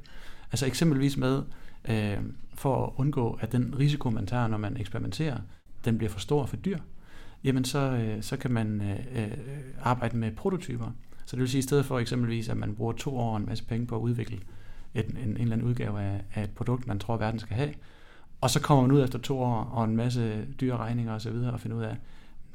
Altså 0.52 0.66
eksempelvis 0.66 1.16
med, 1.16 1.42
øh, 1.88 2.16
for 2.54 2.86
at 2.86 2.92
undgå, 2.96 3.38
at 3.40 3.52
den 3.52 3.74
risiko, 3.78 4.10
man 4.10 4.26
tager, 4.26 4.46
når 4.46 4.58
man 4.58 4.76
eksperimenterer, 4.76 5.38
den 5.84 5.98
bliver 5.98 6.10
for 6.10 6.20
stor 6.20 6.42
og 6.42 6.48
for 6.48 6.56
dyr, 6.56 6.78
jamen 7.44 7.64
så, 7.64 7.78
øh, 7.78 8.22
så 8.22 8.36
kan 8.36 8.50
man 8.50 8.80
øh, 8.80 9.24
øh 9.24 9.30
arbejde 9.82 10.16
med 10.16 10.32
prototyper. 10.32 10.90
Så 11.26 11.36
det 11.36 11.40
vil 11.40 11.48
sige, 11.48 11.58
at 11.58 11.64
i 11.64 11.66
stedet 11.66 11.84
for 11.84 11.98
eksempelvis, 11.98 12.48
at 12.48 12.56
man 12.56 12.74
bruger 12.74 12.92
to 12.92 13.18
år 13.18 13.30
og 13.30 13.36
en 13.36 13.46
masse 13.46 13.64
penge 13.64 13.86
på 13.86 13.96
at 13.96 14.00
udvikle 14.00 14.38
et, 14.94 15.06
en, 15.06 15.16
en 15.16 15.36
eller 15.36 15.52
anden 15.52 15.68
udgave 15.68 16.00
af, 16.00 16.20
af 16.34 16.44
et 16.44 16.50
produkt, 16.50 16.86
man 16.86 16.98
tror, 16.98 17.16
verden 17.16 17.40
skal 17.40 17.56
have, 17.56 17.74
og 18.40 18.50
så 18.50 18.60
kommer 18.60 18.82
man 18.82 18.92
ud 18.92 19.04
efter 19.04 19.18
to 19.18 19.40
år 19.40 19.70
og 19.72 19.84
en 19.84 19.96
masse 19.96 20.46
dyre 20.60 20.76
regninger 20.76 21.14
osv. 21.14 21.28
og, 21.28 21.52
og 21.52 21.60
finder 21.60 21.76
ud 21.76 21.82
af, 21.82 21.96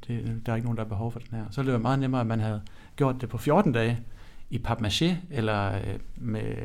det, 0.07 0.41
der 0.45 0.51
er 0.51 0.55
ikke 0.55 0.65
nogen, 0.65 0.77
der 0.77 0.83
har 0.83 0.89
behov 0.89 1.11
for 1.11 1.19
den 1.19 1.37
her. 1.37 1.45
Så 1.51 1.63
det 1.63 1.73
var 1.73 1.79
meget 1.79 1.99
nemmere, 1.99 2.21
at 2.21 2.27
man 2.27 2.39
havde 2.39 2.61
gjort 2.95 3.21
det 3.21 3.29
på 3.29 3.37
14 3.37 3.71
dage 3.71 3.99
i 4.49 4.61
papmaché 4.67 5.15
eller 5.31 5.75
øh, 5.75 5.99
med 6.15 6.55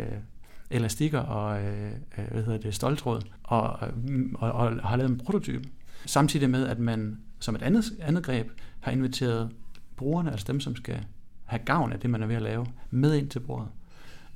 elastikker 0.70 1.18
og 1.18 1.62
øh, 1.62 1.90
øh 2.18 2.24
hvad 2.30 2.42
hedder 2.42 2.58
det, 2.58 2.74
stoltråd 2.74 3.22
og, 3.42 3.78
øh, 3.88 4.24
og, 4.34 4.52
og 4.52 4.88
har 4.88 4.96
lavet 4.96 5.10
en 5.10 5.18
prototype. 5.18 5.68
Samtidig 6.06 6.50
med, 6.50 6.66
at 6.66 6.78
man 6.78 7.18
som 7.38 7.54
et 7.54 7.62
andet, 7.62 7.84
andet 8.00 8.24
greb 8.24 8.50
har 8.80 8.92
inviteret 8.92 9.50
brugerne, 9.96 10.30
altså 10.30 10.46
dem, 10.48 10.60
som 10.60 10.76
skal 10.76 11.04
have 11.44 11.60
gavn 11.64 11.92
af 11.92 12.00
det, 12.00 12.10
man 12.10 12.22
er 12.22 12.26
ved 12.26 12.36
at 12.36 12.42
lave, 12.42 12.66
med 12.90 13.14
ind 13.14 13.28
til 13.28 13.40
bordet 13.40 13.68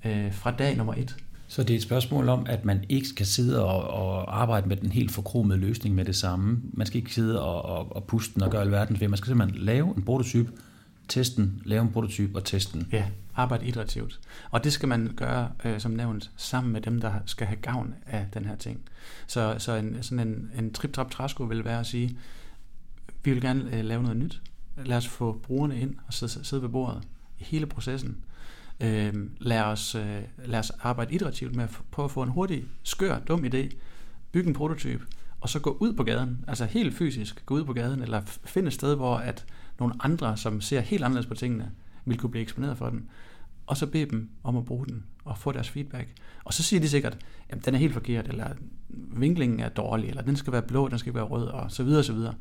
øh, 0.05 0.33
fra 0.33 0.51
dag 0.51 0.77
nummer 0.77 0.95
et. 0.95 1.17
Så 1.49 1.63
det 1.63 1.71
er 1.71 1.77
et 1.77 1.83
spørgsmål 1.83 2.29
om, 2.29 2.47
at 2.49 2.65
man 2.65 2.85
ikke 2.89 3.09
skal 3.09 3.27
sidde 3.27 3.65
og, 3.65 3.83
og 3.83 4.41
arbejde 4.41 4.69
med 4.69 4.77
den 4.77 4.93
helt 4.93 5.13
forkromede 5.13 5.59
løsning 5.59 5.95
med 5.95 6.05
det 6.05 6.17
samme. 6.17 6.61
Man 6.73 6.87
skal 6.87 6.97
ikke 6.97 7.15
sidde 7.15 7.43
og, 7.43 7.63
og, 7.63 7.97
og 7.97 8.05
puste 8.05 8.35
den 8.35 8.43
og 8.43 8.51
gøre 8.51 8.61
alverden 8.61 9.01
ved. 9.01 9.09
Man 9.09 9.17
skal 9.17 9.29
simpelthen 9.29 9.65
lave 9.65 9.97
en 9.97 10.03
prototype, 10.03 10.53
testen, 11.09 11.63
lave 11.65 11.83
en 11.83 11.93
prototype 11.93 12.39
og 12.39 12.45
teste 12.45 12.79
den. 12.79 12.89
Ja, 12.93 13.05
arbejde 13.35 13.67
iterativt. 13.67 14.21
Og 14.51 14.65
det 14.65 14.73
skal 14.73 14.89
man 14.89 15.13
gøre, 15.17 15.51
øh, 15.65 15.81
som 15.81 15.93
nævnt, 15.93 16.31
sammen 16.37 16.73
med 16.73 16.81
dem, 16.81 17.01
der 17.01 17.13
skal 17.27 17.47
have 17.47 17.61
gavn 17.61 17.95
af 18.07 18.27
den 18.35 18.45
her 18.45 18.57
ting. 18.57 18.81
Så, 19.27 19.55
så 19.59 19.73
en, 19.73 20.03
sådan 20.03 20.29
en, 20.29 20.51
en 20.59 20.73
trip-trap-træsko 20.73 21.45
vil 21.45 21.65
være 21.65 21.81
at 21.81 21.87
sige, 21.87 22.19
vi 23.25 23.31
vil 23.31 23.41
gerne 23.41 23.77
øh, 23.77 23.85
lave 23.85 24.03
noget 24.03 24.17
nyt. 24.17 24.43
Lad 24.85 24.97
os 24.97 25.09
få 25.09 25.41
brugerne 25.43 25.81
ind 25.81 25.95
og 26.07 26.15
sidde, 26.15 26.45
sidde 26.45 26.63
ved 26.63 26.69
bordet 26.69 27.03
i 27.39 27.45
hele 27.45 27.67
processen 27.67 28.25
Øh, 28.81 29.15
lad, 29.39 29.63
os, 29.63 29.95
øh, 29.95 30.23
lad 30.45 30.59
os 30.59 30.71
arbejde 30.71 31.15
iterativt 31.15 31.57
med 31.57 31.65
at 31.65 31.71
prøve 31.91 32.05
at 32.05 32.11
få 32.11 32.23
en 32.23 32.29
hurtig, 32.29 32.65
skør, 32.83 33.19
dum 33.19 33.45
idé, 33.45 33.77
bygge 34.33 34.49
en 34.49 34.55
prototyp, 34.55 35.03
og 35.41 35.49
så 35.49 35.59
gå 35.59 35.77
ud 35.81 35.93
på 35.93 36.05
gaden, 36.05 36.45
altså 36.49 36.65
helt 36.65 36.95
fysisk 36.95 37.47
gå 37.47 37.55
ud 37.55 37.65
på 37.65 37.73
gaden, 37.73 38.03
eller 38.03 38.23
finde 38.45 38.67
et 38.67 38.75
sted, 38.75 38.95
hvor 38.95 39.17
at 39.17 39.45
nogle 39.79 39.95
andre, 40.01 40.37
som 40.37 40.61
ser 40.61 40.81
helt 40.81 41.05
anderledes 41.05 41.27
på 41.27 41.35
tingene, 41.35 41.71
vil 42.05 42.19
kunne 42.19 42.31
blive 42.31 42.43
eksponeret 42.43 42.79
for 42.79 42.91
den, 42.91 43.09
og 43.67 43.77
så 43.77 43.87
bede 43.87 44.11
dem 44.11 44.31
om 44.43 44.57
at 44.57 44.65
bruge 44.65 44.87
den, 44.87 45.05
og 45.25 45.39
få 45.39 45.53
deres 45.53 45.71
feedback. 45.71 46.09
Og 46.45 46.55
så 46.55 46.63
siger 46.63 46.81
de 46.81 46.89
sikkert, 46.89 47.19
at 47.49 47.65
den 47.65 47.75
er 47.75 47.79
helt 47.79 47.93
forkert, 47.93 48.29
eller 48.29 48.49
vinklingen 48.89 49.61
er 49.61 49.69
dårlig, 49.69 50.09
eller 50.09 50.23
den 50.23 50.37
skal 50.37 50.53
være 50.53 50.63
blå, 50.63 50.89
den 50.89 50.99
skal 50.99 51.15
være 51.15 51.25
rød, 51.25 51.47
og 51.47 51.73
så 51.73 51.83
videre, 51.85 51.99
og 51.99 52.05
så 52.05 52.13
videre. 52.13 52.35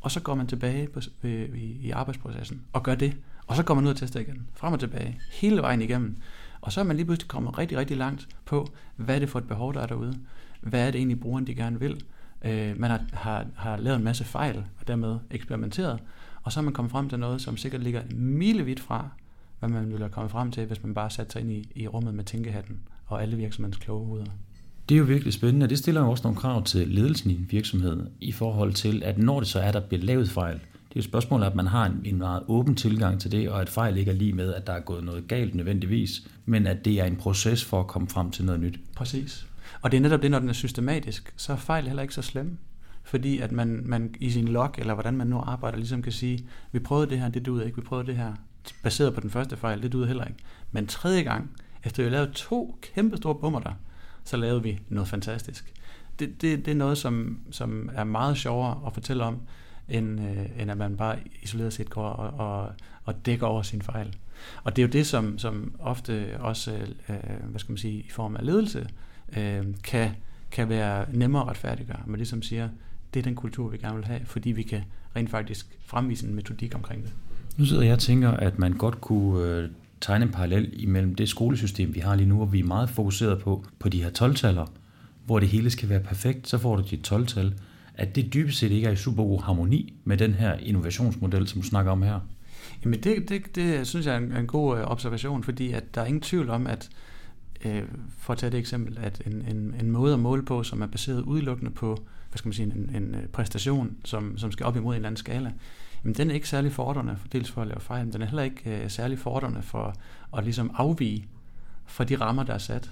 Og 0.00 0.10
så 0.10 0.20
går 0.20 0.34
man 0.34 0.46
tilbage 0.46 0.88
på, 0.88 1.00
i, 1.22 1.78
i 1.80 1.90
arbejdsprocessen 1.90 2.62
og 2.72 2.82
gør 2.82 2.94
det. 2.94 3.16
Og 3.46 3.56
så 3.56 3.62
går 3.62 3.74
man 3.74 3.84
ud 3.84 3.90
og 3.90 3.96
tester 3.96 4.20
igen. 4.20 4.46
Frem 4.54 4.72
og 4.72 4.80
tilbage. 4.80 5.20
Hele 5.32 5.62
vejen 5.62 5.82
igennem. 5.82 6.16
Og 6.60 6.72
så 6.72 6.80
er 6.80 6.84
man 6.84 6.96
lige 6.96 7.06
pludselig 7.06 7.28
kommet 7.28 7.58
rigtig, 7.58 7.78
rigtig 7.78 7.96
langt 7.96 8.28
på, 8.44 8.68
hvad 8.96 9.14
er 9.14 9.18
det 9.18 9.28
for 9.28 9.38
et 9.38 9.48
behov, 9.48 9.74
der 9.74 9.80
er 9.80 9.86
derude. 9.86 10.18
Hvad 10.60 10.86
er 10.86 10.90
det 10.90 10.98
egentlig, 10.98 11.20
brugeren 11.20 11.46
de 11.46 11.54
gerne 11.54 11.80
vil. 11.80 12.04
Øh, 12.44 12.80
man 12.80 12.90
har, 12.90 13.00
har, 13.12 13.46
har 13.56 13.76
lavet 13.76 13.96
en 13.96 14.04
masse 14.04 14.24
fejl, 14.24 14.64
og 14.80 14.88
dermed 14.88 15.18
eksperimenteret. 15.30 16.00
Og 16.46 16.52
så 16.52 16.60
er 16.60 16.64
man 16.64 16.72
kommet 16.72 16.92
frem 16.92 17.08
til 17.08 17.18
noget, 17.18 17.40
som 17.40 17.56
sikkert 17.56 17.82
ligger 17.82 18.02
milevidt 18.14 18.80
fra, 18.80 19.08
hvad 19.58 19.68
man 19.68 19.86
ville 19.86 19.98
have 19.98 20.10
kommet 20.10 20.30
frem 20.30 20.50
til, 20.50 20.66
hvis 20.66 20.82
man 20.82 20.94
bare 20.94 21.10
satte 21.10 21.32
sig 21.32 21.40
ind 21.40 21.52
i, 21.52 21.70
i 21.74 21.88
rummet 21.88 22.14
med 22.14 22.24
tænkehatten 22.24 22.78
og 23.06 23.22
alle 23.22 23.36
virksomhedens 23.36 23.76
kloge 23.76 24.06
hoveder. 24.06 24.26
Det 24.88 24.94
er 24.94 24.98
jo 24.98 25.04
virkelig 25.04 25.32
spændende, 25.32 25.68
det 25.68 25.78
stiller 25.78 26.00
jo 26.00 26.10
også 26.10 26.22
nogle 26.22 26.38
krav 26.38 26.64
til 26.64 26.88
ledelsen 26.88 27.30
i 27.30 27.34
en 27.34 27.46
virksomhed, 27.50 28.06
i 28.20 28.32
forhold 28.32 28.72
til, 28.72 29.02
at 29.02 29.18
når 29.18 29.40
det 29.40 29.48
så 29.48 29.60
er, 29.60 29.72
der 29.72 29.80
bliver 29.80 30.02
lavet 30.02 30.30
fejl, 30.30 30.54
det 30.54 30.62
er 30.62 30.96
jo 30.96 30.98
et 30.98 31.04
spørgsmål, 31.04 31.42
at 31.42 31.54
man 31.54 31.66
har 31.66 31.86
en, 31.86 32.00
en 32.04 32.18
meget 32.18 32.42
åben 32.48 32.74
tilgang 32.74 33.20
til 33.20 33.32
det, 33.32 33.50
og 33.50 33.60
at 33.60 33.68
fejl 33.68 33.96
ikke 33.96 34.10
er 34.10 34.14
lige 34.14 34.32
med, 34.32 34.54
at 34.54 34.66
der 34.66 34.72
er 34.72 34.80
gået 34.80 35.04
noget 35.04 35.28
galt 35.28 35.54
nødvendigvis, 35.54 36.28
men 36.44 36.66
at 36.66 36.84
det 36.84 37.00
er 37.00 37.04
en 37.04 37.16
proces 37.16 37.64
for 37.64 37.80
at 37.80 37.86
komme 37.86 38.08
frem 38.08 38.30
til 38.30 38.44
noget 38.44 38.60
nyt. 38.60 38.80
Præcis. 38.96 39.46
Og 39.82 39.90
det 39.90 39.96
er 39.96 40.00
netop 40.00 40.22
det, 40.22 40.30
når 40.30 40.38
den 40.38 40.48
er 40.48 40.52
systematisk, 40.52 41.34
så 41.36 41.52
er 41.52 41.56
fejl 41.56 41.86
heller 41.86 42.02
ikke 42.02 42.14
så 42.14 42.22
slemme. 42.22 42.56
Fordi 43.06 43.38
at 43.38 43.52
man, 43.52 43.82
man 43.84 44.14
i 44.20 44.30
sin 44.30 44.48
log, 44.48 44.74
eller 44.78 44.94
hvordan 44.94 45.16
man 45.16 45.26
nu 45.26 45.38
arbejder, 45.38 45.78
ligesom 45.78 46.02
kan 46.02 46.12
sige, 46.12 46.46
vi 46.72 46.78
prøvede 46.78 47.10
det 47.10 47.20
her, 47.20 47.28
det 47.28 47.46
duede 47.46 47.66
ikke, 47.66 47.76
vi 47.76 47.82
prøvede 47.82 48.06
det 48.06 48.16
her, 48.16 48.34
baseret 48.82 49.14
på 49.14 49.20
den 49.20 49.30
første 49.30 49.56
fejl, 49.56 49.82
det 49.82 49.92
duede 49.92 50.06
heller 50.06 50.24
ikke. 50.24 50.38
Men 50.72 50.86
tredje 50.86 51.22
gang, 51.22 51.50
efter 51.84 52.02
vi 52.02 52.08
lavede 52.08 52.24
lavet 52.24 52.32
to 52.32 52.78
kæmpe 52.82 53.16
store 53.16 53.34
bummer 53.34 53.60
der, 53.60 53.72
så 54.24 54.36
lavede 54.36 54.62
vi 54.62 54.80
noget 54.88 55.08
fantastisk. 55.08 55.72
Det, 56.18 56.42
det, 56.42 56.64
det 56.64 56.70
er 56.70 56.74
noget, 56.74 56.98
som, 56.98 57.40
som 57.50 57.90
er 57.94 58.04
meget 58.04 58.36
sjovere 58.36 58.80
at 58.86 58.94
fortælle 58.94 59.24
om, 59.24 59.40
end, 59.88 60.20
øh, 60.20 60.62
end 60.62 60.70
at 60.70 60.76
man 60.76 60.96
bare 60.96 61.18
isoleret 61.42 61.72
set 61.72 61.90
går 61.90 62.08
og, 62.08 62.48
og, 62.48 62.72
og 63.04 63.26
dækker 63.26 63.46
over 63.46 63.62
sin 63.62 63.82
fejl. 63.82 64.16
Og 64.64 64.76
det 64.76 64.82
er 64.82 64.86
jo 64.86 64.92
det, 64.92 65.06
som, 65.06 65.38
som 65.38 65.74
ofte 65.78 66.36
også, 66.40 66.72
øh, 67.08 67.16
hvad 67.44 67.60
skal 67.60 67.72
man 67.72 67.78
sige, 67.78 68.00
i 68.00 68.10
form 68.10 68.36
af 68.36 68.46
ledelse, 68.46 68.88
øh, 69.36 69.66
kan, 69.84 70.10
kan 70.50 70.68
være 70.68 71.06
nemmere 71.12 71.42
at 71.42 71.48
retfærdiggøre. 71.48 72.02
Men 72.06 72.20
det 72.20 72.28
som 72.28 72.42
siger, 72.42 72.68
det 73.14 73.20
er 73.20 73.24
den 73.24 73.34
kultur, 73.34 73.68
vi 73.68 73.78
gerne 73.78 73.96
vil 73.96 74.04
have, 74.04 74.20
fordi 74.24 74.50
vi 74.50 74.62
kan 74.62 74.82
rent 75.16 75.30
faktisk 75.30 75.66
fremvise 75.86 76.26
en 76.26 76.34
metodik 76.34 76.74
omkring 76.74 77.02
det. 77.02 77.12
Nu 77.56 77.64
sidder 77.64 77.82
jeg 77.82 77.92
og 77.92 77.98
tænker, 77.98 78.30
at 78.30 78.58
man 78.58 78.72
godt 78.72 79.00
kunne 79.00 79.44
øh, 79.44 79.68
tegne 80.00 80.24
en 80.24 80.32
parallel 80.32 80.70
imellem 80.72 81.14
det 81.14 81.28
skolesystem, 81.28 81.94
vi 81.94 82.00
har 82.00 82.14
lige 82.14 82.28
nu, 82.28 82.36
hvor 82.36 82.46
vi 82.46 82.60
er 82.60 82.64
meget 82.64 82.90
fokuseret 82.90 83.38
på, 83.38 83.64
på 83.78 83.88
de 83.88 84.02
her 84.02 84.10
12-taller, 84.18 84.66
hvor 85.26 85.38
det 85.38 85.48
hele 85.48 85.70
skal 85.70 85.88
være 85.88 86.00
perfekt, 86.00 86.48
så 86.48 86.58
får 86.58 86.76
du 86.76 86.82
dit 86.90 87.12
12-tal, 87.12 87.54
at 87.94 88.16
det 88.16 88.34
dybest 88.34 88.58
set 88.58 88.70
ikke 88.72 88.86
er 88.86 88.92
i 88.92 88.96
super 88.96 89.24
god 89.24 89.42
harmoni 89.42 89.94
med 90.04 90.16
den 90.16 90.34
her 90.34 90.54
innovationsmodel, 90.54 91.48
som 91.48 91.60
du 91.60 91.68
snakker 91.68 91.92
om 91.92 92.02
her. 92.02 92.20
Jamen 92.84 93.00
det, 93.00 93.28
det, 93.28 93.56
det 93.56 93.86
synes 93.86 94.06
jeg 94.06 94.14
er 94.14 94.18
en, 94.18 94.36
en 94.36 94.46
god 94.46 94.78
øh, 94.78 94.84
observation, 94.90 95.44
fordi 95.44 95.72
at 95.72 95.94
der 95.94 96.00
er 96.00 96.06
ingen 96.06 96.20
tvivl 96.20 96.50
om, 96.50 96.66
at 96.66 96.90
øh, 97.64 97.82
for 98.18 98.32
at 98.32 98.38
tage 98.38 98.50
det 98.50 98.58
eksempel, 98.58 98.98
at 99.02 99.22
en, 99.26 99.32
en, 99.32 99.74
en 99.80 99.90
måde 99.90 100.14
at 100.14 100.20
måle 100.20 100.42
på, 100.42 100.62
som 100.62 100.82
er 100.82 100.86
baseret 100.86 101.22
udelukkende 101.22 101.70
på 101.70 102.02
hvad 102.36 102.38
skal 102.38 102.48
man 102.48 102.52
sige, 102.52 102.94
en, 102.96 103.04
en 103.04 103.14
øh, 103.14 103.26
præstation, 103.26 103.96
som, 104.04 104.38
som 104.38 104.52
skal 104.52 104.66
op 104.66 104.76
imod 104.76 104.94
en 104.94 104.96
eller 104.96 105.08
anden 105.08 105.16
skala, 105.16 105.52
jamen 106.04 106.14
den 106.14 106.30
er 106.30 106.34
ikke 106.34 106.48
særlig 106.48 106.72
fordrende, 106.72 107.16
for 107.16 107.28
dels 107.28 107.50
for 107.50 107.62
at 107.62 107.68
lave 107.68 107.80
fejl, 107.80 108.04
men 108.04 108.12
den 108.12 108.22
er 108.22 108.26
heller 108.26 108.42
ikke 108.42 108.82
øh, 108.82 108.90
særlig 108.90 109.18
fordrende 109.18 109.62
for 109.62 109.94
at 110.36 110.44
ligesom 110.44 110.70
afvige 110.74 111.26
fra 111.86 112.04
de 112.04 112.16
rammer, 112.16 112.42
der 112.42 112.54
er 112.54 112.58
sat. 112.58 112.90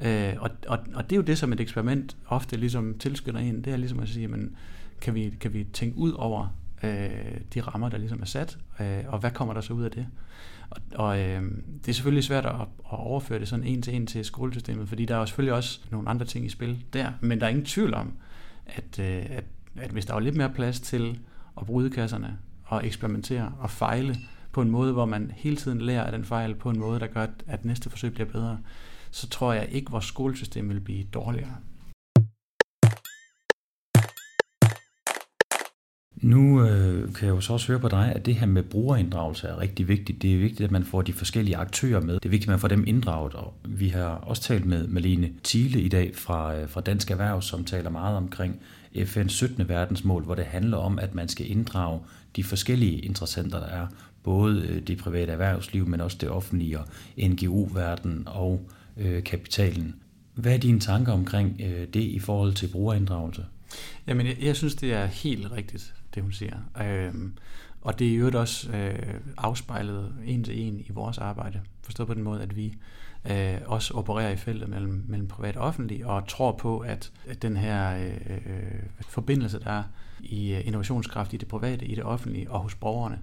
Øh, 0.00 0.34
og, 0.38 0.50
og, 0.68 0.78
og 0.94 1.04
det 1.04 1.12
er 1.12 1.16
jo 1.16 1.22
det, 1.22 1.38
som 1.38 1.52
et 1.52 1.60
eksperiment 1.60 2.16
ofte 2.26 2.56
ligesom 2.56 2.98
tilskynder 2.98 3.40
en, 3.40 3.64
det 3.64 3.72
er 3.72 3.76
ligesom 3.76 4.00
at 4.00 4.08
sige, 4.08 4.28
men 4.28 4.56
kan 5.00 5.14
vi, 5.14 5.34
kan 5.40 5.52
vi 5.52 5.64
tænke 5.64 5.98
ud 5.98 6.12
over 6.12 6.56
øh, 6.82 7.10
de 7.54 7.60
rammer, 7.60 7.88
der 7.88 7.98
ligesom 7.98 8.20
er 8.20 8.26
sat, 8.26 8.58
øh, 8.80 9.04
og 9.08 9.18
hvad 9.18 9.30
kommer 9.30 9.54
der 9.54 9.60
så 9.60 9.72
ud 9.72 9.84
af 9.84 9.90
det? 9.90 10.06
Og, 10.70 10.82
og 10.94 11.18
øh, 11.18 11.42
det 11.82 11.88
er 11.88 11.92
selvfølgelig 11.92 12.24
svært 12.24 12.46
at, 12.46 12.54
at 12.60 12.66
overføre 12.98 13.38
det 13.38 13.48
sådan 13.48 13.64
en 13.64 13.82
til 13.82 13.94
en 13.94 14.06
til 14.06 14.24
skolesystemet, 14.24 14.88
fordi 14.88 15.04
der 15.04 15.14
er 15.14 15.18
jo 15.18 15.26
selvfølgelig 15.26 15.54
også 15.54 15.80
nogle 15.90 16.08
andre 16.08 16.26
ting 16.26 16.46
i 16.46 16.48
spil 16.48 16.84
der, 16.92 17.12
men 17.20 17.40
der 17.40 17.46
er 17.46 17.50
ingen 17.50 17.64
tvivl 17.64 17.94
om, 17.94 18.12
at, 18.66 18.98
øh, 18.98 19.26
at, 19.30 19.44
at 19.76 19.90
hvis 19.90 20.06
der 20.06 20.12
var 20.12 20.20
lidt 20.20 20.36
mere 20.36 20.50
plads 20.50 20.80
til 20.80 21.18
at 21.60 21.66
bryde 21.66 21.90
kasserne 21.90 22.38
og 22.64 22.86
eksperimentere 22.86 23.52
og 23.58 23.70
fejle 23.70 24.16
på 24.52 24.62
en 24.62 24.70
måde, 24.70 24.92
hvor 24.92 25.04
man 25.04 25.32
hele 25.36 25.56
tiden 25.56 25.80
lærer 25.80 26.04
af 26.04 26.12
den 26.12 26.24
fejl 26.24 26.54
på 26.54 26.70
en 26.70 26.78
måde, 26.78 27.00
der 27.00 27.06
gør, 27.06 27.26
at 27.46 27.64
næste 27.64 27.90
forsøg 27.90 28.12
bliver 28.12 28.28
bedre, 28.28 28.58
så 29.10 29.28
tror 29.28 29.52
jeg 29.52 29.68
ikke, 29.68 29.86
at 29.86 29.92
vores 29.92 30.04
skolesystem 30.04 30.68
vil 30.68 30.80
blive 30.80 31.04
dårligere. 31.04 31.56
Nu 36.16 36.64
øh, 36.64 37.14
kan 37.14 37.26
jeg 37.26 37.34
jo 37.34 37.40
så 37.40 37.52
også 37.52 37.66
høre 37.66 37.80
på 37.80 37.88
dig, 37.88 38.12
at 38.14 38.26
det 38.26 38.34
her 38.34 38.46
med 38.46 38.62
brugerinddragelse 38.62 39.48
er 39.48 39.60
rigtig 39.60 39.88
vigtigt. 39.88 40.22
Det 40.22 40.34
er 40.34 40.38
vigtigt, 40.38 40.60
at 40.60 40.70
man 40.70 40.84
får 40.84 41.02
de 41.02 41.12
forskellige 41.12 41.56
aktører 41.56 42.00
med. 42.00 42.14
Det 42.14 42.24
er 42.24 42.28
vigtigt, 42.28 42.48
at 42.48 42.52
man 42.52 42.58
får 42.58 42.68
dem 42.68 42.84
inddraget. 42.86 43.34
Og 43.34 43.54
vi 43.64 43.88
har 43.88 44.08
også 44.08 44.42
talt 44.42 44.66
med 44.66 44.86
Malene 44.86 45.30
Thiele 45.44 45.80
i 45.80 45.88
dag 45.88 46.16
fra, 46.16 46.56
øh, 46.56 46.68
fra 46.68 46.80
Dansk 46.80 47.10
Erhverv, 47.10 47.42
som 47.42 47.64
taler 47.64 47.90
meget 47.90 48.16
omkring 48.16 48.60
FN's 48.96 49.28
17. 49.28 49.68
verdensmål, 49.68 50.24
hvor 50.24 50.34
det 50.34 50.44
handler 50.44 50.76
om, 50.76 50.98
at 50.98 51.14
man 51.14 51.28
skal 51.28 51.50
inddrage 51.50 52.00
de 52.36 52.44
forskellige 52.44 52.98
interessenter, 52.98 53.58
der 53.58 53.66
er. 53.66 53.86
Både 54.22 54.62
øh, 54.68 54.82
det 54.82 54.98
private 54.98 55.32
erhvervsliv, 55.32 55.88
men 55.88 56.00
også 56.00 56.16
det 56.20 56.28
offentlige 56.28 56.78
og 56.78 56.86
NGO-verden 57.18 58.22
og 58.26 58.60
øh, 58.96 59.22
kapitalen. 59.22 59.94
Hvad 60.34 60.54
er 60.54 60.58
dine 60.58 60.80
tanker 60.80 61.12
omkring 61.12 61.60
øh, 61.64 61.86
det 61.94 62.02
i 62.02 62.18
forhold 62.18 62.54
til 62.54 62.68
brugerinddragelse? 62.68 63.44
Jamen, 64.06 64.26
jeg, 64.26 64.36
jeg 64.42 64.56
synes, 64.56 64.74
det 64.74 64.92
er 64.92 65.06
helt 65.06 65.52
rigtigt, 65.52 65.94
det 66.16 66.22
hun 66.22 66.32
siger. 66.32 66.56
Øh, 66.82 67.14
og 67.80 67.98
det 67.98 68.12
er 68.12 68.16
jo 68.16 68.30
også 68.34 68.70
øh, 68.72 69.14
afspejlet 69.36 70.14
en 70.24 70.44
til 70.44 70.60
en 70.60 70.80
i 70.80 70.90
vores 70.90 71.18
arbejde. 71.18 71.60
Forstået 71.82 72.06
på 72.06 72.14
den 72.14 72.22
måde, 72.22 72.42
at 72.42 72.56
vi 72.56 72.76
øh, 73.30 73.58
også 73.66 73.94
opererer 73.94 74.30
i 74.30 74.36
feltet 74.36 74.68
mellem, 74.68 75.04
mellem 75.08 75.28
privat 75.28 75.56
og 75.56 75.66
offentlig, 75.66 76.06
og 76.06 76.28
tror 76.28 76.52
på, 76.52 76.78
at, 76.78 77.12
den 77.42 77.56
her 77.56 77.96
øh, 77.96 78.36
øh, 78.36 78.82
forbindelse, 79.08 79.60
der 79.60 79.70
er 79.70 79.82
i 80.20 80.54
øh, 80.54 80.66
innovationskraft 80.66 81.32
i 81.32 81.36
det 81.36 81.48
private, 81.48 81.86
i 81.86 81.94
det 81.94 82.04
offentlige 82.04 82.50
og 82.50 82.60
hos 82.60 82.74
borgerne, 82.74 83.18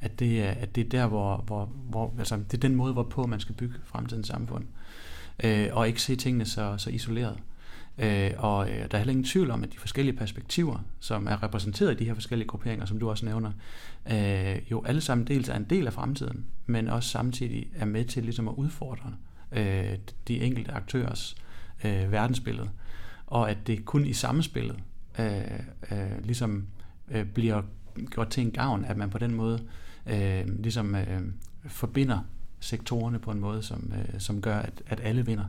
at 0.00 0.18
det 0.18 0.42
er, 0.42 0.50
at 0.50 0.74
det 0.74 0.84
er 0.84 0.88
der, 0.88 1.06
hvor, 1.06 1.36
hvor, 1.36 1.64
hvor 1.64 2.14
altså, 2.18 2.36
det 2.36 2.54
er 2.54 2.68
den 2.68 2.74
måde, 2.74 2.92
hvorpå 2.92 3.26
man 3.26 3.40
skal 3.40 3.54
bygge 3.54 3.74
fremtidens 3.84 4.26
samfund. 4.26 4.64
Øh, 5.44 5.68
og 5.72 5.88
ikke 5.88 6.02
se 6.02 6.16
tingene 6.16 6.44
så, 6.44 6.74
så 6.78 6.90
isoleret. 6.90 7.38
Øh, 7.98 8.30
og 8.38 8.70
øh, 8.70 8.76
der 8.76 8.88
er 8.92 8.98
heller 8.98 9.10
ingen 9.10 9.24
tvivl 9.24 9.50
om, 9.50 9.62
at 9.62 9.72
de 9.72 9.78
forskellige 9.78 10.16
perspektiver, 10.16 10.78
som 11.00 11.26
er 11.26 11.42
repræsenteret 11.42 11.92
i 11.92 11.94
de 11.94 12.04
her 12.04 12.14
forskellige 12.14 12.48
grupperinger, 12.48 12.86
som 12.86 12.98
du 12.98 13.10
også 13.10 13.26
nævner, 13.26 13.52
øh, 14.12 14.70
jo 14.70 14.84
alle 14.84 15.00
sammen 15.00 15.26
dels 15.26 15.48
er 15.48 15.56
en 15.56 15.64
del 15.64 15.86
af 15.86 15.92
fremtiden, 15.92 16.46
men 16.66 16.88
også 16.88 17.08
samtidig 17.08 17.68
er 17.74 17.84
med 17.84 18.04
til 18.04 18.22
ligesom 18.22 18.48
at 18.48 18.54
udfordre 18.54 19.14
øh, 19.52 19.98
de 20.28 20.40
enkelte 20.40 20.72
aktørers 20.72 21.36
øh, 21.84 22.12
verdensbillede. 22.12 22.70
Og 23.26 23.50
at 23.50 23.66
det 23.66 23.84
kun 23.84 24.06
i 24.06 24.12
samspillet 24.12 24.76
øh, 25.18 25.40
øh, 25.92 26.24
ligesom 26.24 26.66
øh, 27.10 27.24
bliver 27.24 27.62
gjort 28.10 28.28
til 28.28 28.42
en 28.42 28.50
gavn, 28.50 28.84
at 28.84 28.96
man 28.96 29.10
på 29.10 29.18
den 29.18 29.34
måde 29.34 29.60
øh, 30.06 30.62
ligesom 30.62 30.94
øh, 30.94 31.22
forbinder 31.66 32.18
sektorerne 32.60 33.18
på 33.18 33.30
en 33.30 33.40
måde, 33.40 33.62
som, 33.62 33.92
øh, 33.98 34.20
som 34.20 34.42
gør, 34.42 34.56
at, 34.56 34.82
at 34.86 35.00
alle 35.02 35.26
vinder. 35.26 35.44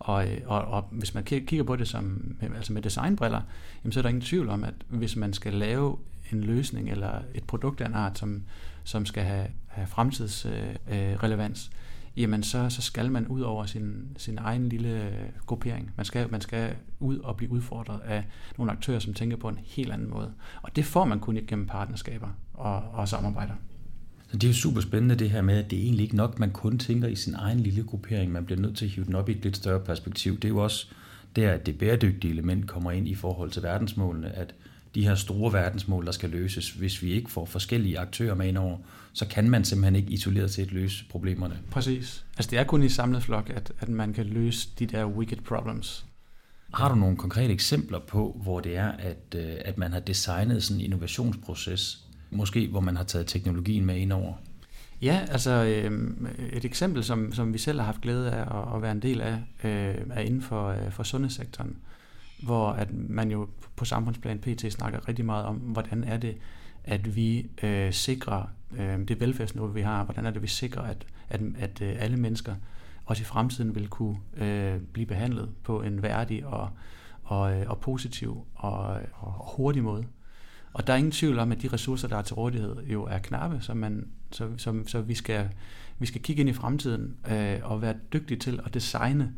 Og, 0.00 0.28
øh, 0.28 0.40
og, 0.46 0.60
og 0.64 0.88
hvis 0.90 1.14
man 1.14 1.24
kigger 1.24 1.64
på 1.64 1.76
det 1.76 1.88
som, 1.88 2.36
altså 2.56 2.72
med 2.72 2.82
designbriller, 2.82 3.40
jamen 3.84 3.92
så 3.92 4.00
er 4.00 4.02
der 4.02 4.08
ingen 4.08 4.22
tvivl 4.22 4.48
om, 4.48 4.64
at 4.64 4.74
hvis 4.88 5.16
man 5.16 5.32
skal 5.32 5.54
lave 5.54 5.98
en 6.32 6.40
løsning 6.40 6.90
eller 6.90 7.22
et 7.34 7.44
produkt 7.44 7.80
af 7.80 7.86
en 7.86 7.94
art, 7.94 8.18
som, 8.18 8.42
som 8.84 9.06
skal 9.06 9.22
have, 9.22 9.46
have 9.66 9.86
fremtidsrelevans, 9.86 11.70
øh, 11.72 11.76
øh 11.76 11.80
jamen 12.16 12.42
så, 12.42 12.70
så 12.70 12.82
skal 12.82 13.10
man 13.10 13.26
ud 13.26 13.40
over 13.40 13.66
sin, 13.66 14.16
sin 14.16 14.38
egen 14.38 14.68
lille 14.68 14.88
øh, 14.88 15.28
gruppering. 15.46 15.90
Man 15.96 16.06
skal, 16.06 16.30
man 16.30 16.40
skal 16.40 16.74
ud 17.00 17.18
og 17.18 17.36
blive 17.36 17.50
udfordret 17.50 18.00
af 18.00 18.24
nogle 18.58 18.72
aktører, 18.72 18.98
som 18.98 19.14
tænker 19.14 19.36
på 19.36 19.48
en 19.48 19.58
helt 19.64 19.92
anden 19.92 20.10
måde. 20.10 20.32
Og 20.62 20.76
det 20.76 20.84
får 20.84 21.04
man 21.04 21.20
kun 21.20 21.38
gennem 21.46 21.66
partnerskaber 21.66 22.28
og, 22.54 22.82
og 22.92 23.08
samarbejder. 23.08 23.54
Så 24.30 24.36
det 24.36 24.44
er 24.44 24.48
jo 24.48 24.54
super 24.54 24.80
spændende 24.80 25.14
det 25.14 25.30
her 25.30 25.42
med, 25.42 25.58
at 25.58 25.70
det 25.70 25.78
er 25.78 25.82
egentlig 25.82 26.04
ikke 26.04 26.16
nok, 26.16 26.38
man 26.38 26.50
kun 26.50 26.78
tænker 26.78 27.08
i 27.08 27.14
sin 27.14 27.34
egen 27.34 27.60
lille 27.60 27.82
gruppering. 27.82 28.32
Man 28.32 28.44
bliver 28.44 28.60
nødt 28.60 28.76
til 28.76 28.84
at 28.84 28.90
hive 28.90 29.06
den 29.06 29.14
op 29.14 29.28
i 29.28 29.32
et 29.32 29.42
lidt 29.42 29.56
større 29.56 29.80
perspektiv. 29.80 30.34
Det 30.34 30.44
er 30.44 30.48
jo 30.48 30.58
også 30.58 30.86
der, 31.36 31.52
at 31.52 31.66
det 31.66 31.78
bæredygtige 31.78 32.30
element 32.30 32.68
kommer 32.68 32.90
ind 32.90 33.08
i 33.08 33.14
forhold 33.14 33.50
til 33.50 33.62
verdensmålene, 33.62 34.30
at 34.30 34.54
de 34.94 35.04
her 35.04 35.14
store 35.14 35.52
verdensmål, 35.52 36.06
der 36.06 36.12
skal 36.12 36.30
løses, 36.30 36.70
hvis 36.70 37.02
vi 37.02 37.12
ikke 37.12 37.30
får 37.30 37.44
forskellige 37.44 37.98
aktører 37.98 38.34
med 38.34 38.48
indover, 38.48 38.78
så 39.12 39.26
kan 39.26 39.50
man 39.50 39.64
simpelthen 39.64 39.96
ikke 39.96 40.12
isoleret 40.12 40.50
set 40.50 40.72
løse 40.72 41.04
problemerne. 41.10 41.58
Præcis. 41.70 42.24
Altså 42.36 42.50
det 42.50 42.58
er 42.58 42.64
kun 42.64 42.82
i 42.82 42.88
samlet 42.88 43.22
flok, 43.22 43.50
at, 43.54 43.72
at 43.80 43.88
man 43.88 44.12
kan 44.12 44.26
løse 44.26 44.68
de 44.78 44.86
der 44.86 45.04
wicked 45.06 45.38
problems. 45.38 46.04
Har 46.74 46.88
du 46.88 46.94
nogle 46.94 47.16
konkrete 47.16 47.52
eksempler 47.52 47.98
på, 47.98 48.40
hvor 48.42 48.60
det 48.60 48.76
er, 48.76 48.88
at, 48.88 49.34
øh, 49.34 49.54
at 49.64 49.78
man 49.78 49.92
har 49.92 50.00
designet 50.00 50.62
sådan 50.62 50.80
en 50.80 50.84
innovationsproces, 50.84 52.04
måske 52.30 52.68
hvor 52.68 52.80
man 52.80 52.96
har 52.96 53.04
taget 53.04 53.26
teknologien 53.26 53.84
med 53.84 53.96
ind 53.96 54.12
over? 54.12 54.34
Ja, 55.02 55.26
altså 55.28 55.50
øh, 55.50 56.10
et 56.52 56.64
eksempel, 56.64 57.04
som, 57.04 57.32
som 57.32 57.52
vi 57.52 57.58
selv 57.58 57.78
har 57.78 57.86
haft 57.86 58.00
glæde 58.00 58.30
af 58.30 58.40
at, 58.40 58.74
at 58.74 58.82
være 58.82 58.92
en 58.92 59.02
del 59.02 59.20
af, 59.20 59.34
øh, 59.64 59.94
er 60.10 60.20
inden 60.20 60.42
for, 60.42 60.68
øh, 60.68 60.90
for 60.90 61.02
sundhedssektoren, 61.02 61.76
hvor 62.42 62.70
at 62.70 62.88
man 62.92 63.30
jo 63.30 63.48
på 63.76 63.84
samfundsplan 63.84 64.38
PT 64.38 64.72
snakker 64.72 65.08
rigtig 65.08 65.24
meget 65.24 65.44
om, 65.44 65.56
hvordan 65.56 66.04
er 66.04 66.16
det, 66.16 66.36
at 66.84 67.16
vi 67.16 67.50
øh, 67.62 67.92
sikrer 67.92 68.42
øh, 68.78 69.08
det 69.08 69.20
velfærdsniveau, 69.20 69.68
vi 69.68 69.82
har, 69.82 70.04
hvordan 70.04 70.26
er 70.26 70.30
det, 70.30 70.42
vi 70.42 70.46
sikrer, 70.46 70.82
at, 70.82 71.06
at, 71.28 71.40
at 71.58 71.82
øh, 71.82 71.96
alle 71.98 72.16
mennesker 72.16 72.54
også 73.04 73.22
i 73.22 73.24
fremtiden 73.24 73.74
vil 73.74 73.88
kunne 73.88 74.16
øh, 74.36 74.80
blive 74.92 75.06
behandlet 75.06 75.48
på 75.64 75.82
en 75.82 76.02
værdig 76.02 76.46
og, 76.46 76.68
og, 77.22 77.52
øh, 77.52 77.70
og 77.70 77.80
positiv 77.80 78.46
og, 78.54 79.00
og 79.12 79.54
hurtig 79.56 79.82
måde. 79.82 80.04
Og 80.72 80.86
der 80.86 80.92
er 80.92 80.96
ingen 80.96 81.12
tvivl 81.12 81.38
om, 81.38 81.52
at 81.52 81.62
de 81.62 81.68
ressourcer, 81.68 82.08
der 82.08 82.16
er 82.16 82.22
til 82.22 82.34
rådighed, 82.34 82.76
jo 82.86 83.04
er 83.04 83.18
knappe, 83.18 83.58
så, 83.60 83.74
man, 83.74 84.08
så, 84.30 84.48
så, 84.56 84.82
så 84.86 85.00
vi, 85.00 85.14
skal, 85.14 85.48
vi 85.98 86.06
skal 86.06 86.22
kigge 86.22 86.40
ind 86.40 86.50
i 86.50 86.52
fremtiden 86.52 87.16
øh, 87.30 87.58
og 87.62 87.82
være 87.82 87.94
dygtige 88.12 88.38
til 88.38 88.60
at 88.66 88.74
designe 88.74 89.32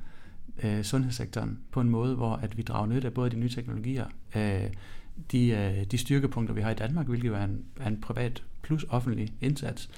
øh, 0.62 0.82
sundhedssektoren 0.82 1.58
på 1.70 1.80
en 1.80 1.88
måde, 1.88 2.14
hvor 2.14 2.36
at 2.36 2.56
vi 2.56 2.62
drager 2.62 2.86
nytte 2.86 3.08
af 3.08 3.14
både 3.14 3.30
de 3.30 3.36
nye 3.36 3.48
teknologier, 3.48 4.06
øh, 4.36 4.70
de, 5.32 5.48
øh, 5.48 5.84
de 5.84 5.98
styrkepunkter, 5.98 6.54
vi 6.54 6.60
har 6.60 6.70
i 6.70 6.74
Danmark, 6.74 7.06
hvilket 7.06 7.28
jo 7.28 7.34
er 7.34 7.44
en, 7.44 7.64
er 7.80 7.88
en 7.88 8.00
privat 8.00 8.42
plus 8.62 8.84
offentlig 8.88 9.32
indsats, 9.40 9.90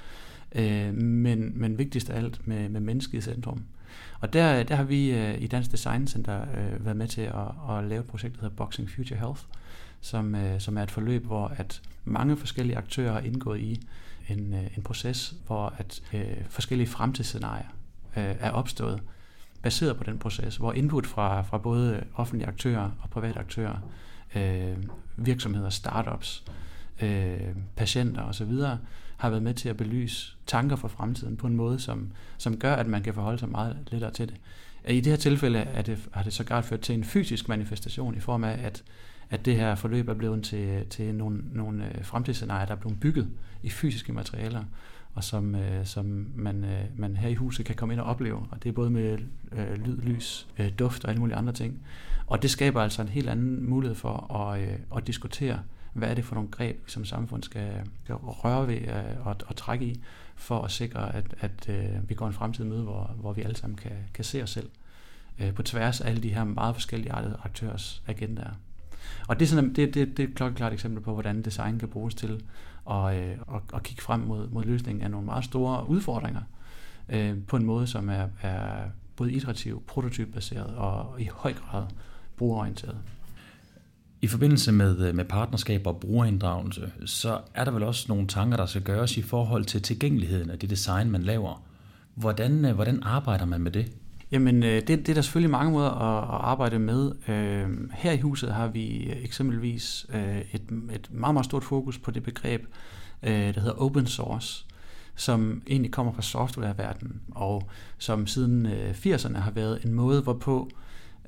øh, 0.55 0.93
men, 0.93 1.59
men 1.59 1.77
vigtigst 1.77 2.09
af 2.09 2.17
alt 2.17 2.47
med, 2.47 2.69
med 2.69 2.81
mennesket 2.81 3.17
i 3.17 3.21
centrum. 3.21 3.63
Og 4.19 4.33
der, 4.33 4.63
der 4.63 4.75
har 4.75 4.83
vi 4.83 5.11
øh, 5.11 5.41
i 5.41 5.47
Dansk 5.47 5.71
Design 5.71 6.07
Center 6.07 6.41
øh, 6.41 6.85
været 6.85 6.97
med 6.97 7.07
til 7.07 7.21
at, 7.21 7.77
at 7.77 7.83
lave 7.83 7.99
et 7.99 8.07
projekt, 8.07 8.35
der 8.35 8.41
hedder 8.41 8.55
Boxing 8.55 8.89
Future 8.89 9.19
Health, 9.19 9.41
som, 10.05 10.35
øh, 10.35 10.59
som 10.59 10.77
er 10.77 10.83
et 10.83 10.91
forløb, 10.91 11.25
hvor 11.25 11.47
at 11.47 11.81
mange 12.03 12.37
forskellige 12.37 12.77
aktører 12.77 13.13
har 13.13 13.19
indgået 13.19 13.59
i 13.59 13.81
en, 14.29 14.53
øh, 14.53 14.77
en 14.77 14.83
proces, 14.83 15.35
hvor 15.47 15.73
at 15.77 16.01
øh, 16.13 16.45
forskellige 16.49 16.87
fremtidsscenarier 16.87 17.67
øh, 18.17 18.35
er 18.39 18.51
opstået, 18.51 19.01
baseret 19.61 19.97
på 19.97 20.03
den 20.03 20.19
proces, 20.19 20.55
hvor 20.57 20.73
input 20.73 21.05
fra, 21.05 21.41
fra 21.41 21.57
både 21.57 22.03
offentlige 22.15 22.47
aktører 22.47 22.91
og 23.01 23.09
private 23.09 23.39
aktører, 23.39 23.77
øh, 24.35 24.77
virksomheder, 25.15 25.69
startups, 25.69 26.43
øh, 27.01 27.55
patienter 27.75 28.21
osv., 28.21 28.51
har 29.17 29.29
været 29.29 29.43
med 29.43 29.53
til 29.53 29.69
at 29.69 29.77
belyse 29.77 30.35
tanker 30.47 30.75
for 30.75 30.87
fremtiden 30.87 31.37
på 31.37 31.47
en 31.47 31.55
måde, 31.55 31.79
som, 31.79 32.11
som 32.37 32.57
gør, 32.57 32.75
at 32.75 32.87
man 32.87 33.03
kan 33.03 33.13
forholde 33.13 33.39
sig 33.39 33.49
meget 33.49 33.77
lettere 33.91 34.11
til 34.11 34.27
det. 34.27 34.35
I 34.89 35.01
det 35.01 35.05
her 35.05 35.17
tilfælde 35.17 35.59
er 35.59 35.81
det, 35.81 35.99
har 36.11 36.23
det 36.23 36.33
sågar 36.33 36.61
ført 36.61 36.79
til 36.79 36.95
en 36.95 37.03
fysisk 37.03 37.49
manifestation 37.49 38.15
i 38.15 38.19
form 38.19 38.43
af, 38.43 38.59
at, 38.63 38.83
at 39.29 39.45
det 39.45 39.55
her 39.55 39.75
forløb 39.75 40.09
er 40.09 40.13
blevet 40.13 40.43
til, 40.43 40.85
til 40.89 41.15
nogle, 41.15 41.41
nogle 41.53 41.97
øh, 41.97 42.05
fremtidsscenarier, 42.05 42.65
der 42.65 42.75
er 42.75 42.79
blevet 42.79 42.99
bygget 42.99 43.29
i 43.63 43.69
fysiske 43.69 44.13
materialer, 44.13 44.63
og 45.13 45.23
som, 45.23 45.55
øh, 45.55 45.85
som 45.85 46.27
man, 46.35 46.63
øh, 46.63 46.81
man 46.95 47.17
her 47.17 47.29
i 47.29 47.35
huset 47.35 47.65
kan 47.65 47.75
komme 47.75 47.93
ind 47.93 48.01
og 48.01 48.07
opleve. 48.07 48.37
Og 48.51 48.63
det 48.63 48.69
er 48.69 48.73
både 48.73 48.89
med 48.89 49.17
øh, 49.51 49.73
lyd, 49.85 49.97
lys, 49.97 50.47
øh, 50.59 50.71
duft 50.79 51.03
og 51.03 51.09
alle 51.09 51.19
mulige 51.19 51.35
andre 51.35 51.53
ting. 51.53 51.79
Og 52.27 52.41
det 52.41 52.51
skaber 52.51 52.81
altså 52.81 53.01
en 53.01 53.07
helt 53.07 53.29
anden 53.29 53.69
mulighed 53.69 53.95
for 53.95 54.35
at, 54.35 54.61
øh, 54.61 54.77
at 54.95 55.07
diskutere, 55.07 55.59
hvad 55.93 56.09
er 56.09 56.13
det 56.13 56.25
for 56.25 56.35
nogle 56.35 56.49
greb, 56.49 56.89
som 56.89 57.05
samfund 57.05 57.43
skal, 57.43 57.71
skal 58.03 58.15
røre 58.15 58.67
ved 58.67 58.81
øh, 58.81 59.27
og, 59.27 59.35
og 59.47 59.55
trække 59.55 59.85
i, 59.85 60.01
for 60.35 60.61
at 60.61 60.71
sikre, 60.71 61.15
at, 61.15 61.35
at 61.39 61.69
øh, 61.69 62.09
vi 62.09 62.15
går 62.15 62.27
en 62.27 62.33
fremtid 62.33 62.63
møde, 62.63 62.83
hvor, 62.83 63.15
hvor 63.15 63.33
vi 63.33 63.41
alle 63.41 63.55
sammen 63.55 63.77
kan, 63.77 63.91
kan 64.13 64.23
se 64.23 64.43
os 64.43 64.49
selv 64.49 64.69
øh, 65.39 65.53
på 65.53 65.63
tværs 65.63 66.01
af 66.01 66.09
alle 66.09 66.23
de 66.23 66.33
her 66.33 66.43
meget 66.43 66.75
forskellige 66.75 67.11
aktørers 67.43 68.03
agendaer. 68.07 68.53
Og 69.27 69.39
det 69.39 69.45
er, 69.45 69.49
sådan, 69.49 69.73
det, 69.73 69.93
det, 69.93 70.17
det 70.17 70.23
er 70.23 70.27
et 70.27 70.35
klokkeklart 70.35 70.73
eksempel 70.73 71.03
på, 71.03 71.13
hvordan 71.13 71.41
design 71.41 71.79
kan 71.79 71.87
bruges 71.87 72.15
til 72.15 72.43
at, 72.91 73.17
øh, 73.17 73.31
at, 73.31 73.61
at 73.73 73.83
kigge 73.83 74.01
frem 74.01 74.19
mod, 74.19 74.47
mod 74.49 74.63
løsningen 74.63 75.03
af 75.03 75.11
nogle 75.11 75.25
meget 75.25 75.45
store 75.45 75.89
udfordringer 75.89 76.41
øh, 77.09 77.33
på 77.47 77.57
en 77.57 77.65
måde, 77.65 77.87
som 77.87 78.09
er, 78.09 78.27
er 78.41 78.83
både 79.15 79.31
iterativ, 79.31 79.83
prototypbaseret 79.87 80.75
og 80.75 81.21
i 81.21 81.29
høj 81.33 81.53
grad 81.53 81.83
brugerorienteret. 82.37 82.97
I 84.21 84.27
forbindelse 84.27 84.71
med, 84.71 85.07
øh, 85.07 85.15
med 85.15 85.25
partnerskaber 85.25 85.91
og 85.91 85.99
brugerinddragelse, 85.99 86.91
så 87.05 87.39
er 87.53 87.63
der 87.63 87.71
vel 87.71 87.83
også 87.83 88.05
nogle 88.07 88.27
tanker, 88.27 88.57
der 88.57 88.65
skal 88.65 88.81
gøres 88.81 89.17
i 89.17 89.21
forhold 89.21 89.65
til 89.65 89.81
tilgængeligheden 89.81 90.49
af 90.49 90.59
det 90.59 90.69
design, 90.69 91.11
man 91.11 91.23
laver. 91.23 91.63
Hvordan, 92.15 92.65
øh, 92.65 92.75
hvordan 92.75 93.03
arbejder 93.03 93.45
man 93.45 93.61
med 93.61 93.71
det? 93.71 93.91
Jamen, 94.35 94.63
øh, 94.63 94.75
det, 94.75 94.87
det 94.87 95.09
er 95.09 95.13
der 95.13 95.21
selvfølgelig 95.21 95.51
mange 95.51 95.71
måder 95.71 95.89
at, 95.89 96.23
at 96.23 96.41
arbejde 96.41 96.79
med. 96.79 97.11
Øh, 97.27 97.69
her 97.93 98.11
i 98.11 98.19
huset 98.19 98.53
har 98.53 98.67
vi 98.67 99.13
eksempelvis 99.23 100.05
øh, 100.13 100.37
et, 100.37 100.61
et 100.93 101.09
meget, 101.11 101.33
meget 101.33 101.45
stort 101.45 101.63
fokus 101.63 101.97
på 101.97 102.11
det 102.11 102.23
begreb, 102.23 102.65
der 103.23 103.59
hedder 103.59 103.81
open 103.81 104.05
source, 104.05 104.65
som 105.15 105.61
egentlig 105.67 105.91
kommer 105.91 106.13
fra 106.13 106.21
softwareverdenen, 106.21 107.21
og 107.31 107.69
som 107.97 108.27
siden 108.27 108.67
80'erne 108.91 109.37
har 109.37 109.51
været 109.51 109.85
en 109.85 109.93
måde, 109.93 110.21
hvorpå 110.21 110.69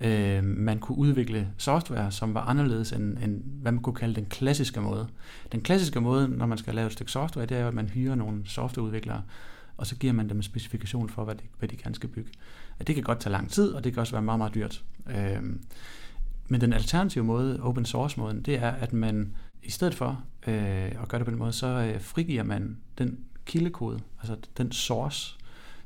øh, 0.01 0.43
man 0.43 0.79
kunne 0.79 0.97
udvikle 0.97 1.47
software, 1.57 2.11
som 2.11 2.33
var 2.33 2.41
anderledes 2.41 2.91
end, 2.91 3.17
end, 3.17 3.41
hvad 3.61 3.71
man 3.71 3.81
kunne 3.81 3.95
kalde 3.95 4.15
den 4.15 4.25
klassiske 4.25 4.81
måde. 4.81 5.07
Den 5.51 5.61
klassiske 5.61 6.01
måde, 6.01 6.27
når 6.27 6.45
man 6.45 6.57
skal 6.57 6.75
lave 6.75 6.87
et 6.87 6.93
stykke 6.93 7.11
software, 7.11 7.45
det 7.45 7.57
er 7.57 7.61
jo, 7.61 7.67
at 7.67 7.73
man 7.73 7.87
hyrer 7.87 8.15
nogle 8.15 8.41
softwareudviklere, 8.45 9.21
og 9.77 9.87
så 9.87 9.95
giver 9.95 10.13
man 10.13 10.29
dem 10.29 10.37
en 10.37 10.43
specifikation 10.43 11.09
for, 11.09 11.23
hvad 11.23 11.35
de, 11.35 11.43
hvad 11.59 11.69
de 11.69 11.77
gerne 11.77 11.95
skal 11.95 12.09
bygge. 12.09 12.31
Det 12.87 12.95
kan 12.95 13.03
godt 13.03 13.19
tage 13.19 13.31
lang 13.31 13.51
tid, 13.51 13.71
og 13.71 13.83
det 13.83 13.93
kan 13.93 13.99
også 13.99 14.13
være 14.13 14.21
meget, 14.21 14.37
meget 14.37 14.55
dyrt. 14.55 14.83
Øh, 15.09 15.43
men 16.47 16.61
den 16.61 16.73
alternative 16.73 17.23
måde, 17.23 17.59
open 17.61 17.85
source 17.85 18.19
måden, 18.19 18.41
det 18.41 18.55
er, 18.55 18.71
at 18.71 18.93
man 18.93 19.35
i 19.63 19.71
stedet 19.71 19.95
for 19.95 20.23
øh, 20.47 21.01
at 21.01 21.07
gøre 21.07 21.19
det 21.19 21.25
på 21.25 21.31
den 21.31 21.39
måde, 21.39 21.53
så 21.53 21.67
øh, 21.67 22.01
frigiver 22.01 22.43
man 22.43 22.77
den 22.97 23.19
kildekode, 23.45 23.99
altså 24.19 24.37
den 24.57 24.71
source, 24.71 25.37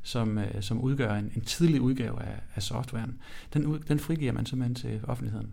som, 0.04 0.38
øh, 0.38 0.62
som 0.62 0.82
udgør 0.82 1.16
en, 1.16 1.32
en 1.36 1.42
tidlig 1.42 1.82
udgave 1.82 2.22
af, 2.22 2.40
af 2.56 2.64
softwaren, 2.64 3.18
den, 3.54 3.84
den 3.88 4.00
frigiver 4.00 4.32
man 4.32 4.46
simpelthen 4.46 4.76
til 4.76 5.00
offentligheden. 5.04 5.52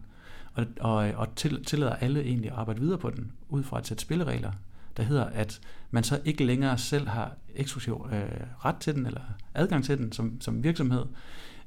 Og, 0.52 0.66
og, 0.80 0.94
og 0.94 1.34
til, 1.36 1.64
tillader 1.64 1.94
alle 1.94 2.22
egentlig 2.22 2.50
at 2.50 2.56
arbejde 2.56 2.80
videre 2.80 2.98
på 2.98 3.10
den, 3.10 3.32
ud 3.48 3.62
fra 3.62 3.78
et 3.78 3.86
sæt 3.86 4.00
spilleregler, 4.00 4.52
der 4.98 5.04
hedder, 5.04 5.24
at 5.24 5.60
man 5.90 6.04
så 6.04 6.20
ikke 6.24 6.44
længere 6.44 6.78
selv 6.78 7.08
har 7.08 7.36
eksklusiv 7.54 8.06
øh, 8.12 8.46
ret 8.64 8.76
til 8.76 8.94
den, 8.94 9.06
eller 9.06 9.20
adgang 9.54 9.84
til 9.84 9.98
den 9.98 10.12
som, 10.12 10.40
som 10.40 10.64
virksomhed. 10.64 11.04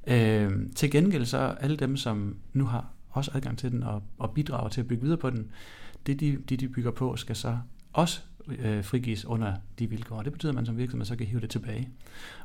Øh, 0.08 0.52
til 0.76 0.92
gengæld 0.92 1.26
så 1.26 1.38
alle 1.38 1.78
dem, 1.78 1.98
som 1.98 2.38
nu 2.54 2.66
har 2.66 2.86
også 3.10 3.32
adgang 3.34 3.58
til 3.58 3.72
den 3.72 3.84
og, 3.84 4.04
og 4.18 4.32
bidrager 4.32 4.70
til 4.70 4.82
at 4.82 4.88
bygge 4.88 5.02
videre 5.02 5.18
på 5.18 5.30
den, 5.30 5.52
det 6.06 6.20
de, 6.20 6.38
de, 6.50 6.58
de 6.58 6.70
bygger 6.70 6.92
på, 6.92 7.16
skal 7.16 7.36
så 7.36 7.58
også 7.94 8.22
øh, 8.48 8.84
frigives 8.84 9.26
under 9.26 9.54
de 9.80 9.90
vilkår. 9.90 10.22
Det 10.22 10.32
betyder, 10.32 10.52
at 10.52 10.56
man 10.56 10.66
som 10.66 10.78
virksomhed 10.78 11.06
så 11.06 11.16
kan 11.16 11.28
hive 11.28 11.42
det 11.42 11.50
tilbage. 11.50 11.90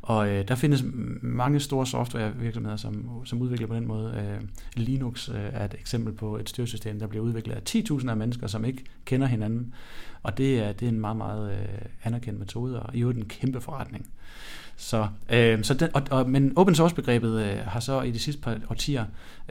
Og 0.02 0.28
øh, 0.28 0.48
der 0.48 0.54
findes 0.54 0.84
mange 1.22 1.60
store 1.60 1.86
softwarevirksomheder, 1.86 2.76
som, 2.76 3.10
som 3.24 3.42
udvikler 3.42 3.66
på 3.66 3.74
den 3.74 3.86
måde. 3.86 4.14
Øh, 4.14 4.48
Linux 4.74 5.28
øh, 5.28 5.34
er 5.34 5.64
et 5.64 5.74
eksempel 5.78 6.12
på 6.12 6.36
et 6.36 6.48
styresystem, 6.48 6.98
der 6.98 7.06
bliver 7.06 7.24
udviklet 7.24 7.54
af 7.54 7.62
10.000 7.68 8.10
af 8.10 8.16
mennesker, 8.16 8.46
som 8.46 8.64
ikke 8.64 8.84
kender 9.04 9.26
hinanden. 9.26 9.74
Og 10.22 10.38
det 10.38 10.58
er, 10.58 10.72
det 10.72 10.86
er 10.86 10.90
en 10.90 11.00
meget, 11.00 11.16
meget 11.16 11.52
øh, 11.52 11.78
anerkendt 12.04 12.38
metode, 12.38 12.82
og 12.82 12.96
i 12.96 13.00
øvrigt 13.00 13.18
en 13.18 13.28
kæmpe 13.28 13.60
forretning. 13.60 14.06
Så, 14.76 15.08
øh, 15.30 15.64
så 15.64 15.74
den, 15.74 15.88
og, 15.94 16.02
og, 16.10 16.30
men 16.30 16.52
open 16.56 16.74
source 16.74 16.94
begrebet 16.94 17.42
øh, 17.42 17.58
har 17.58 17.80
så 17.80 18.02
i 18.02 18.10
de 18.10 18.18
sidste 18.18 18.42
par 18.42 18.60
årtier 18.70 19.04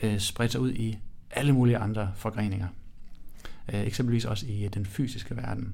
øh, 0.03 0.19
spredt 0.19 0.51
sig 0.51 0.61
ud 0.61 0.71
i 0.71 0.97
alle 1.31 1.53
mulige 1.53 1.77
andre 1.77 2.11
forgreninger. 2.15 2.67
Øh, 3.73 3.81
eksempelvis 3.81 4.25
også 4.25 4.45
i 4.45 4.69
den 4.73 4.85
fysiske 4.85 5.35
verden. 5.35 5.73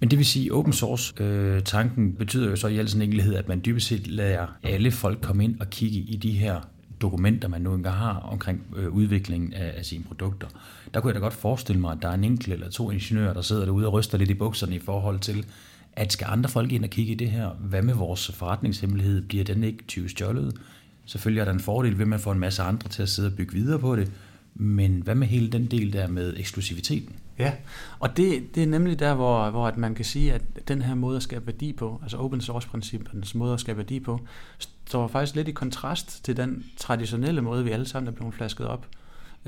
Men 0.00 0.10
det 0.10 0.18
vil 0.18 0.26
sige, 0.26 0.52
open 0.52 0.72
source-tanken 0.72 2.08
øh, 2.08 2.18
betyder 2.18 2.50
jo 2.50 2.56
så 2.56 2.68
i 2.68 2.78
al 2.78 2.88
sin 2.88 3.02
enkelhed, 3.02 3.34
at 3.34 3.48
man 3.48 3.60
dybest 3.64 3.86
set 3.86 4.06
lader 4.06 4.46
alle 4.62 4.90
folk 4.90 5.20
komme 5.20 5.44
ind 5.44 5.60
og 5.60 5.70
kigge 5.70 5.98
i 5.98 6.16
de 6.16 6.30
her 6.30 6.60
dokumenter, 7.00 7.48
man 7.48 7.60
nu 7.60 7.74
engang 7.74 7.96
har 7.96 8.14
omkring 8.14 8.62
øh, 8.76 8.88
udviklingen 8.88 9.52
af, 9.52 9.74
af 9.76 9.84
sine 9.84 10.04
produkter. 10.04 10.46
Der 10.94 11.00
kunne 11.00 11.08
jeg 11.08 11.14
da 11.14 11.20
godt 11.20 11.34
forestille 11.34 11.80
mig, 11.80 11.92
at 11.92 11.98
der 12.02 12.08
er 12.08 12.14
en 12.14 12.24
enkelt 12.24 12.52
eller 12.52 12.70
to 12.70 12.90
ingeniører, 12.90 13.32
der 13.32 13.40
sidder 13.40 13.64
derude 13.64 13.86
og 13.86 13.92
ryster 13.92 14.18
lidt 14.18 14.30
i 14.30 14.34
bukserne 14.34 14.76
i 14.76 14.78
forhold 14.78 15.18
til, 15.18 15.46
at 15.92 16.12
skal 16.12 16.26
andre 16.30 16.50
folk 16.50 16.72
ind 16.72 16.84
og 16.84 16.90
kigge 16.90 17.12
i 17.12 17.14
det 17.14 17.30
her? 17.30 17.48
Hvad 17.48 17.82
med 17.82 17.94
vores 17.94 18.30
forretningshemmelighed? 18.34 19.22
Bliver 19.22 19.44
den 19.44 19.64
ikke 19.64 19.84
20 19.88 20.08
stjålet? 20.08 20.54
Selvfølgelig 21.04 21.40
er 21.40 21.44
der 21.44 21.52
en 21.52 21.60
fordel 21.60 21.92
ved, 21.92 22.00
at 22.00 22.08
man 22.08 22.20
får 22.20 22.32
en 22.32 22.38
masse 22.38 22.62
andre 22.62 22.88
til 22.88 23.02
at 23.02 23.08
sidde 23.08 23.28
og 23.28 23.34
bygge 23.36 23.52
videre 23.52 23.78
på 23.78 23.96
det. 23.96 24.12
Men 24.54 25.02
hvad 25.02 25.14
med 25.14 25.26
hele 25.26 25.50
den 25.50 25.66
del 25.66 25.92
der 25.92 26.08
med 26.08 26.34
eksklusiviteten? 26.36 27.16
Ja, 27.38 27.52
og 27.98 28.16
det, 28.16 28.54
det 28.54 28.62
er 28.62 28.66
nemlig 28.66 28.98
der, 28.98 29.14
hvor, 29.14 29.50
hvor 29.50 29.66
at 29.66 29.76
man 29.76 29.94
kan 29.94 30.04
sige, 30.04 30.32
at 30.32 30.42
den 30.68 30.82
her 30.82 30.94
måde 30.94 31.16
at 31.16 31.22
skabe 31.22 31.46
værdi 31.46 31.72
på, 31.72 31.98
altså 32.02 32.16
open 32.16 32.40
source-princippernes 32.40 33.34
måde 33.34 33.54
at 33.54 33.60
skabe 33.60 33.76
værdi 33.78 34.00
på, 34.00 34.20
står 34.86 35.08
faktisk 35.08 35.36
lidt 35.36 35.48
i 35.48 35.52
kontrast 35.52 36.24
til 36.24 36.36
den 36.36 36.64
traditionelle 36.76 37.42
måde, 37.42 37.64
vi 37.64 37.70
alle 37.70 37.86
sammen 37.86 38.08
er 38.08 38.16
blevet 38.16 38.34
flasket 38.34 38.66
op 38.66 38.86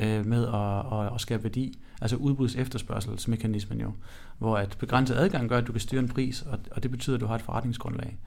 øh, 0.00 0.26
med 0.26 0.46
at, 0.46 1.00
at, 1.00 1.14
at 1.14 1.20
skabe 1.20 1.42
værdi. 1.44 1.78
Altså 2.00 2.16
udbuds 2.16 2.56
efterspørgselsmekanismen 2.56 3.80
jo, 3.80 3.92
hvor 4.38 4.56
at 4.56 4.76
begrænset 4.78 5.14
adgang 5.14 5.48
gør, 5.48 5.58
at 5.58 5.66
du 5.66 5.72
kan 5.72 5.80
styre 5.80 6.00
en 6.00 6.08
pris, 6.08 6.42
og, 6.42 6.58
og 6.70 6.82
det 6.82 6.90
betyder, 6.90 7.16
at 7.16 7.20
du 7.20 7.26
har 7.26 7.34
et 7.34 7.42
forretningsgrundlag. 7.42 8.18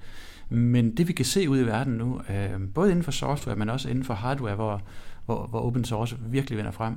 Men 0.49 0.97
det 0.97 1.07
vi 1.07 1.13
kan 1.13 1.25
se 1.25 1.49
ud 1.49 1.59
i 1.59 1.65
verden 1.65 1.93
nu, 1.93 2.21
øh, 2.29 2.69
både 2.73 2.91
inden 2.91 3.03
for 3.03 3.11
software, 3.11 3.55
men 3.55 3.69
også 3.69 3.89
inden 3.89 4.03
for 4.03 4.13
hardware, 4.13 4.55
hvor 4.55 4.81
hvor, 5.25 5.47
hvor 5.47 5.59
open 5.59 5.85
source 5.85 6.17
virkelig 6.19 6.57
vender 6.57 6.71
frem, 6.71 6.95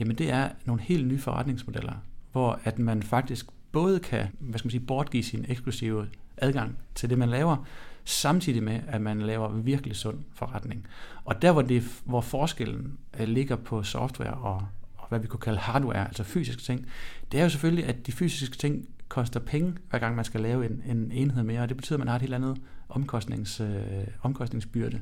jamen 0.00 0.16
det 0.16 0.30
er 0.30 0.48
nogle 0.64 0.82
helt 0.82 1.06
nye 1.06 1.18
forretningsmodeller, 1.18 1.92
hvor 2.32 2.60
at 2.64 2.78
man 2.78 3.02
faktisk 3.02 3.46
både 3.72 4.00
kan, 4.00 4.26
hvad 4.38 4.58
skal 4.58 4.66
man 4.66 4.70
sige, 4.70 4.86
bortgive 4.86 5.22
sin 5.22 5.44
eksklusive 5.48 6.06
adgang 6.36 6.78
til 6.94 7.10
det, 7.10 7.18
man 7.18 7.28
laver, 7.28 7.66
samtidig 8.06 8.62
med, 8.62 8.80
at 8.88 9.00
man 9.00 9.22
laver 9.22 9.48
virkelig 9.48 9.96
sund 9.96 10.18
forretning. 10.34 10.86
Og 11.24 11.42
der, 11.42 11.52
hvor, 11.52 11.62
det, 11.62 11.82
hvor 12.04 12.20
forskellen 12.20 12.98
øh, 13.20 13.28
ligger 13.28 13.56
på 13.56 13.82
software 13.82 14.34
og, 14.34 14.66
og 14.96 15.08
hvad 15.08 15.18
vi 15.18 15.26
kunne 15.26 15.40
kalde 15.40 15.58
hardware, 15.58 16.06
altså 16.06 16.24
fysiske 16.24 16.62
ting, 16.62 16.86
det 17.32 17.40
er 17.40 17.44
jo 17.44 17.50
selvfølgelig, 17.50 17.84
at 17.86 18.06
de 18.06 18.12
fysiske 18.12 18.56
ting 18.56 18.88
koster 19.08 19.40
penge, 19.40 19.74
hver 19.90 19.98
gang 19.98 20.16
man 20.16 20.24
skal 20.24 20.40
lave 20.40 20.66
en, 20.66 20.82
en 20.86 21.12
enhed 21.12 21.42
mere, 21.42 21.60
og 21.60 21.68
det 21.68 21.76
betyder, 21.76 21.96
at 21.96 21.98
man 21.98 22.08
har 22.08 22.14
et 22.14 22.22
helt 22.22 22.34
andet 22.34 22.60
omkostnings, 22.88 23.60
øh, 23.60 24.06
omkostningsbyrde. 24.22 25.00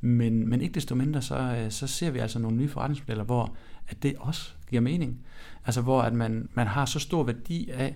Men, 0.00 0.48
men 0.48 0.60
ikke 0.60 0.74
desto 0.74 0.94
mindre, 0.94 1.22
så, 1.22 1.38
øh, 1.38 1.70
så 1.70 1.86
ser 1.86 2.10
vi 2.10 2.18
altså 2.18 2.38
nogle 2.38 2.56
nye 2.56 2.68
forretningsmodeller, 2.68 3.24
hvor 3.24 3.56
at 3.88 4.02
det 4.02 4.14
også 4.18 4.50
giver 4.70 4.82
mening. 4.82 5.20
Altså 5.66 5.80
hvor 5.80 6.02
at 6.02 6.12
man, 6.12 6.48
man 6.54 6.66
har 6.66 6.84
så 6.84 6.98
stor 6.98 7.22
værdi 7.22 7.70
af 7.70 7.94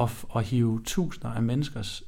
at, 0.00 0.24
at 0.36 0.44
hive 0.44 0.80
tusinder 0.84 1.28
af 1.28 1.42
menneskers 1.42 2.02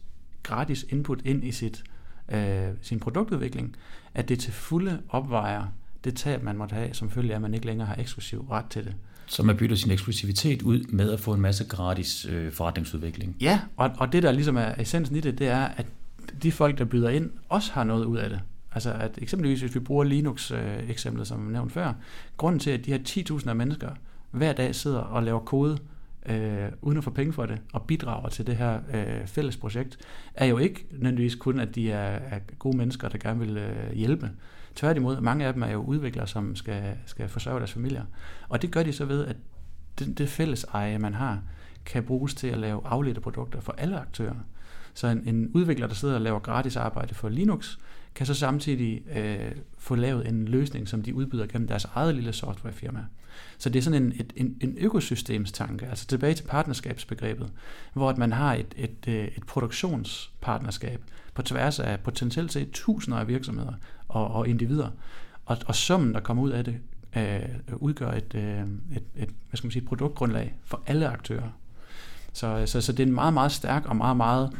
gratis 0.45 0.86
input 0.88 1.20
ind 1.24 1.45
i 1.45 1.53
sit, 1.53 1.84
øh, 2.28 2.68
sin 2.82 3.01
produktudvikling, 3.01 3.76
at 4.14 4.28
det 4.28 4.38
til 4.38 4.53
fulde 4.53 5.01
opvejer 5.09 5.66
det 6.05 6.16
tab, 6.16 6.42
man 6.42 6.57
måtte 6.57 6.74
have, 6.74 6.95
som 6.95 7.11
følge 7.11 7.32
af, 7.32 7.36
at 7.36 7.42
man 7.42 7.55
ikke 7.55 7.66
længere 7.66 7.86
har 7.86 7.97
eksklusiv 7.99 8.47
ret 8.51 8.64
til 8.70 8.84
det. 8.84 8.95
Så 9.26 9.42
man 9.42 9.57
bytter 9.57 9.76
sin 9.76 9.90
eksklusivitet 9.90 10.62
ud 10.62 10.80
med 10.88 11.12
at 11.12 11.20
få 11.20 11.34
en 11.34 11.40
masse 11.40 11.64
gratis 11.64 12.26
øh, 12.30 12.53
forretningsudvikling. 12.53 13.36
Ja, 13.40 13.61
og, 13.76 13.90
og 13.99 14.12
det 14.12 14.22
der 14.22 14.32
ligesom 14.32 14.57
er 14.57 14.74
essensen 14.78 15.16
i 15.16 15.20
det, 15.20 15.38
det 15.38 15.49
er, 15.49 15.64
at 15.64 15.86
de 16.42 16.53
folk, 16.53 16.78
der 16.78 16.84
byder 16.84 17.09
ind, 17.09 17.30
også 17.49 17.72
har 17.72 17.84
noget 17.84 18.05
ud 18.05 18.16
af 18.16 18.30
det. 18.30 18.40
Altså 18.72 18.92
at 18.92 19.18
eksempelvis, 19.18 19.61
hvis 19.61 19.74
vi 19.74 19.80
bruger 19.80 20.05
Linux-eksemplet, 20.05 21.20
øh, 21.20 21.26
som 21.26 21.40
nævnt 21.40 21.72
før, 21.72 21.92
grunden 22.36 22.61
til, 22.61 22.70
at 22.70 22.86
de 22.86 22.90
her 22.90 22.99
10.000 23.38 23.49
af 23.49 23.57
mennesker 23.57 23.90
hver 24.30 24.53
dag 24.53 24.74
sidder 24.74 24.99
og 24.99 25.22
laver 25.22 25.40
kode, 25.40 25.78
øh, 26.29 26.68
uden 26.83 26.99
at 26.99 27.05
få 27.05 27.11
penge 27.11 27.33
for 27.33 27.47
det, 27.47 27.61
og 27.72 27.83
bidrager 27.83 28.29
til 28.29 28.47
det 28.47 28.57
her 28.57 28.81
øh, 28.95 29.27
fælles 29.27 29.57
projekt, 29.57 29.99
er 30.35 30.47
jo 30.47 30.59
ikke 30.59 30.87
nødvendigvis 30.91 31.35
kun, 31.35 31.61
at 31.61 31.75
de 31.75 31.93
er, 31.93 32.18
er 32.31 32.39
gode 32.59 32.77
mennesker, 32.77 33.09
der 33.09 33.18
gerne 33.18 33.41
vil 33.41 33.57
øh, 33.57 33.93
hjælpe. 33.93 34.31
Tværtimod, 34.75 35.20
mange 35.20 35.47
af 35.47 35.53
dem 35.53 35.62
er 35.62 35.70
jo 35.70 35.83
udviklere, 35.83 36.27
som 36.27 36.57
skal, 36.57 36.97
skal 37.07 37.29
forsørge 37.29 37.59
deres 37.59 37.72
familier. 37.72 38.05
Og 38.49 38.62
det 38.62 38.70
gør 38.70 38.83
de 38.83 38.93
så 38.93 39.05
ved, 39.05 39.27
at 39.27 39.37
det, 39.99 40.18
det 40.18 40.29
fælles 40.29 40.64
eje, 40.64 40.99
man 40.99 41.14
har, 41.14 41.43
kan 41.85 42.05
bruges 42.05 42.35
til 42.35 42.47
at 42.47 42.59
lave 42.59 42.81
afledte 42.85 43.20
produkter 43.20 43.61
for 43.61 43.75
alle 43.79 44.01
aktører. 44.01 44.35
Så 44.95 45.07
en, 45.07 45.22
en 45.27 45.51
udvikler, 45.55 45.87
der 45.87 45.95
sidder 45.95 46.14
og 46.14 46.20
laver 46.20 46.39
gratis 46.39 46.77
arbejde 46.77 47.14
for 47.14 47.29
Linux, 47.29 47.79
kan 48.15 48.27
så 48.27 48.35
samtidig 48.35 49.03
øh, 49.17 49.53
få 49.79 49.95
lavet 49.95 50.29
en 50.29 50.49
løsning, 50.49 50.89
som 50.89 51.03
de 51.03 51.15
udbyder 51.15 51.47
gennem 51.47 51.69
deres 51.69 51.85
eget 51.95 52.15
lille 52.15 52.33
softwarefirma. 52.33 53.05
Så 53.59 53.69
det 53.69 53.79
er 53.79 53.83
sådan 53.83 54.03
en, 54.03 54.12
et, 54.12 54.33
en, 54.37 54.57
en 54.61 54.77
økosystemstanke, 54.79 55.87
altså 55.87 56.07
tilbage 56.07 56.35
til 56.35 56.45
partnerskabsbegrebet, 56.45 57.51
hvor 57.93 58.11
at 58.11 58.19
man 58.19 58.33
har 58.33 58.55
et, 58.55 58.75
et, 58.77 59.09
øh, 59.09 59.25
et 59.25 59.47
produktionspartnerskab 59.47 61.01
på 61.35 61.43
tværs 61.43 61.81
af 61.81 62.01
potentielt 62.01 62.53
set 62.53 62.71
tusinder 62.73 63.19
af 63.19 63.29
virksomheder 63.29 63.73
og, 64.09 64.31
og 64.31 64.49
individer. 64.49 64.89
Og, 65.47 65.57
og 65.67 65.75
summen, 65.75 66.15
der 66.15 66.21
kommer 66.21 66.43
ud 66.43 66.51
af 66.51 66.65
det, 66.65 66.79
øh, 67.17 67.77
udgør 67.77 68.11
et, 68.11 68.35
øh, 68.35 68.61
et, 68.97 69.03
et 69.17 69.29
hvad 69.49 69.57
skal 69.57 69.67
man 69.67 69.73
sige, 69.73 69.87
produktgrundlag 69.87 70.55
for 70.65 70.83
alle 70.87 71.09
aktører. 71.09 71.49
Så, 72.33 72.62
så, 72.67 72.81
så 72.81 72.93
det 72.93 73.01
er 73.01 73.07
en 73.07 73.15
meget, 73.15 73.35
meget 73.35 73.53
stærk 73.53 73.87
og 73.87 73.97
meget, 73.97 74.17
meget 74.17 74.51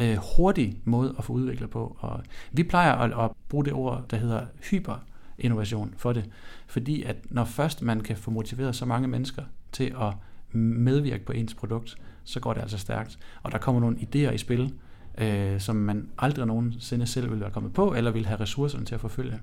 øh, 0.00 0.16
hurtig 0.36 0.78
måde 0.84 1.14
at 1.18 1.24
få 1.24 1.32
udviklet 1.32 1.70
på. 1.70 1.96
Og 2.00 2.22
vi 2.52 2.62
plejer 2.62 2.92
at, 2.92 3.24
at 3.24 3.30
bruge 3.48 3.64
det 3.64 3.72
ord, 3.72 4.04
der 4.10 4.16
hedder 4.16 4.46
hyperinnovation 4.70 5.94
for 5.96 6.12
det. 6.12 6.30
Fordi 6.66 7.02
at 7.02 7.16
når 7.30 7.44
først 7.44 7.82
man 7.82 8.00
kan 8.00 8.16
få 8.16 8.30
motiveret 8.30 8.76
så 8.76 8.86
mange 8.86 9.08
mennesker 9.08 9.42
til 9.72 9.94
at 10.00 10.12
medvirke 10.58 11.24
på 11.24 11.32
ens 11.32 11.54
produkt, 11.54 11.96
så 12.24 12.40
går 12.40 12.54
det 12.54 12.60
altså 12.60 12.78
stærkt. 12.78 13.18
Og 13.42 13.52
der 13.52 13.58
kommer 13.58 13.80
nogle 13.80 13.96
idéer 13.96 14.30
i 14.30 14.38
spil, 14.38 14.74
øh, 15.18 15.60
som 15.60 15.76
man 15.76 16.08
aldrig 16.18 16.46
nogensinde 16.46 17.06
selv 17.06 17.28
ville 17.28 17.40
være 17.40 17.50
kommet 17.50 17.72
på, 17.72 17.94
eller 17.94 18.10
ville 18.10 18.28
have 18.28 18.40
ressourcerne 18.40 18.84
til 18.84 18.94
at 18.94 19.00
forfølge. 19.00 19.40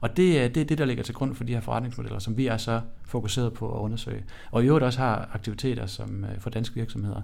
Og 0.00 0.16
det, 0.16 0.44
øh, 0.44 0.54
det 0.54 0.56
er 0.56 0.64
det, 0.64 0.78
der 0.78 0.84
ligger 0.84 1.02
til 1.02 1.14
grund 1.14 1.34
for 1.34 1.44
de 1.44 1.52
her 1.52 1.60
forretningsmodeller, 1.60 2.18
som 2.18 2.36
vi 2.36 2.46
er 2.46 2.56
så 2.56 2.80
fokuseret 3.04 3.52
på 3.52 3.78
at 3.78 3.80
undersøge. 3.80 4.24
Og 4.50 4.64
i 4.64 4.66
øvrigt 4.66 4.84
også 4.84 4.98
har 4.98 5.30
aktiviteter 5.32 5.86
som 5.86 6.24
øh, 6.24 6.40
for 6.40 6.50
danske 6.50 6.74
virksomheder 6.74 7.22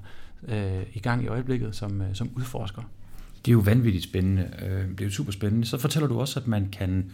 øh, 0.49 0.82
i 0.93 0.99
gang 0.99 1.24
i 1.24 1.26
øjeblikket, 1.26 1.76
som, 1.76 2.01
øh, 2.01 2.14
som 2.14 2.30
udforsker. 2.36 2.82
Det 3.45 3.51
er 3.51 3.53
jo 3.53 3.59
vanvittigt 3.59 4.05
spændende. 4.05 4.49
Øh, 4.62 4.88
det 4.88 5.01
er 5.01 5.05
jo 5.05 5.11
super 5.11 5.32
spændende. 5.32 5.66
Så 5.66 5.78
fortæller 5.78 6.09
du 6.09 6.20
også, 6.20 6.40
at 6.40 6.47
man 6.47 6.68
kan 6.72 7.11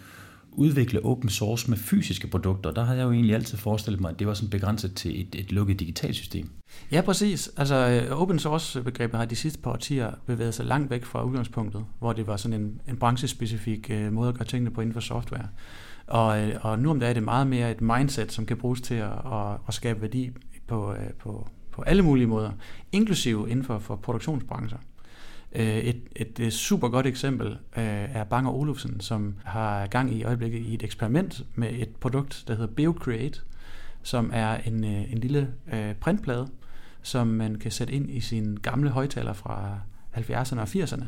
udvikle 0.59 1.05
open 1.05 1.29
source 1.29 1.71
med 1.71 1.79
fysiske 1.79 2.27
produkter. 2.27 2.71
Der 2.71 2.85
har 2.85 2.95
jeg 2.95 3.05
jo 3.05 3.13
egentlig 3.13 3.35
altid 3.35 3.59
forestillet 3.59 4.01
mig, 4.01 4.11
at 4.11 4.19
det 4.19 4.27
var 4.27 4.35
sådan 4.35 4.51
begrænset 4.51 4.95
til 4.95 5.21
et, 5.21 5.35
et 5.35 5.53
lukket 5.53 5.81
digitalt 5.81 6.17
system. 6.17 6.51
Ja, 6.93 7.01
præcis. 7.01 7.51
Altså 7.57 8.05
øh, 8.11 8.21
open 8.21 8.39
source 8.39 8.83
begrebet 8.83 9.19
har 9.19 9.25
de 9.25 9.37
sidste 9.37 9.61
par 9.61 9.71
årtier 9.71 10.11
bevæget 10.27 10.55
sig 10.55 10.67
langt 10.67 10.91
væk 10.91 11.05
fra 11.05 11.25
udgangspunktet, 11.25 11.85
hvor 11.99 12.13
det 12.13 12.27
var 12.27 12.37
sådan 12.37 12.61
en, 12.61 12.81
en 12.89 12.97
branchespecifik 12.97 13.91
øh, 13.91 14.13
måde 14.13 14.29
at 14.29 14.35
gøre 14.35 14.45
tingene 14.45 14.71
på 14.71 14.81
inden 14.81 14.95
for 14.95 15.01
software. 15.01 15.49
Og, 16.07 16.41
øh, 16.41 16.55
og 16.61 16.79
nu 16.79 16.91
om 16.91 17.01
dagen 17.01 17.11
er 17.11 17.15
det 17.15 17.23
meget 17.23 17.47
mere 17.47 17.71
et 17.71 17.81
mindset, 17.81 18.33
som 18.33 18.47
kan 18.47 18.57
bruges 18.57 18.81
til 18.81 18.95
at, 18.95 19.13
at, 19.33 19.57
at 19.69 19.75
skabe 19.75 20.01
værdi 20.01 20.31
på, 20.67 20.93
øh, 20.93 21.11
på, 21.19 21.49
på 21.73 21.83
alle 21.83 22.03
mulige 22.03 22.27
måder, 22.27 22.51
inklusive 22.93 23.51
inden 23.51 23.65
for, 23.65 23.79
for 23.79 23.97
produktionsbrancher. 23.97 24.79
Øh, 25.53 25.79
et, 25.79 26.03
et, 26.17 26.41
et 26.41 26.53
super 26.53 26.89
godt 26.89 27.07
eksempel 27.07 27.47
øh, 27.77 28.15
er 28.15 28.25
Bang 28.25 28.49
Olufsen, 28.49 29.01
som 29.01 29.35
har 29.45 29.87
gang 29.87 30.15
i 30.15 30.25
øjeblikket 30.25 30.59
i 30.59 30.75
et 30.75 30.83
eksperiment 30.83 31.45
med 31.55 31.71
et 31.73 31.89
produkt, 32.01 32.45
der 32.49 32.55
hedder 32.55 32.75
BioCreate, 32.75 33.41
som 34.03 34.31
er 34.35 34.57
en, 34.57 34.85
øh, 34.85 35.13
en 35.13 35.19
lille 35.19 35.55
printplade, 36.01 36.49
som 37.03 37.27
man 37.27 37.55
kan 37.55 37.71
sætte 37.71 37.93
ind 37.93 38.11
i 38.11 38.21
sine 38.21 38.57
gamle 38.57 38.91
højtaler 38.91 39.33
fra 39.33 39.79
70'erne 40.17 40.61
og 40.61 40.69
80'erne, 40.69 41.05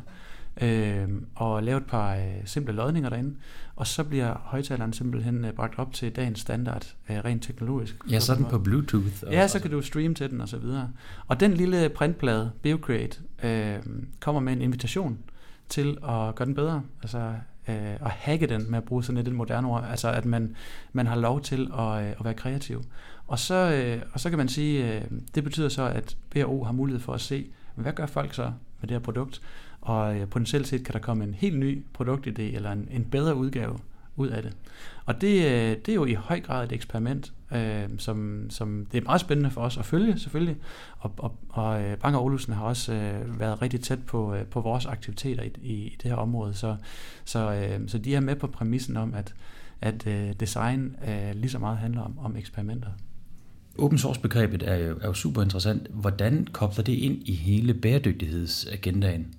øh, 0.62 1.08
og 1.34 1.62
lave 1.62 1.78
et 1.78 1.86
par 1.86 2.14
øh, 2.14 2.22
simple 2.44 2.74
lodninger 2.74 3.10
derinde, 3.10 3.36
og 3.76 3.86
så 3.86 4.04
bliver 4.04 4.34
højtaleren 4.44 4.92
simpelthen 4.92 5.44
øh, 5.44 5.52
bragt 5.52 5.78
op 5.78 5.92
til 5.92 6.16
dagens 6.16 6.40
standard, 6.40 6.94
øh, 7.10 7.16
rent 7.16 7.42
teknologisk. 7.42 7.96
Ja, 8.10 8.20
sådan 8.20 8.44
på 8.44 8.58
Bluetooth. 8.58 9.22
Og 9.26 9.32
ja, 9.32 9.48
så 9.48 9.60
kan 9.60 9.70
du 9.70 9.82
streame 9.82 10.14
til 10.14 10.30
den 10.30 10.40
og 10.40 10.48
så 10.48 10.58
videre. 10.58 10.90
Og 11.26 11.40
den 11.40 11.54
lille 11.54 11.88
printplade, 11.88 12.50
BioCreate, 12.62 13.18
øh, 13.42 13.76
kommer 14.20 14.40
med 14.40 14.52
en 14.52 14.62
invitation 14.62 15.18
til 15.68 15.88
at 15.88 16.34
gøre 16.34 16.46
den 16.46 16.54
bedre, 16.54 16.82
altså 17.02 17.18
øh, 17.68 17.92
at 17.92 18.10
hacke 18.10 18.46
den 18.46 18.70
med 18.70 18.78
at 18.78 18.84
bruge 18.84 19.04
sådan 19.04 19.26
et 19.26 19.32
moderne 19.32 19.68
ord, 19.68 19.84
altså 19.90 20.10
at 20.10 20.24
man, 20.24 20.56
man 20.92 21.06
har 21.06 21.16
lov 21.16 21.40
til 21.40 21.70
at, 21.78 22.04
øh, 22.04 22.10
at 22.10 22.24
være 22.24 22.34
kreativ. 22.34 22.82
Og 23.26 23.38
så, 23.38 23.54
øh, 23.54 24.02
og 24.12 24.20
så 24.20 24.28
kan 24.28 24.38
man 24.38 24.48
sige, 24.48 24.94
øh, 24.94 25.04
det 25.34 25.44
betyder 25.44 25.68
så, 25.68 25.82
at 25.82 26.16
BRO 26.30 26.64
har 26.64 26.72
mulighed 26.72 27.00
for 27.00 27.12
at 27.12 27.20
se, 27.20 27.46
hvad 27.74 27.92
gør 27.92 28.06
folk 28.06 28.34
så 28.34 28.52
med 28.80 28.88
det 28.88 28.90
her 28.90 28.98
produkt, 28.98 29.40
og 29.80 30.16
øh, 30.16 30.28
potentielt 30.28 30.68
set 30.68 30.84
kan 30.84 30.92
der 30.92 30.98
komme 30.98 31.24
en 31.24 31.34
helt 31.34 31.58
ny 31.58 31.84
produktidé 31.98 32.42
eller 32.42 32.72
en, 32.72 32.88
en 32.90 33.04
bedre 33.04 33.34
udgave 33.34 33.78
ud 34.16 34.28
af 34.28 34.42
det. 34.42 34.56
Og 35.04 35.20
det, 35.20 35.44
øh, 35.44 35.76
det 35.76 35.88
er 35.88 35.94
jo 35.94 36.04
i 36.04 36.14
høj 36.14 36.40
grad 36.40 36.64
et 36.64 36.72
eksperiment, 36.72 37.32
øh, 37.52 37.88
som, 37.98 38.46
som 38.50 38.86
det 38.92 38.98
er 38.98 39.04
meget 39.04 39.20
spændende 39.20 39.50
for 39.50 39.60
os 39.60 39.78
at 39.78 39.84
følge 39.84 40.18
selvfølgelig. 40.18 40.56
Og, 40.98 41.12
og, 41.16 41.36
og 41.48 41.82
øh, 41.82 41.98
Bang 41.98 42.16
Olufsen 42.16 42.52
har 42.52 42.64
også 42.64 42.92
øh, 42.92 43.40
været 43.40 43.62
rigtig 43.62 43.80
tæt 43.80 44.06
på, 44.06 44.34
øh, 44.34 44.44
på 44.44 44.60
vores 44.60 44.86
aktiviteter 44.86 45.42
i, 45.42 45.52
i, 45.62 45.72
i 45.72 45.96
det 46.02 46.10
her 46.10 46.16
område, 46.16 46.54
så, 46.54 46.76
så, 47.24 47.52
øh, 47.52 47.88
så 47.88 47.98
de 47.98 48.14
er 48.14 48.20
med 48.20 48.36
på 48.36 48.46
præmissen 48.46 48.96
om, 48.96 49.14
at, 49.14 49.34
at 49.80 50.06
øh, 50.06 50.32
design 50.40 50.96
øh, 51.08 51.34
lige 51.34 51.50
så 51.50 51.58
meget 51.58 51.78
handler 51.78 52.02
om, 52.02 52.18
om 52.18 52.36
eksperimenter. 52.36 52.88
Open 53.78 53.98
source-begrebet 53.98 54.62
er 54.62 54.74
jo, 54.74 54.98
er 55.02 55.06
jo 55.06 55.14
super 55.14 55.42
interessant. 55.42 55.86
Hvordan 55.90 56.46
kobler 56.52 56.84
det 56.84 56.92
ind 56.92 57.28
i 57.28 57.34
hele 57.34 57.74
bæredygtighedsagendaen? 57.74 59.34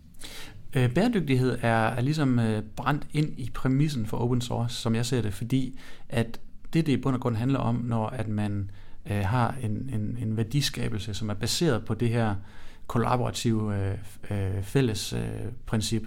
Øh, 0.74 0.94
bæredygtighed 0.94 1.58
er, 1.62 1.88
er 1.88 2.02
ligesom 2.02 2.40
øh, 2.40 2.64
brændt 2.76 3.08
ind 3.14 3.40
i 3.40 3.52
præmissen 3.54 4.06
for 4.06 4.18
open 4.18 4.42
source, 4.42 4.76
som 4.76 4.96
jeg 4.96 5.06
ser 5.06 5.22
det, 5.22 5.34
fordi 5.34 5.80
at 6.10 6.40
det, 6.74 6.86
det 6.86 6.94
i 6.94 6.98
bund 6.98 7.16
og 7.16 7.22
grund 7.22 7.36
handler 7.36 7.60
om, 7.60 7.76
når 7.76 8.08
at 8.08 8.28
man 8.28 8.72
øh, 9.12 9.22
har 9.26 9.56
en, 9.62 9.90
en, 9.94 10.18
en 10.22 10.38
værdiskabelse, 10.38 11.14
som 11.14 11.30
er 11.30 11.34
baseret 11.34 11.86
på 11.86 11.94
det 11.94 12.10
her 12.10 12.36
kollaborative 12.88 13.76
øh, 13.76 13.98
øh, 14.32 14.64
fælles 14.64 15.14
øh, 15.14 15.22
princip, 15.66 16.04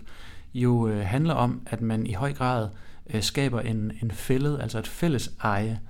jo 0.55 0.89
øh, 0.89 1.07
handler 1.07 1.35
om, 1.35 1.61
at 1.67 1.81
man 1.81 2.07
i 2.07 2.13
høj 2.13 2.33
grad 2.33 2.69
øh, 3.11 3.23
skaber 3.23 3.61
en, 3.61 3.93
en 4.03 4.11
fællet, 4.11 4.61
altså 4.61 4.79
et 4.79 4.87
fælles 4.87 5.33
eje 5.43 5.81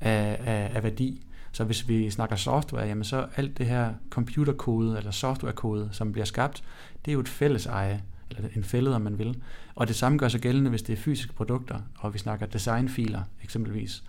af, 0.00 0.40
af, 0.44 0.70
af 0.74 0.82
værdi. 0.82 1.26
Så 1.52 1.64
hvis 1.64 1.88
vi 1.88 2.10
snakker 2.10 2.36
software, 2.36 2.86
jamen 2.86 3.04
så 3.04 3.26
alt 3.36 3.58
det 3.58 3.66
her 3.66 3.94
computerkode 4.10 4.98
eller 4.98 5.10
softwarekode, 5.10 5.88
som 5.92 6.12
bliver 6.12 6.24
skabt, 6.24 6.64
det 7.04 7.10
er 7.10 7.12
jo 7.12 7.20
et 7.20 7.28
fælles 7.28 7.66
eje, 7.66 8.02
eller 8.30 8.48
en 8.56 8.64
fælde, 8.64 8.94
om 8.94 9.00
man 9.02 9.18
vil. 9.18 9.42
Og 9.74 9.88
det 9.88 9.96
samme 9.96 10.18
gør 10.18 10.28
sig 10.28 10.40
gældende, 10.40 10.70
hvis 10.70 10.82
det 10.82 10.92
er 10.92 10.96
fysiske 10.96 11.32
produkter, 11.32 11.80
og 11.98 12.14
vi 12.14 12.18
snakker 12.18 12.46
designfiler 12.46 13.22
eksempelvis. 13.42 14.04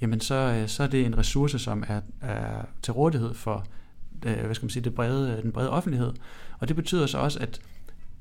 Jamen 0.00 0.20
så, 0.20 0.34
øh, 0.34 0.68
så 0.68 0.82
er 0.82 0.86
det 0.86 1.06
en 1.06 1.18
ressource, 1.18 1.58
som 1.58 1.84
er, 1.88 2.00
er 2.20 2.64
til 2.82 2.92
rådighed 2.92 3.34
for 3.34 3.66
øh, 4.26 4.44
hvad 4.44 4.54
skal 4.54 4.64
man 4.64 4.70
sige, 4.70 4.82
det 4.82 4.94
brede, 4.94 5.36
øh, 5.36 5.42
den 5.42 5.52
brede 5.52 5.70
offentlighed. 5.70 6.12
Og 6.58 6.68
det 6.68 6.76
betyder 6.76 7.06
så 7.06 7.18
også, 7.18 7.38
at 7.40 7.60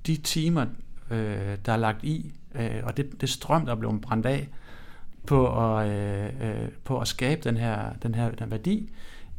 de 0.08 0.16
timer, 0.16 0.66
øh, 1.12 1.58
der 1.66 1.74
er 1.74 1.78
lagt 1.78 2.04
i, 2.04 2.34
og 2.84 2.98
det, 2.98 3.22
det 3.22 3.30
strøm, 3.30 3.66
der 3.66 3.72
er 3.72 3.76
blevet 3.76 4.02
brændt 4.02 4.26
af, 4.26 4.50
på 5.28 5.70
at, 5.78 5.90
øh, 5.90 6.26
øh, 6.42 6.70
på 6.84 7.00
at 7.00 7.08
skabe 7.08 7.42
den 7.44 7.58
her, 7.58 7.94
den 7.94 8.16
her 8.16 8.32
den 8.32 8.52
værdi, 8.52 8.90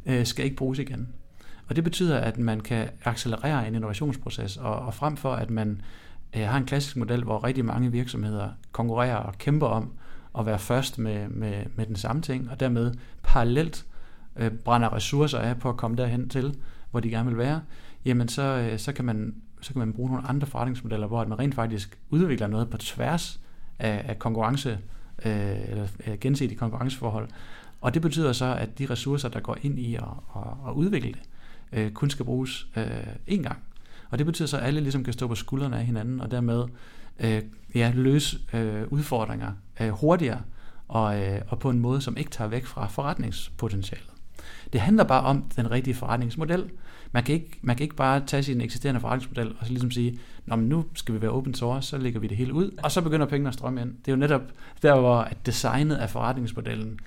øh, 0.06 0.26
skal 0.26 0.44
ikke 0.44 0.56
bruges 0.56 0.78
igen. 0.78 1.08
Og 1.68 1.76
det 1.76 1.84
betyder, 1.84 2.18
at 2.18 2.38
man 2.38 2.60
kan 2.60 2.88
accelerere 3.04 3.68
en 3.68 3.74
innovationsproces, 3.74 4.56
og, 4.56 4.76
og 4.76 4.94
frem 4.94 5.16
for 5.16 5.32
at 5.32 5.50
man 5.50 5.80
øh, 6.36 6.42
har 6.42 6.58
en 6.58 6.64
klassisk 6.64 6.96
model, 6.96 7.24
hvor 7.24 7.44
rigtig 7.44 7.64
mange 7.64 7.92
virksomheder 7.92 8.48
konkurrerer 8.72 9.16
og 9.16 9.38
kæmper 9.38 9.66
om 9.66 9.92
at 10.38 10.46
være 10.46 10.58
først 10.58 10.98
med, 10.98 11.28
med, 11.28 11.64
med 11.76 11.86
den 11.86 11.96
samme 11.96 12.22
ting, 12.22 12.50
og 12.50 12.60
dermed 12.60 12.94
parallelt 13.22 13.86
øh, 14.36 14.50
brænder 14.50 14.92
ressourcer 14.94 15.38
af 15.38 15.58
på 15.58 15.68
at 15.68 15.76
komme 15.76 15.96
derhen 15.96 16.28
til, 16.28 16.54
hvor 16.90 17.00
de 17.00 17.10
gerne 17.10 17.28
vil 17.28 17.38
være, 17.38 17.60
jamen 18.04 18.28
så, 18.28 18.42
øh, 18.42 18.78
så, 18.78 18.92
kan 18.92 19.04
man, 19.04 19.34
så 19.60 19.72
kan 19.72 19.78
man 19.78 19.92
bruge 19.92 20.10
nogle 20.10 20.28
andre 20.28 20.46
forretningsmodeller, 20.46 21.06
hvor 21.06 21.20
at 21.20 21.28
man 21.28 21.38
rent 21.38 21.54
faktisk 21.54 21.98
udvikler 22.10 22.46
noget 22.46 22.70
på 22.70 22.76
tværs 22.76 23.40
af, 23.78 24.04
af 24.08 24.18
konkurrence, 24.18 24.78
øh, 25.24 25.70
eller 25.70 25.86
øh, 26.06 26.18
gensidige 26.20 26.58
konkurrenceforhold. 26.58 27.28
Og 27.80 27.94
det 27.94 28.02
betyder 28.02 28.32
så, 28.32 28.54
at 28.54 28.78
de 28.78 28.86
ressourcer, 28.90 29.28
der 29.28 29.40
går 29.40 29.58
ind 29.62 29.78
i 29.78 29.94
at, 29.94 30.02
at, 30.36 30.42
at 30.68 30.72
udvikle 30.72 31.08
det, 31.08 31.22
øh, 31.74 31.90
kun 31.90 32.10
skal 32.10 32.24
bruges 32.24 32.66
øh, 32.76 32.84
én 33.30 33.42
gang. 33.42 33.58
Og 34.10 34.18
det 34.18 34.26
betyder 34.26 34.48
så, 34.48 34.56
at 34.58 34.66
alle 34.66 34.80
ligesom 34.80 35.04
kan 35.04 35.12
stå 35.12 35.26
på 35.26 35.34
skuldrene 35.34 35.78
af 35.78 35.84
hinanden, 35.84 36.20
og 36.20 36.30
dermed 36.30 36.64
øh, 37.20 37.42
ja, 37.74 37.92
løse 37.94 38.38
øh, 38.52 38.82
udfordringer 38.88 39.52
øh, 39.80 39.88
hurtigere, 39.88 40.40
og, 40.88 41.20
øh, 41.20 41.40
og 41.48 41.58
på 41.58 41.70
en 41.70 41.78
måde, 41.78 42.00
som 42.00 42.16
ikke 42.16 42.30
tager 42.30 42.48
væk 42.48 42.66
fra 42.66 42.86
forretningspotentialet. 42.86 44.10
Det 44.72 44.80
handler 44.80 45.04
bare 45.04 45.22
om 45.22 45.42
den 45.56 45.70
rigtige 45.70 45.94
forretningsmodel. 45.94 46.70
Man 47.12 47.22
kan 47.22 47.34
ikke, 47.34 47.58
man 47.62 47.76
kan 47.76 47.84
ikke 47.84 47.96
bare 47.96 48.22
tage 48.26 48.42
sin 48.42 48.60
eksisterende 48.60 49.00
forretningsmodel 49.00 49.54
og 49.58 49.66
så 49.66 49.72
ligesom 49.72 49.90
sige, 49.90 50.18
Nå, 50.46 50.56
men 50.56 50.68
nu 50.68 50.84
skal 50.94 51.14
vi 51.14 51.22
være 51.22 51.30
open 51.30 51.54
source, 51.54 51.88
så 51.88 51.98
lægger 51.98 52.20
vi 52.20 52.26
det 52.26 52.36
hele 52.36 52.54
ud, 52.54 52.70
og 52.82 52.92
så 52.92 53.00
begynder 53.00 53.26
pengene 53.26 53.48
at 53.48 53.54
strømme 53.54 53.80
ind. 53.80 53.90
Det 53.90 54.08
er 54.08 54.12
jo 54.12 54.16
netop 54.16 54.42
der, 54.82 55.00
hvor 55.00 55.16
at 55.16 55.46
designet 55.46 55.96
af 55.96 56.10
forretningsmodellen 56.10 56.98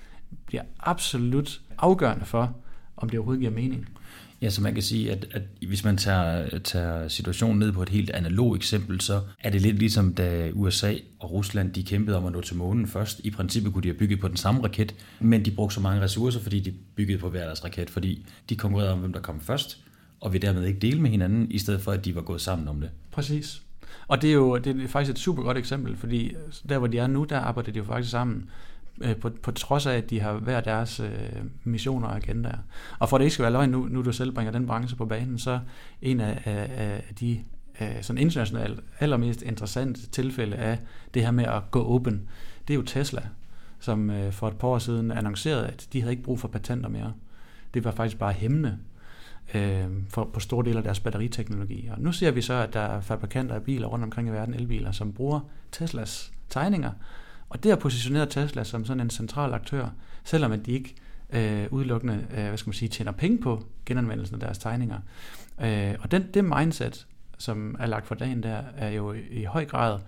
bliver 0.46 0.62
absolut 0.80 1.60
afgørende 1.78 2.24
for, 2.24 2.56
om 2.96 3.10
det 3.10 3.18
overhovedet 3.18 3.40
giver 3.40 3.52
mening. 3.52 3.88
Ja, 4.42 4.50
så 4.50 4.62
man 4.62 4.74
kan 4.74 4.82
sige, 4.82 5.12
at, 5.12 5.26
at 5.30 5.42
hvis 5.66 5.84
man 5.84 5.96
tager, 5.96 6.58
tager 6.58 7.08
situationen 7.08 7.58
ned 7.58 7.72
på 7.72 7.82
et 7.82 7.88
helt 7.88 8.10
analog 8.10 8.56
eksempel, 8.56 9.00
så 9.00 9.20
er 9.40 9.50
det 9.50 9.60
lidt 9.60 9.78
ligesom 9.78 10.14
da 10.14 10.50
USA 10.54 10.94
og 11.18 11.32
Rusland 11.32 11.72
de 11.72 11.82
kæmpede 11.82 12.16
om 12.16 12.26
at 12.26 12.32
nå 12.32 12.40
til 12.40 12.56
månen 12.56 12.86
først. 12.86 13.20
I 13.24 13.30
princippet 13.30 13.72
kunne 13.72 13.82
de 13.82 13.88
have 13.88 13.98
bygget 13.98 14.20
på 14.20 14.28
den 14.28 14.36
samme 14.36 14.64
raket, 14.64 14.94
men 15.20 15.44
de 15.44 15.50
brugte 15.50 15.74
så 15.74 15.80
mange 15.80 16.00
ressourcer, 16.00 16.40
fordi 16.40 16.60
de 16.60 16.74
byggede 16.96 17.18
på 17.18 17.30
hver 17.30 17.44
deres 17.44 17.64
raket, 17.64 17.90
fordi 17.90 18.26
de 18.48 18.56
konkurrerede 18.56 18.92
om, 18.92 18.98
hvem 18.98 19.12
der 19.12 19.20
kom 19.20 19.40
først, 19.40 19.78
og 20.20 20.32
vi 20.32 20.38
dermed 20.38 20.64
ikke 20.64 20.80
dele 20.80 21.00
med 21.00 21.10
hinanden, 21.10 21.50
i 21.50 21.58
stedet 21.58 21.80
for 21.80 21.92
at 21.92 22.04
de 22.04 22.14
var 22.14 22.22
gået 22.22 22.40
sammen 22.40 22.68
om 22.68 22.80
det. 22.80 22.90
Præcis. 23.10 23.62
Og 24.08 24.22
det 24.22 24.30
er 24.30 24.34
jo 24.34 24.58
det 24.58 24.82
er 24.82 24.88
faktisk 24.88 25.10
et 25.10 25.18
super 25.18 25.42
godt 25.42 25.58
eksempel, 25.58 25.96
fordi 25.96 26.34
der 26.68 26.78
hvor 26.78 26.86
de 26.86 26.98
er 26.98 27.06
nu, 27.06 27.24
der 27.24 27.38
arbejder 27.38 27.72
de 27.72 27.78
jo 27.78 27.84
faktisk 27.84 28.10
sammen 28.10 28.50
Øh, 29.00 29.16
på, 29.16 29.30
på 29.42 29.50
trods 29.50 29.86
af, 29.86 29.96
at 29.96 30.10
de 30.10 30.20
har 30.20 30.32
hver 30.32 30.60
deres 30.60 31.00
øh, 31.00 31.10
missioner 31.64 32.08
og 32.08 32.16
agendaer. 32.16 32.58
Og 32.98 33.08
for 33.08 33.16
at 33.16 33.20
det 33.20 33.24
ikke 33.24 33.34
skal 33.34 33.42
være 33.42 33.52
løgn, 33.52 33.70
nu, 33.70 33.86
nu 33.90 34.02
du 34.02 34.12
selv 34.12 34.32
bringer 34.32 34.52
den 34.52 34.66
branche 34.66 34.96
på 34.96 35.06
banen, 35.06 35.38
så 35.38 35.60
en 36.02 36.20
af, 36.20 36.42
af, 36.44 37.02
af 37.08 37.14
de 37.20 37.40
øh, 37.80 38.02
sådan 38.02 38.22
internationalt 38.22 38.80
allermest 39.00 39.42
interessante 39.42 40.06
tilfælde 40.06 40.56
af 40.56 40.78
det 41.14 41.22
her 41.22 41.30
med 41.30 41.44
at 41.44 41.62
gå 41.70 41.84
open, 41.94 42.28
det 42.68 42.74
er 42.74 42.78
jo 42.78 42.82
Tesla, 42.82 43.22
som 43.80 44.10
øh, 44.10 44.32
for 44.32 44.48
et 44.48 44.56
par 44.56 44.68
år 44.68 44.78
siden 44.78 45.10
annoncerede, 45.10 45.66
at 45.66 45.88
de 45.92 46.00
havde 46.00 46.12
ikke 46.12 46.22
brug 46.22 46.40
for 46.40 46.48
patenter 46.48 46.88
mere. 46.88 47.12
Det 47.74 47.84
var 47.84 47.90
faktisk 47.90 48.18
bare 48.18 48.32
hæmmende 48.32 48.78
øh, 49.54 49.86
for, 50.08 50.30
på 50.32 50.40
store 50.40 50.64
dele 50.64 50.76
af 50.76 50.84
deres 50.84 51.00
batteriteknologi. 51.00 51.88
Og 51.92 52.00
nu 52.00 52.12
ser 52.12 52.30
vi 52.30 52.42
så, 52.42 52.54
at 52.54 52.72
der 52.72 52.80
er 52.80 53.00
fabrikanter 53.00 53.54
af 53.54 53.62
biler 53.62 53.86
rundt 53.86 54.04
omkring 54.04 54.28
i 54.28 54.30
verden, 54.30 54.54
elbiler, 54.54 54.92
som 54.92 55.12
bruger 55.12 55.40
Teslas 55.72 56.32
tegninger 56.48 56.90
og 57.48 57.62
det 57.62 57.70
har 57.70 57.76
positioneret 57.76 58.28
Tesla 58.30 58.64
som 58.64 58.84
sådan 58.84 59.00
en 59.00 59.10
central 59.10 59.54
aktør, 59.54 59.88
selvom 60.24 60.52
at 60.52 60.66
de 60.66 60.72
ikke 60.72 60.94
øh, 61.32 61.66
udelukkende 61.70 62.26
øh, 62.30 62.48
hvad 62.48 62.56
skal 62.56 62.68
man 62.68 62.74
sige, 62.74 62.88
tjener 62.88 63.12
penge 63.12 63.38
på 63.38 63.64
genanvendelsen 63.86 64.34
af 64.34 64.40
deres 64.40 64.58
tegninger. 64.58 64.98
Øh, 65.60 65.94
og 66.00 66.10
den, 66.10 66.26
det 66.34 66.44
mindset, 66.44 67.06
som 67.38 67.76
er 67.78 67.86
lagt 67.86 68.06
for 68.06 68.14
dagen 68.14 68.42
der, 68.42 68.62
er 68.76 68.90
jo 68.90 69.12
i, 69.12 69.20
i 69.30 69.44
høj 69.44 69.64
grad 69.64 69.98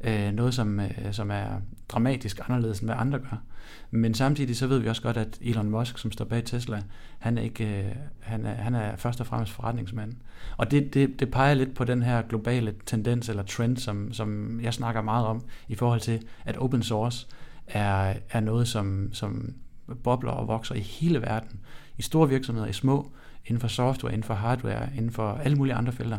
øh, 0.00 0.32
noget, 0.32 0.54
som, 0.54 0.80
øh, 0.80 0.90
som 1.12 1.30
er 1.30 1.46
dramatisk 1.88 2.40
anderledes 2.48 2.80
end 2.80 2.88
hvad 2.88 2.96
andre 2.98 3.18
gør. 3.18 3.42
Men 3.90 4.14
samtidig 4.14 4.56
så 4.56 4.66
ved 4.66 4.78
vi 4.78 4.88
også 4.88 5.02
godt, 5.02 5.16
at 5.16 5.38
Elon 5.40 5.70
Musk, 5.70 5.98
som 5.98 6.12
står 6.12 6.24
bag 6.24 6.44
Tesla, 6.44 6.82
han 7.18 7.38
er, 7.38 7.42
ikke, 7.42 7.84
øh, 7.84 7.96
han 8.20 8.46
er, 8.46 8.54
han 8.54 8.74
er 8.74 8.96
først 8.96 9.20
og 9.20 9.26
fremmest 9.26 9.52
forretningsmand. 9.52 10.12
Og 10.56 10.70
det, 10.70 10.94
det, 10.94 11.20
det 11.20 11.30
peger 11.30 11.54
lidt 11.54 11.74
på 11.74 11.84
den 11.84 12.02
her 12.02 12.22
globale 12.22 12.74
tendens 12.86 13.28
eller 13.28 13.42
trend, 13.42 13.76
som, 13.76 14.12
som 14.12 14.60
jeg 14.60 14.74
snakker 14.74 15.02
meget 15.02 15.26
om, 15.26 15.44
i 15.68 15.74
forhold 15.74 16.00
til, 16.00 16.22
at 16.44 16.56
open 16.56 16.82
source 16.82 17.26
er, 17.66 18.14
er 18.30 18.40
noget, 18.40 18.68
som, 18.68 19.10
som 19.12 19.54
bobler 20.02 20.30
og 20.30 20.48
vokser 20.48 20.74
i 20.74 20.80
hele 20.80 21.22
verden. 21.22 21.60
I 21.98 22.02
store 22.02 22.28
virksomheder, 22.28 22.68
i 22.68 22.72
små, 22.72 23.12
inden 23.46 23.60
for 23.60 23.68
software, 23.68 24.12
inden 24.12 24.24
for 24.24 24.34
hardware, 24.34 24.88
inden 24.96 25.10
for 25.10 25.32
alle 25.32 25.56
mulige 25.56 25.74
andre 25.74 25.92
felter. 25.92 26.18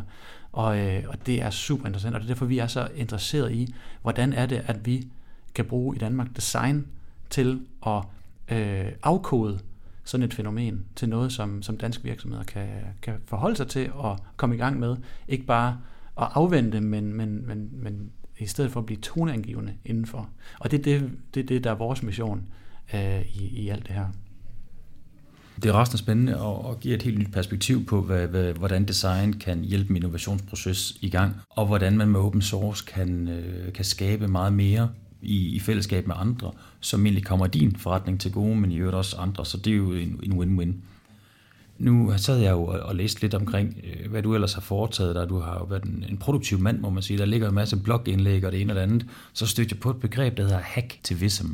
Og, 0.52 0.78
øh, 0.78 1.04
og 1.08 1.26
det 1.26 1.42
er 1.42 1.50
super 1.50 1.86
interessant, 1.86 2.14
og 2.14 2.20
det 2.20 2.26
er 2.26 2.28
derfor, 2.28 2.46
vi 2.46 2.58
er 2.58 2.66
så 2.66 2.88
interesseret 2.94 3.52
i, 3.52 3.74
hvordan 4.02 4.32
er 4.32 4.46
det, 4.46 4.62
at 4.66 4.86
vi 4.86 5.08
kan 5.54 5.64
bruge 5.64 5.96
i 5.96 5.98
Danmark 5.98 6.36
design 6.36 6.86
til 7.30 7.60
at 7.86 8.02
øh, 8.48 8.92
afkode 9.02 9.58
sådan 10.04 10.24
et 10.24 10.34
fænomen 10.34 10.84
til 10.96 11.08
noget, 11.08 11.32
som, 11.32 11.62
som 11.62 11.76
danske 11.76 12.04
virksomheder 12.04 12.44
kan, 12.44 12.68
kan 13.02 13.14
forholde 13.24 13.56
sig 13.56 13.68
til 13.68 13.92
og 13.92 14.18
komme 14.36 14.54
i 14.54 14.58
gang 14.58 14.78
med. 14.78 14.96
Ikke 15.28 15.44
bare 15.44 15.78
at 16.20 16.28
afvente, 16.34 16.80
men, 16.80 17.14
men, 17.14 17.46
men, 17.46 17.70
men 17.72 18.10
i 18.38 18.46
stedet 18.46 18.70
for 18.72 18.80
at 18.80 18.86
blive 18.86 19.00
toneangivende 19.00 19.74
indenfor. 19.84 20.28
Og 20.60 20.70
det 20.70 20.78
er 20.78 20.82
det, 20.82 21.10
det, 21.34 21.48
det 21.48 21.64
der 21.64 21.70
er 21.70 21.74
vores 21.74 22.02
mission 22.02 22.46
øh, 22.94 23.22
i, 23.22 23.46
i 23.46 23.68
alt 23.68 23.86
det 23.86 23.94
her. 23.94 24.06
Det 25.62 25.68
er 25.68 25.80
resten 25.80 25.98
spændende 25.98 26.40
og, 26.40 26.64
og 26.64 26.80
giver 26.80 26.94
et 26.94 27.02
helt 27.02 27.18
nyt 27.18 27.32
perspektiv 27.32 27.86
på, 27.86 28.02
hvad, 28.02 28.26
hvad, 28.26 28.52
hvordan 28.52 28.84
design 28.84 29.32
kan 29.32 29.64
hjælpe 29.64 29.90
en 29.90 29.96
innovationsproces 29.96 30.96
i 31.00 31.10
gang, 31.10 31.36
og 31.50 31.66
hvordan 31.66 31.96
man 31.96 32.08
med 32.08 32.20
open 32.20 32.42
source 32.42 32.84
kan, 32.86 33.28
øh, 33.28 33.72
kan 33.72 33.84
skabe 33.84 34.28
meget 34.28 34.52
mere 34.52 34.90
i, 35.22 35.48
i 35.48 35.58
fællesskab 35.58 36.06
med 36.06 36.14
andre, 36.18 36.52
som 36.80 37.06
egentlig 37.06 37.24
kommer 37.24 37.46
din 37.46 37.76
forretning 37.76 38.20
til 38.20 38.32
gode, 38.32 38.56
men 38.56 38.72
i 38.72 38.76
øvrigt 38.76 38.96
også 38.96 39.16
andre, 39.16 39.46
så 39.46 39.56
det 39.56 39.72
er 39.72 39.76
jo 39.76 39.92
en, 39.92 40.20
en 40.22 40.32
win-win. 40.32 40.72
Nu 41.78 42.12
sad 42.16 42.38
jeg 42.38 42.50
jo 42.50 42.64
og 42.64 42.96
læste 42.96 43.20
lidt 43.20 43.34
omkring, 43.34 43.76
øh, 43.84 44.10
hvad 44.10 44.22
du 44.22 44.34
ellers 44.34 44.54
har 44.54 44.60
foretaget 44.60 45.14
dig. 45.14 45.28
Du 45.28 45.38
har 45.38 45.58
jo 45.58 45.64
været 45.64 45.84
en, 45.84 46.04
en 46.08 46.16
produktiv 46.16 46.58
mand, 46.58 46.80
må 46.80 46.90
man 46.90 47.02
sige. 47.02 47.18
Der 47.18 47.24
ligger 47.24 47.48
en 47.48 47.54
masse 47.54 47.76
blogindlæg 47.76 48.44
og 48.44 48.52
det 48.52 48.60
ene 48.60 48.72
og 48.72 48.76
det 48.76 48.82
andet. 48.82 49.06
Så 49.32 49.46
stødte 49.46 49.72
jeg 49.72 49.80
på 49.80 49.90
et 49.90 50.00
begreb, 50.00 50.36
der 50.36 50.42
hedder 50.42 50.58
hacktivism. 50.58 51.46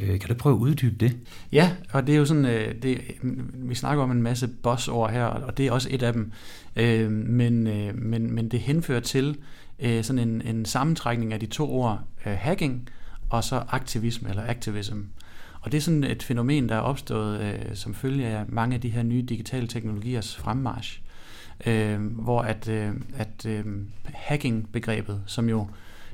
Øh, 0.00 0.20
kan 0.20 0.28
du 0.28 0.34
prøve 0.34 0.54
at 0.54 0.60
uddybe 0.60 0.96
det? 0.96 1.16
Ja, 1.52 1.72
og 1.92 2.06
det 2.06 2.14
er 2.14 2.18
jo 2.18 2.24
sådan, 2.24 2.44
øh, 2.44 2.82
det, 2.82 3.00
mm, 3.22 3.50
vi 3.54 3.74
snakker 3.74 4.02
om 4.04 4.10
en 4.10 4.22
masse 4.22 4.48
bossord 4.48 5.10
her, 5.10 5.24
og 5.24 5.56
det 5.56 5.66
er 5.66 5.72
også 5.72 5.88
et 5.90 6.02
af 6.02 6.12
dem. 6.12 6.32
Øh, 6.76 7.10
men, 7.10 7.66
øh, 7.66 7.98
men, 7.98 8.34
men 8.34 8.48
det 8.48 8.60
henfører 8.60 9.00
til 9.00 9.36
øh, 9.78 10.04
sådan 10.04 10.28
en, 10.28 10.42
en 10.42 10.64
sammentrækning 10.64 11.32
af 11.32 11.40
de 11.40 11.46
to 11.46 11.72
ord, 11.72 12.00
hacking 12.24 12.88
og 13.30 13.44
så 13.44 13.62
aktivisme 13.68 14.28
eller 14.28 14.42
activism. 14.46 14.98
Og 15.60 15.72
det 15.72 15.78
er 15.78 15.82
sådan 15.82 16.04
et 16.04 16.22
fænomen, 16.22 16.68
der 16.68 16.74
er 16.74 16.80
opstået 16.80 17.40
øh, 17.40 17.76
som 17.76 17.94
følge 17.94 18.26
af 18.26 18.44
mange 18.48 18.74
af 18.74 18.80
de 18.80 18.88
her 18.88 19.02
nye 19.02 19.22
digitale 19.22 19.66
teknologiers 19.66 20.36
fremmarsch, 20.36 21.00
øh, 21.66 22.00
hvor 22.00 22.42
at, 22.42 22.68
øh, 22.68 22.90
at 23.16 23.46
øh, 23.46 23.64
hacking-begrebet, 24.04 25.20
som 25.26 25.48
jo 25.48 25.66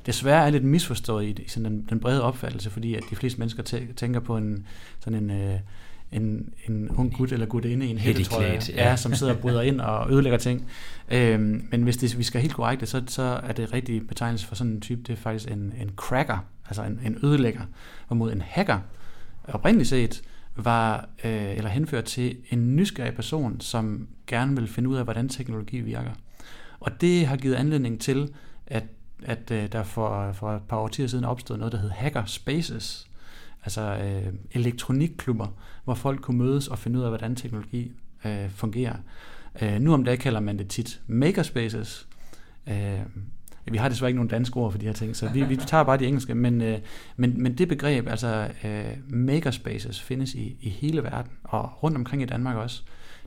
desværre 0.05 0.45
er 0.45 0.49
lidt 0.49 0.63
misforstået 0.63 1.25
i, 1.25 1.43
i 1.43 1.47
sådan 1.47 1.71
den, 1.71 1.87
den 1.89 1.99
brede 1.99 2.23
opfattelse, 2.23 2.69
fordi 2.69 2.95
at 2.95 3.03
de 3.09 3.15
fleste 3.15 3.39
mennesker 3.39 3.63
tæ- 3.63 3.93
tænker 3.93 4.19
på 4.19 4.37
en 4.37 4.65
sådan 4.99 5.23
en 5.23 5.29
øh, 5.29 5.59
en, 6.11 6.53
en 6.69 6.89
ung 6.89 7.13
gut 7.13 7.31
eller 7.31 7.45
gutinde 7.45 7.85
i 7.85 7.89
en 7.89 7.97
hættetrøje, 7.97 8.61
ja. 8.69 8.89
ja, 8.89 8.95
som 8.95 9.13
sidder 9.13 9.33
og 9.33 9.39
bryder 9.39 9.61
ind 9.61 9.81
og 9.81 10.11
ødelægger 10.11 10.39
ting. 10.39 10.67
Øhm, 11.11 11.67
men 11.71 11.83
hvis 11.83 11.97
det, 11.97 12.17
vi 12.17 12.23
skal 12.23 12.41
helt 12.41 12.53
korrekte, 12.53 12.85
så, 12.85 13.03
så 13.07 13.39
er 13.43 13.51
det 13.53 13.73
rigtige 13.73 14.01
betegnelse 14.01 14.47
for 14.47 14.55
sådan 14.55 14.73
en 14.73 14.81
type, 14.81 15.01
det 15.01 15.13
er 15.13 15.17
faktisk 15.17 15.51
en, 15.51 15.73
en 15.81 15.91
cracker, 15.95 16.37
altså 16.67 16.83
en, 16.83 16.99
en 17.05 17.17
ødelægger, 17.23 17.61
hvorimod 18.07 18.31
en 18.31 18.41
hacker, 18.41 18.79
oprindeligt 19.43 19.89
set, 19.89 20.21
var 20.55 21.09
øh, 21.23 21.57
eller 21.57 21.69
henført 21.69 22.03
til 22.03 22.37
en 22.49 22.75
nysgerrig 22.75 23.13
person, 23.13 23.61
som 23.61 24.07
gerne 24.27 24.55
vil 24.55 24.67
finde 24.67 24.89
ud 24.89 24.95
af, 24.95 25.03
hvordan 25.03 25.29
teknologi 25.29 25.79
virker. 25.79 26.11
Og 26.79 27.01
det 27.01 27.27
har 27.27 27.37
givet 27.37 27.55
anledning 27.55 28.01
til, 28.01 28.29
at, 28.67 28.83
at 29.25 29.51
øh, 29.51 29.71
der 29.71 29.83
for, 29.83 30.31
for 30.31 30.55
et 30.55 30.61
par 30.69 30.77
årtier 30.77 31.07
siden 31.07 31.25
opstod 31.25 31.57
noget, 31.57 31.71
der 31.71 31.77
hed 31.77 31.89
Hacker 31.89 32.25
Spaces, 32.25 33.07
altså 33.63 33.81
øh, 33.81 34.33
elektronikklubber, 34.51 35.47
hvor 35.83 35.93
folk 35.93 36.21
kunne 36.21 36.37
mødes 36.37 36.67
og 36.67 36.79
finde 36.79 36.99
ud 36.99 37.03
af, 37.03 37.09
hvordan 37.09 37.35
teknologi 37.35 37.91
øh, 38.25 38.49
fungerer. 38.49 38.95
Øh, 39.61 39.79
nu 39.81 39.93
om 39.93 40.03
dagen 40.03 40.19
kalder 40.19 40.39
man 40.39 40.57
det 40.57 40.67
tit 40.67 41.01
makerspaces. 41.07 42.07
Øh, 42.67 42.99
vi 43.71 43.77
har 43.77 43.89
desværre 43.89 44.09
ikke 44.09 44.17
nogen 44.17 44.29
danske 44.29 44.57
ord 44.57 44.71
for 44.71 44.79
de 44.79 44.85
her 44.85 44.93
ting, 44.93 45.15
så 45.15 45.29
vi, 45.29 45.43
vi 45.43 45.55
tager 45.55 45.83
bare 45.83 45.97
de 45.97 46.05
engelske, 46.05 46.35
men, 46.35 46.61
øh, 46.61 46.79
men, 47.17 47.43
men 47.43 47.57
det 47.57 47.67
begreb, 47.67 48.07
altså 48.07 48.49
øh, 48.63 48.83
makerspaces, 49.07 50.01
findes 50.01 50.33
i, 50.33 50.57
i 50.61 50.69
hele 50.69 51.03
verden, 51.03 51.31
og 51.43 51.83
rundt 51.83 51.97
omkring 51.97 52.21
i 52.21 52.25
Danmark 52.25 52.55
også. 52.55 52.81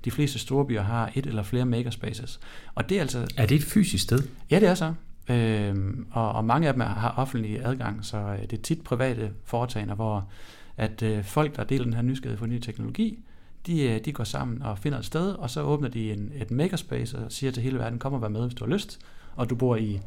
De 0.05 0.11
fleste 0.11 0.39
store 0.39 0.67
byer 0.67 0.83
har 0.83 1.13
et 1.15 1.27
eller 1.27 1.43
flere 1.43 1.65
makerspaces. 1.65 2.41
Og 2.75 2.89
det 2.89 2.97
er 2.97 3.01
altså... 3.01 3.27
Er 3.37 3.47
det 3.47 3.55
et 3.55 3.65
fysisk 3.65 4.05
sted? 4.05 4.23
Ja, 4.51 4.61
det 4.61 4.69
er 4.69 4.75
så. 4.75 4.95
Øhm, 5.29 6.07
og, 6.11 6.33
og 6.33 6.45
mange 6.45 6.69
af 6.69 6.75
dem 6.75 6.81
har 6.81 7.15
offentlig 7.17 7.67
adgang, 7.67 8.05
så 8.05 8.17
øh, 8.17 8.43
det 8.43 8.53
er 8.53 8.63
tit 8.63 8.83
private 8.85 9.31
foretagender, 9.45 9.95
hvor 9.95 10.29
at 10.77 11.03
øh, 11.03 11.25
folk, 11.25 11.57
der 11.57 11.65
deler 11.65 11.85
den 11.85 11.95
her 11.95 12.03
nysgerrighed 12.03 12.39
for 12.39 12.47
ny 12.47 12.59
teknologi, 12.59 13.19
de, 13.67 13.83
øh, 13.83 14.05
de 14.05 14.13
går 14.13 14.25
sammen 14.25 14.63
og 14.63 14.79
finder 14.79 14.99
et 14.99 15.05
sted, 15.05 15.33
og 15.33 15.51
så 15.51 15.63
åbner 15.63 15.89
de 15.89 16.13
en, 16.13 16.33
et 16.35 16.51
makerspace 16.51 17.19
og 17.19 17.33
siger 17.33 17.53
til 17.53 17.63
hele 17.63 17.79
verden, 17.79 17.99
kom 17.99 18.13
og 18.13 18.23
vær 18.23 18.29
med, 18.29 18.43
hvis 18.43 18.55
du 18.55 18.65
har 18.65 18.73
lyst, 18.73 19.01
og 19.37 19.51
du 19.51 19.55
bor 19.55 19.77
i 19.77 20.01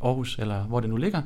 Aarhus, 0.00 0.38
eller 0.38 0.62
hvor 0.62 0.80
det 0.80 0.90
nu 0.90 0.96
ligger. 0.96 1.22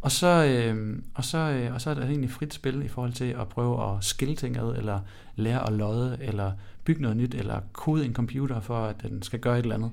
Og 0.00 0.12
så, 0.12 0.44
øh, 0.44 0.98
og, 1.14 1.24
så, 1.24 1.38
øh, 1.38 1.74
og 1.74 1.80
så 1.80 1.90
er 1.90 1.94
der 1.94 2.02
egentlig 2.02 2.30
frit 2.30 2.54
spil 2.54 2.82
i 2.84 2.88
forhold 2.88 3.12
til 3.12 3.24
at 3.24 3.48
prøve 3.48 3.90
at 3.90 4.04
skille 4.04 4.36
ting 4.36 4.56
ad, 4.56 4.76
eller 4.76 5.00
lære 5.36 5.66
at 5.66 5.72
lodde, 5.72 6.18
eller 6.20 6.52
bygge 6.84 7.02
noget 7.02 7.16
nyt, 7.16 7.34
eller 7.34 7.60
kode 7.72 8.04
en 8.04 8.14
computer 8.14 8.60
for, 8.60 8.84
at 8.86 9.02
den 9.02 9.22
skal 9.22 9.40
gøre 9.40 9.58
et 9.58 9.62
eller 9.62 9.74
andet. 9.74 9.90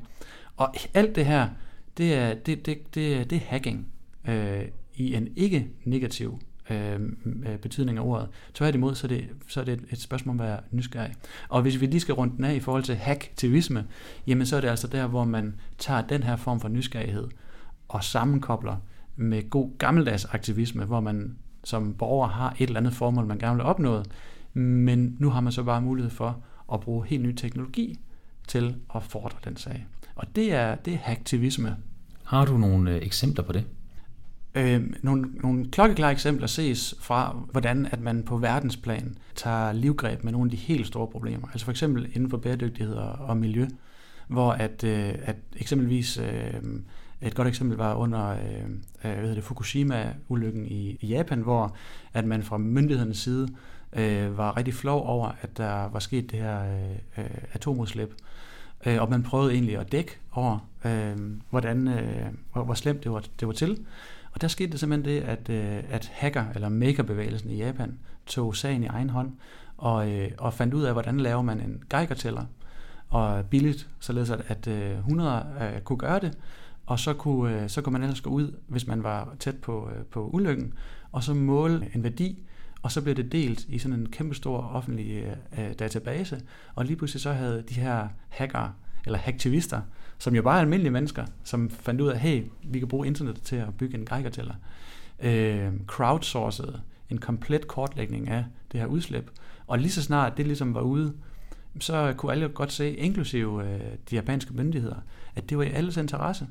Og 0.57 0.75
alt 0.93 1.15
det 1.15 1.25
her, 1.25 1.49
det 1.97 2.13
er, 2.13 2.33
det, 2.33 2.65
det, 2.65 2.95
det, 2.95 3.29
det 3.29 3.35
er 3.35 3.45
hacking 3.45 3.87
øh, 4.27 4.65
i 4.95 5.15
en 5.15 5.27
ikke 5.35 5.67
negativ 5.83 6.39
øh, 6.69 6.99
øh, 7.45 7.57
betydning 7.57 7.97
af 7.97 8.01
ordet. 8.01 8.27
Tværtimod, 8.53 8.95
så 8.95 9.07
er 9.07 9.09
det, 9.09 9.25
så 9.47 9.61
er 9.61 9.65
det 9.65 9.79
et 9.91 10.01
spørgsmål 10.01 10.35
om 10.35 10.39
at 10.39 10.47
være 10.47 10.59
nysgerrig. 10.71 11.13
Og 11.49 11.61
hvis 11.61 11.81
vi 11.81 11.85
lige 11.85 11.99
skal 11.99 12.13
runde 12.13 12.37
den 12.37 12.45
af 12.45 12.55
i 12.55 12.59
forhold 12.59 12.83
til 12.83 12.95
hacktivisme, 12.95 13.87
jamen 14.27 14.45
så 14.45 14.55
er 14.57 14.61
det 14.61 14.67
altså 14.67 14.87
der, 14.87 15.07
hvor 15.07 15.23
man 15.23 15.55
tager 15.77 16.01
den 16.01 16.23
her 16.23 16.35
form 16.35 16.59
for 16.59 16.67
nysgerrighed 16.67 17.27
og 17.87 18.03
sammenkobler 18.03 18.75
med 19.15 19.49
god 19.49 19.77
gammeldags 19.77 20.25
aktivisme, 20.25 20.85
hvor 20.85 20.99
man 20.99 21.37
som 21.63 21.93
borger 21.93 22.27
har 22.27 22.55
et 22.59 22.67
eller 22.67 22.79
andet 22.79 22.93
formål, 22.93 23.25
man 23.25 23.37
gerne 23.37 23.55
vil 23.55 23.65
opnå, 23.65 24.03
men 24.53 25.15
nu 25.19 25.29
har 25.29 25.41
man 25.41 25.51
så 25.51 25.63
bare 25.63 25.81
mulighed 25.81 26.11
for 26.11 26.43
at 26.73 26.79
bruge 26.79 27.05
helt 27.05 27.23
ny 27.23 27.33
teknologi 27.33 27.99
til 28.47 28.75
at 28.95 29.03
fordre 29.03 29.37
den 29.43 29.57
sag. 29.57 29.87
Og 30.15 30.35
det 30.35 30.53
er, 30.53 30.75
det 30.75 30.93
er 30.93 30.97
hacktivisme. 30.97 31.75
Har 32.23 32.45
du 32.45 32.57
nogle 32.57 32.91
øh, 32.91 33.01
eksempler 33.01 33.43
på 33.43 33.51
det? 33.51 33.65
Øh, 34.55 34.83
nogle, 35.03 35.29
nogle 35.43 35.71
klokkeklare 35.71 36.11
eksempler 36.11 36.47
ses 36.47 36.95
fra, 36.99 37.37
hvordan 37.51 37.85
at 37.91 38.01
man 38.01 38.23
på 38.23 38.37
verdensplan 38.37 39.17
tager 39.35 39.71
livgreb 39.71 40.23
med 40.23 40.31
nogle 40.31 40.47
af 40.47 40.51
de 40.51 40.57
helt 40.57 40.87
store 40.87 41.07
problemer. 41.07 41.47
Altså 41.47 41.65
for 41.65 41.71
eksempel 41.71 42.09
inden 42.13 42.29
for 42.29 42.37
bæredygtighed 42.37 42.95
og, 42.95 43.11
og 43.11 43.37
miljø, 43.37 43.67
hvor 44.27 44.51
at, 44.51 44.83
øh, 44.83 45.13
at 45.23 45.35
eksempelvis 45.55 46.17
øh, 46.17 46.53
et 47.21 47.35
godt 47.35 47.47
eksempel 47.47 47.77
var 47.77 47.95
under 47.95 48.29
øh, 48.29 48.69
hvad 49.01 49.15
hedder 49.15 49.35
det, 49.35 49.43
Fukushima-ulykken 49.43 50.65
i, 50.65 50.97
i 51.01 51.07
Japan, 51.07 51.39
hvor 51.39 51.75
at 52.13 52.25
man 52.25 52.43
fra 52.43 52.57
myndighedernes 52.57 53.17
side 53.17 53.47
øh, 53.93 54.37
var 54.37 54.57
rigtig 54.57 54.73
flov 54.73 55.05
over, 55.05 55.31
at 55.41 55.57
der 55.57 55.89
var 55.89 55.99
sket 55.99 56.31
det 56.31 56.39
her 56.39 56.61
øh, 57.17 57.25
atomudslip. 57.53 58.13
Øh, 58.85 59.01
og 59.01 59.09
man 59.09 59.23
prøvede 59.23 59.53
egentlig 59.53 59.77
at 59.77 59.91
dække 59.91 60.17
over, 60.31 60.69
øh, 60.85 61.17
hvordan, 61.49 61.87
øh, 61.87 62.25
hvor, 62.53 62.63
hvor 62.63 62.73
slemt 62.73 63.03
det 63.03 63.11
var, 63.11 63.23
det 63.39 63.47
var 63.47 63.53
til. 63.53 63.85
Og 64.31 64.41
der 64.41 64.47
skete 64.47 64.71
det 64.71 64.79
simpelthen 64.79 65.15
det, 65.15 65.21
at, 65.21 65.49
øh, 65.49 65.83
at 65.89 66.11
hacker, 66.13 66.45
eller 66.55 66.69
makerbevægelsen 66.69 67.49
i 67.49 67.57
Japan, 67.57 67.97
tog 68.25 68.55
sagen 68.55 68.83
i 68.83 68.87
egen 68.87 69.09
hånd, 69.09 69.31
og, 69.77 70.11
øh, 70.11 70.31
og 70.37 70.53
fandt 70.53 70.73
ud 70.73 70.83
af, 70.83 70.93
hvordan 70.93 71.19
laver 71.19 71.41
man 71.41 71.59
en 71.59 71.83
Geiger-tæller, 71.89 72.45
og 73.09 73.45
billigt, 73.45 73.89
således 73.99 74.29
at, 74.29 74.41
at 74.47 74.67
øh, 74.67 74.97
100 74.97 75.45
øh, 75.61 75.81
kunne 75.81 75.97
gøre 75.97 76.19
det, 76.19 76.37
og 76.85 76.99
så 76.99 77.13
kunne, 77.13 77.61
øh, 77.61 77.69
så 77.69 77.81
kunne 77.81 77.93
man 77.93 78.03
ellers 78.03 78.21
gå 78.21 78.29
ud, 78.29 78.55
hvis 78.67 78.87
man 78.87 79.03
var 79.03 79.35
tæt 79.39 79.55
på, 79.55 79.89
øh, 79.95 80.05
på 80.05 80.29
ulykken, 80.33 80.73
og 81.11 81.23
så 81.23 81.33
måle 81.33 81.89
en 81.95 82.03
værdi, 82.03 82.44
og 82.85 82.91
så 82.91 83.01
blev 83.01 83.15
det 83.15 83.31
delt 83.31 83.65
i 83.69 83.79
sådan 83.79 83.99
en 83.99 84.09
kæmpestor 84.09 84.57
offentlig 84.57 85.11
øh, 85.11 85.65
øh, 85.65 85.73
database, 85.79 86.41
og 86.75 86.85
lige 86.85 86.95
pludselig 86.95 87.21
så 87.21 87.33
havde 87.33 87.63
de 87.69 87.73
her 87.73 88.07
hacker, 88.29 88.69
eller 89.05 89.19
hacktivister, 89.19 89.81
som 90.17 90.35
jo 90.35 90.41
bare 90.41 90.57
er 90.57 90.61
almindelige 90.61 90.91
mennesker, 90.91 91.25
som 91.43 91.69
fandt 91.69 92.01
ud 92.01 92.07
af, 92.07 92.19
hey, 92.19 92.43
vi 92.63 92.79
kan 92.79 92.87
bruge 92.87 93.07
internet 93.07 93.41
til 93.43 93.55
at 93.55 93.77
bygge 93.77 93.97
en 93.97 94.05
Geiger-tæller, 94.05 94.53
øh, 95.19 95.71
crowdsourcede 95.87 96.81
en 97.09 97.17
komplet 97.17 97.67
kortlægning 97.67 98.29
af 98.29 98.45
det 98.71 98.79
her 98.79 98.87
udslip, 98.87 99.31
og 99.67 99.79
lige 99.79 99.91
så 99.91 100.01
snart 100.01 100.37
det 100.37 100.47
ligesom 100.47 100.73
var 100.73 100.81
ude, 100.81 101.13
så 101.79 102.13
kunne 102.17 102.31
alle 102.31 102.49
godt 102.49 102.71
se, 102.71 102.95
inklusive 102.95 103.63
øh, 103.63 103.79
de 104.09 104.15
japanske 104.15 104.53
myndigheder, 104.53 104.97
at 105.35 105.49
det 105.49 105.57
var 105.57 105.63
i 105.63 105.71
alles 105.71 105.97
interesse. 105.97 106.47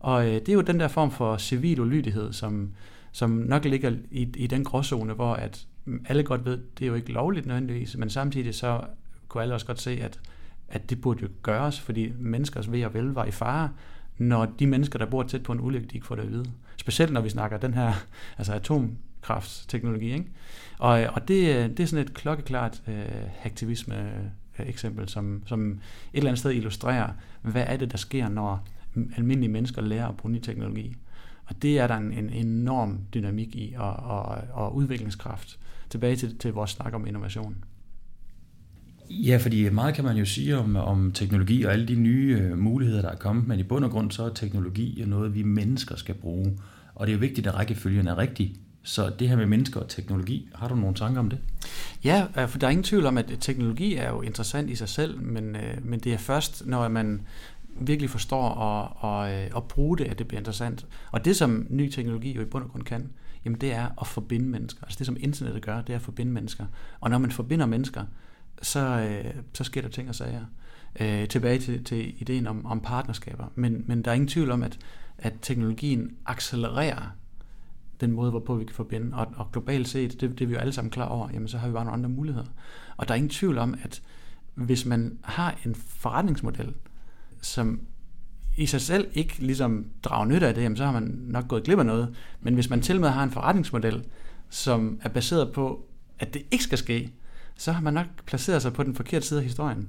Og 0.00 0.26
øh, 0.26 0.34
det 0.34 0.48
er 0.48 0.54
jo 0.54 0.60
den 0.60 0.80
der 0.80 0.88
form 0.88 1.10
for 1.10 1.36
civil 1.36 1.80
ulydighed, 1.80 2.32
som, 2.32 2.70
som 3.12 3.30
nok 3.30 3.64
ligger 3.64 3.96
i, 4.10 4.28
i 4.36 4.46
den 4.46 4.64
gråzone, 4.64 5.12
hvor 5.12 5.34
at 5.34 5.66
alle 6.08 6.22
godt 6.22 6.44
ved, 6.44 6.58
det 6.78 6.84
er 6.84 6.88
jo 6.88 6.94
ikke 6.94 7.12
lovligt 7.12 7.46
nødvendigvis, 7.46 7.96
men 7.96 8.10
samtidig 8.10 8.54
så 8.54 8.80
kunne 9.28 9.42
alle 9.42 9.54
også 9.54 9.66
godt 9.66 9.80
se, 9.80 9.90
at, 9.90 10.20
at 10.68 10.90
det 10.90 11.00
burde 11.00 11.22
jo 11.22 11.28
gøres, 11.42 11.80
fordi 11.80 12.12
menneskers 12.18 12.72
ved 12.72 12.84
og 12.84 12.94
vel 12.94 13.04
var 13.04 13.24
i 13.24 13.30
fare, 13.30 13.70
når 14.18 14.44
de 14.44 14.66
mennesker, 14.66 14.98
der 14.98 15.06
bor 15.06 15.22
tæt 15.22 15.42
på 15.42 15.52
en 15.52 15.60
ulykke, 15.60 15.86
de 15.86 15.94
ikke 15.94 16.06
får 16.06 16.14
det 16.14 16.22
at 16.22 16.30
vide. 16.30 16.50
Specielt 16.76 17.12
når 17.12 17.20
vi 17.20 17.28
snakker 17.28 17.58
den 17.58 17.74
her 17.74 17.92
altså 18.38 18.52
atomkraftsteknologi. 18.52 20.12
Ikke? 20.12 20.26
Og, 20.78 20.90
og 20.90 21.28
det, 21.28 21.70
det 21.76 21.80
er 21.80 21.86
sådan 21.86 22.04
et 22.04 22.14
klokkeklart 22.14 22.82
øh, 22.88 23.04
aktivisme-eksempel, 23.44 25.02
øh, 25.02 25.08
som, 25.08 25.42
som 25.46 25.70
et 25.70 25.78
eller 26.12 26.30
andet 26.30 26.38
sted 26.38 26.50
illustrerer, 26.50 27.10
hvad 27.42 27.64
er 27.66 27.76
det, 27.76 27.92
der 27.92 27.98
sker, 27.98 28.28
når 28.28 28.68
almindelige 29.16 29.52
mennesker 29.52 29.82
lærer 29.82 30.08
at 30.08 30.16
bruge 30.16 30.32
ny 30.32 30.40
teknologi. 30.40 30.96
Og 31.46 31.62
det 31.62 31.78
er 31.78 31.86
der 31.86 31.96
en, 31.96 32.12
en 32.12 32.30
enorm 32.30 32.98
dynamik 33.14 33.56
i 33.56 33.74
og, 33.78 33.92
og, 33.92 34.38
og 34.52 34.74
udviklingskraft. 34.76 35.58
Tilbage 35.92 36.16
til, 36.16 36.38
til 36.38 36.52
vores 36.52 36.70
snak 36.70 36.94
om 36.94 37.06
innovation. 37.06 37.64
Ja, 39.10 39.36
fordi 39.36 39.68
meget 39.68 39.94
kan 39.94 40.04
man 40.04 40.16
jo 40.16 40.24
sige 40.24 40.56
om, 40.56 40.76
om 40.76 41.12
teknologi 41.12 41.62
og 41.62 41.72
alle 41.72 41.88
de 41.88 41.94
nye 41.94 42.38
øh, 42.40 42.58
muligheder, 42.58 43.02
der 43.02 43.08
er 43.08 43.16
kommet, 43.16 43.46
men 43.46 43.58
i 43.60 43.62
bund 43.62 43.84
og 43.84 43.90
grund 43.90 44.10
så 44.10 44.24
er 44.24 44.28
teknologi 44.28 45.04
noget, 45.06 45.34
vi 45.34 45.42
mennesker 45.42 45.96
skal 45.96 46.14
bruge. 46.14 46.58
Og 46.94 47.06
det 47.06 47.12
er 47.12 47.16
jo 47.16 47.20
vigtigt, 47.20 47.46
at 47.46 47.54
rækkefølgen 47.54 48.08
er 48.08 48.18
rigtig. 48.18 48.56
Så 48.82 49.12
det 49.18 49.28
her 49.28 49.36
med 49.36 49.46
mennesker 49.46 49.80
og 49.80 49.88
teknologi, 49.88 50.48
har 50.54 50.68
du 50.68 50.74
nogle 50.74 50.94
tanker 50.94 51.20
om 51.20 51.30
det? 51.30 51.38
Ja, 52.04 52.26
øh, 52.38 52.48
for 52.48 52.58
der 52.58 52.66
er 52.66 52.70
ingen 52.70 52.84
tvivl 52.84 53.06
om, 53.06 53.18
at 53.18 53.32
teknologi 53.40 53.94
er 53.94 54.10
jo 54.10 54.22
interessant 54.22 54.70
i 54.70 54.74
sig 54.74 54.88
selv, 54.88 55.22
men, 55.22 55.56
øh, 55.56 55.78
men 55.82 56.00
det 56.00 56.12
er 56.12 56.18
først, 56.18 56.66
når 56.66 56.88
man 56.88 57.20
virkelig 57.80 58.10
forstår 58.10 58.48
at, 58.48 59.30
at, 59.30 59.56
at 59.56 59.64
bruge 59.64 59.98
det, 59.98 60.04
at 60.04 60.18
det 60.18 60.28
bliver 60.28 60.40
interessant. 60.40 60.86
Og 61.10 61.24
det, 61.24 61.36
som 61.36 61.66
ny 61.70 61.90
teknologi 61.90 62.32
jo 62.32 62.42
i 62.42 62.44
bund 62.44 62.64
og 62.64 62.70
grund 62.70 62.82
kan, 62.82 63.08
jamen 63.44 63.60
det 63.60 63.72
er 63.72 64.00
at 64.00 64.06
forbinde 64.06 64.46
mennesker. 64.46 64.84
Altså 64.84 64.98
det, 64.98 65.06
som 65.06 65.16
internettet 65.20 65.62
gør, 65.62 65.80
det 65.80 65.92
er 65.92 65.96
at 65.96 66.02
forbinde 66.02 66.32
mennesker. 66.32 66.66
Og 67.00 67.10
når 67.10 67.18
man 67.18 67.30
forbinder 67.30 67.66
mennesker, 67.66 68.04
så, 68.62 68.80
øh, 68.80 69.34
så 69.54 69.64
sker 69.64 69.82
der 69.82 69.88
ting 69.88 70.08
og 70.08 70.14
sager. 70.14 70.44
Øh, 71.00 71.28
tilbage 71.28 71.58
til, 71.58 71.84
til 71.84 72.20
ideen 72.22 72.46
om, 72.46 72.66
om 72.66 72.80
partnerskaber. 72.80 73.46
Men, 73.54 73.84
men 73.86 74.02
der 74.02 74.10
er 74.10 74.14
ingen 74.14 74.28
tvivl 74.28 74.50
om, 74.50 74.62
at, 74.62 74.78
at 75.18 75.34
teknologien 75.42 76.16
accelererer 76.26 77.16
den 78.00 78.12
måde, 78.12 78.30
hvorpå 78.30 78.54
vi 78.54 78.64
kan 78.64 78.74
forbinde. 78.74 79.16
Og, 79.16 79.26
og 79.36 79.52
globalt 79.52 79.88
set, 79.88 80.20
det, 80.20 80.30
det 80.30 80.40
er 80.40 80.46
vi 80.46 80.52
jo 80.52 80.58
alle 80.58 80.72
sammen 80.72 80.90
klar 80.90 81.06
over, 81.06 81.28
jamen 81.32 81.48
så 81.48 81.58
har 81.58 81.68
vi 81.68 81.72
bare 81.72 81.84
nogle 81.84 81.98
andre 81.98 82.10
muligheder. 82.10 82.46
Og 82.96 83.08
der 83.08 83.14
er 83.14 83.16
ingen 83.16 83.30
tvivl 83.30 83.58
om, 83.58 83.74
at 83.82 84.02
hvis 84.54 84.86
man 84.86 85.18
har 85.22 85.58
en 85.64 85.74
forretningsmodel, 85.74 86.74
som 87.40 87.80
i 88.56 88.66
sig 88.66 88.80
selv 88.80 89.08
ikke 89.14 89.34
ligesom 89.38 89.86
drager 90.02 90.24
nytte 90.24 90.48
af 90.48 90.54
det, 90.54 90.62
jamen 90.62 90.76
så 90.76 90.84
har 90.84 90.92
man 90.92 91.18
nok 91.22 91.48
gået 91.48 91.64
glip 91.64 91.78
af 91.78 91.86
noget. 91.86 92.14
Men 92.40 92.54
hvis 92.54 92.70
man 92.70 92.80
til 92.80 93.00
med 93.00 93.08
har 93.08 93.22
en 93.22 93.30
forretningsmodel, 93.30 94.04
som 94.50 95.00
er 95.02 95.08
baseret 95.08 95.52
på, 95.52 95.86
at 96.18 96.34
det 96.34 96.42
ikke 96.50 96.64
skal 96.64 96.78
ske, 96.78 97.12
så 97.56 97.72
har 97.72 97.80
man 97.82 97.94
nok 97.94 98.06
placeret 98.26 98.62
sig 98.62 98.72
på 98.72 98.82
den 98.82 98.94
forkerte 98.94 99.26
side 99.26 99.40
af 99.40 99.44
historien. 99.44 99.88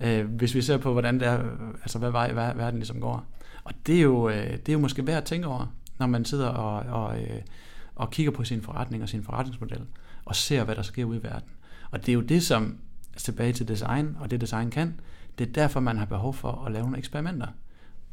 Øh, 0.00 0.26
hvis 0.26 0.54
vi 0.54 0.62
ser 0.62 0.76
på, 0.76 0.92
hvordan 0.92 1.20
det 1.20 1.28
er, 1.28 1.42
altså 1.82 1.98
hvad 1.98 2.10
vej 2.10 2.32
verden 2.32 2.78
ligesom 2.78 3.00
går. 3.00 3.26
Og 3.64 3.72
det 3.86 3.96
er 3.98 4.02
jo, 4.02 4.28
øh, 4.28 4.50
det 4.50 4.68
er 4.68 4.72
jo 4.72 4.78
måske 4.78 5.06
værd 5.06 5.16
at 5.16 5.24
tænke 5.24 5.46
over, 5.46 5.66
når 5.98 6.06
man 6.06 6.24
sidder 6.24 6.48
og, 6.48 7.02
og, 7.02 7.20
øh, 7.22 7.40
og 7.94 8.10
kigger 8.10 8.32
på 8.32 8.44
sin 8.44 8.62
forretning 8.62 9.02
og 9.02 9.08
sin 9.08 9.24
forretningsmodel, 9.24 9.84
og 10.24 10.36
ser, 10.36 10.64
hvad 10.64 10.74
der 10.74 10.82
sker 10.82 11.04
ude 11.04 11.18
i 11.18 11.22
verden. 11.22 11.48
Og 11.90 12.00
det 12.00 12.08
er 12.08 12.14
jo 12.14 12.20
det, 12.20 12.42
som 12.42 12.78
altså, 13.12 13.24
tilbage 13.24 13.52
til 13.52 13.68
design, 13.68 14.16
og 14.20 14.30
det 14.30 14.40
design 14.40 14.70
kan, 14.70 15.00
det 15.38 15.48
er 15.48 15.52
derfor, 15.52 15.80
man 15.80 15.98
har 15.98 16.04
behov 16.04 16.34
for 16.34 16.64
at 16.66 16.72
lave 16.72 16.82
nogle 16.82 16.98
eksperimenter. 16.98 17.46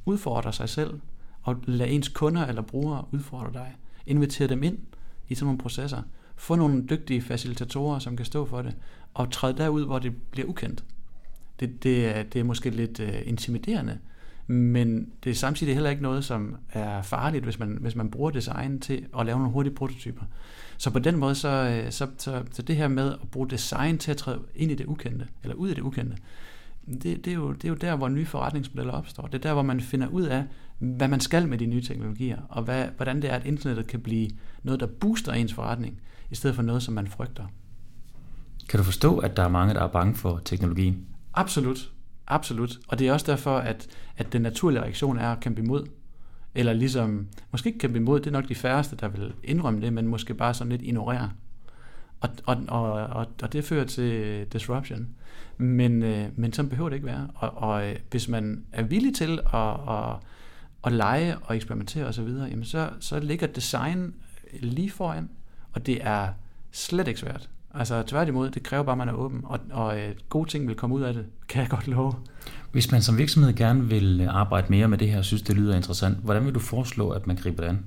Udfordre 0.06 0.54
sig 0.54 0.70
selv, 0.70 1.00
og 1.42 1.56
lade 1.66 1.90
ens 1.90 2.08
kunder 2.08 2.46
eller 2.46 2.62
brugere 2.62 3.06
udfordre 3.12 3.54
dig. 3.54 3.76
Invitere 4.06 4.48
dem 4.48 4.64
ind 4.64 4.78
i 5.30 5.36
sådan 5.36 5.46
nogle 5.46 5.60
processer. 5.60 6.02
Få 6.36 6.56
nogle 6.56 6.86
dygtige 6.90 7.22
facilitatorer, 7.22 8.00
som 8.00 8.18
kan 8.18 8.26
stå 8.26 8.46
for 8.46 8.62
det, 8.62 8.76
og 9.14 9.32
træde 9.32 9.58
derud, 9.58 9.86
hvor 9.86 10.00
det 10.00 10.14
bliver 10.32 10.48
ukendt. 10.48 10.84
Det, 11.60 11.84
det, 11.84 12.06
er, 12.18 12.24
det 12.24 12.40
er 12.40 12.44
måske 12.44 12.70
lidt 12.70 13.00
uh, 13.00 13.08
intimiderende, 13.26 14.00
men 14.48 15.10
det 15.24 15.30
er 15.30 15.36
samtidig 15.36 15.74
heller 15.74 15.90
ikke 15.90 16.02
noget, 16.04 16.26
som 16.26 16.56
er 16.70 17.02
farligt, 17.02 17.44
hvis 17.44 17.60
man, 17.60 17.78
hvis 17.82 17.96
man 17.96 18.12
bruger 18.12 18.32
design 18.32 18.80
til 18.80 19.06
at 19.20 19.26
lave 19.26 19.38
nogle 19.38 19.54
hurtige 19.54 19.76
prototyper. 19.76 20.22
Så 20.78 20.92
på 20.92 21.00
den 21.00 21.18
måde, 21.18 21.36
så, 21.36 21.50
øh, 21.50 21.92
så, 21.92 22.08
så, 22.18 22.44
så 22.52 22.62
det 22.62 22.76
her 22.76 22.88
med 22.88 23.12
at 23.12 23.30
bruge 23.32 23.50
design 23.50 23.98
til 23.98 24.12
at 24.12 24.18
træde 24.18 24.40
ind 24.56 24.72
i 24.72 24.76
det 24.76 24.86
ukendte, 24.86 25.28
eller 25.44 25.56
ud 25.56 25.70
i 25.70 25.74
det 25.74 25.82
ukendte, 25.82 26.18
det, 26.88 27.26
det, 27.26 27.28
er 27.28 27.36
jo, 27.36 27.52
det 27.52 27.66
er 27.66 27.70
jo 27.70 27.76
der, 27.76 27.96
hvor 27.96 28.10
nye 28.10 28.26
forretningsmodeller 28.26 28.94
opstår. 28.94 29.26
Det 29.28 29.36
er 29.36 29.42
der, 29.42 29.54
hvor 29.54 29.62
man 29.62 29.82
finder 29.82 30.08
ud 30.08 30.24
af, 30.24 30.44
hvad 30.80 31.08
man 31.08 31.20
skal 31.20 31.48
med 31.48 31.58
de 31.58 31.66
nye 31.66 31.82
teknologier, 31.82 32.38
og 32.50 32.64
hvad, 32.64 32.88
hvordan 32.96 33.22
det 33.22 33.30
er, 33.32 33.36
at 33.36 33.46
internettet 33.46 33.88
kan 33.88 34.00
blive 34.00 34.30
noget, 34.64 34.80
der 34.80 34.88
booster 34.88 35.32
ens 35.32 35.54
forretning, 35.54 36.02
i 36.32 36.36
stedet 36.36 36.56
for 36.56 36.64
noget, 36.64 36.84
som 36.84 36.94
man 36.94 37.08
frygter. 37.08 37.46
Kan 38.70 38.78
du 38.78 38.84
forstå, 38.84 39.18
at 39.18 39.38
der 39.38 39.44
er 39.44 39.48
mange, 39.48 39.74
der 39.74 39.84
er 39.84 39.88
bange 39.88 40.16
for 40.16 40.42
teknologien? 40.46 41.06
Absolut. 41.34 41.92
Absolut. 42.28 42.80
Og 42.88 43.00
det 43.00 43.08
er 43.08 43.14
også 43.14 43.32
derfor, 43.32 43.58
at, 43.58 43.88
at 44.18 44.34
den 44.34 44.42
naturlige 44.42 44.82
reaktion 44.82 45.18
er 45.18 45.32
at 45.32 45.40
kæmpe 45.40 45.62
imod. 45.62 45.86
Eller 46.56 46.74
ligesom, 46.74 47.28
måske 47.52 47.68
ikke 47.68 47.80
kæmpe 47.80 47.98
imod, 47.98 48.20
det 48.20 48.28
er 48.28 48.32
nok 48.32 48.50
de 48.50 48.56
færreste, 48.56 48.96
der 48.96 49.08
vil 49.08 49.34
indrømme 49.44 49.82
det, 49.82 49.94
men 49.94 50.08
måske 50.08 50.34
bare 50.34 50.54
sådan 50.54 50.72
lidt 50.72 50.82
ignorere. 50.82 51.32
Og, 52.20 52.30
og, 52.46 52.58
og, 52.68 52.92
og, 52.92 53.28
og 53.42 53.54
det 53.54 53.64
fører 53.64 53.86
til 53.86 54.46
disruption. 54.54 55.08
Men, 55.58 56.04
øh, 56.04 56.28
men 56.36 56.54
sådan 56.54 56.70
behøver 56.70 56.90
det 56.90 56.96
ikke 56.96 57.08
være. 57.08 57.28
Og, 57.36 57.58
og 57.58 57.90
øh, 57.90 57.96
hvis 58.12 58.28
man 58.28 58.66
er 58.72 58.84
villig 58.84 59.16
til 59.16 59.40
at, 59.54 59.70
at, 59.90 60.16
at 60.86 60.92
lege 60.92 61.38
og 61.38 61.56
eksperimentere 61.56 62.06
osv., 62.06 62.28
jamen 62.28 62.66
så, 62.66 62.90
så 63.00 63.20
ligger 63.20 63.48
design 63.48 64.14
lige 64.54 64.92
foran, 64.92 65.30
og 65.74 65.86
det 65.86 65.98
er 66.02 66.28
slet 66.72 67.08
ikke 67.08 67.20
svært. 67.20 67.50
Altså 67.74 68.04
tværtimod, 68.08 68.50
det 68.50 68.64
kræver 68.64 68.84
bare, 68.84 68.94
at 68.94 68.98
man 68.98 69.10
er 69.10 69.14
åben, 69.14 69.42
og, 69.44 69.60
og 69.72 70.00
øh, 70.00 70.16
gode 70.30 70.50
ting 70.50 70.68
vil 70.68 70.76
komme 70.76 70.96
ud 70.96 71.02
af 71.02 71.14
det, 71.14 71.26
kan 71.48 71.62
jeg 71.62 71.70
godt 71.70 71.88
love. 71.88 72.14
Hvis 72.72 72.92
man 72.92 73.02
som 73.02 73.18
virksomhed 73.18 73.54
gerne 73.54 73.90
vil 73.90 74.28
arbejde 74.30 74.68
mere 74.70 74.88
med 74.88 74.98
det 74.98 75.10
her, 75.10 75.18
og 75.18 75.26
synes, 75.26 75.42
det 75.42 75.56
lyder 75.56 75.76
interessant, 75.76 76.18
hvordan 76.18 76.46
vil 76.46 76.54
du 76.54 76.60
foreslå, 76.60 77.10
at 77.10 77.28
man 77.28 77.36
griber 77.36 77.64
det 77.64 77.70
an? 77.70 77.86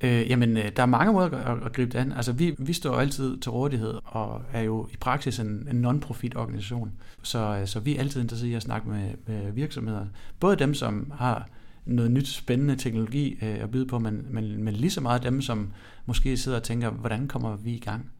Øh, 0.00 0.30
jamen, 0.30 0.56
øh, 0.56 0.72
der 0.76 0.82
er 0.82 0.86
mange 0.86 1.12
måder 1.12 1.30
at, 1.30 1.62
at 1.66 1.72
gribe 1.72 1.92
det 1.92 1.98
an. 1.98 2.12
Altså, 2.12 2.32
vi, 2.32 2.54
vi 2.58 2.72
står 2.72 2.96
altid 2.96 3.38
til 3.38 3.50
rådighed 3.50 3.94
og 4.04 4.42
er 4.52 4.62
jo 4.62 4.88
i 4.92 4.96
praksis 4.96 5.38
en, 5.38 5.68
en 5.70 5.80
non-profit 5.80 6.36
organisation. 6.36 6.92
Så, 7.22 7.38
øh, 7.60 7.66
så 7.66 7.80
vi 7.80 7.96
er 7.96 8.00
altid 8.00 8.20
interesseret 8.20 8.50
i 8.50 8.54
at 8.54 8.62
snakke 8.62 8.88
med, 8.88 9.10
med 9.26 9.52
virksomheder. 9.52 10.06
Både 10.40 10.56
dem, 10.56 10.74
som 10.74 11.12
har 11.14 11.48
noget 11.84 12.10
nyt 12.10 12.28
spændende 12.28 12.76
teknologi 12.76 13.38
øh, 13.42 13.56
at 13.60 13.70
byde 13.70 13.86
på, 13.86 13.98
men, 13.98 14.26
men, 14.30 14.64
men 14.64 14.74
lige 14.74 14.90
så 14.90 15.00
meget 15.00 15.22
dem, 15.22 15.42
som 15.42 15.72
måske 16.06 16.36
sidder 16.36 16.58
og 16.58 16.64
tænker, 16.64 16.90
hvordan 16.90 17.28
kommer 17.28 17.56
vi 17.56 17.70
i 17.70 17.78
gang? 17.80 18.10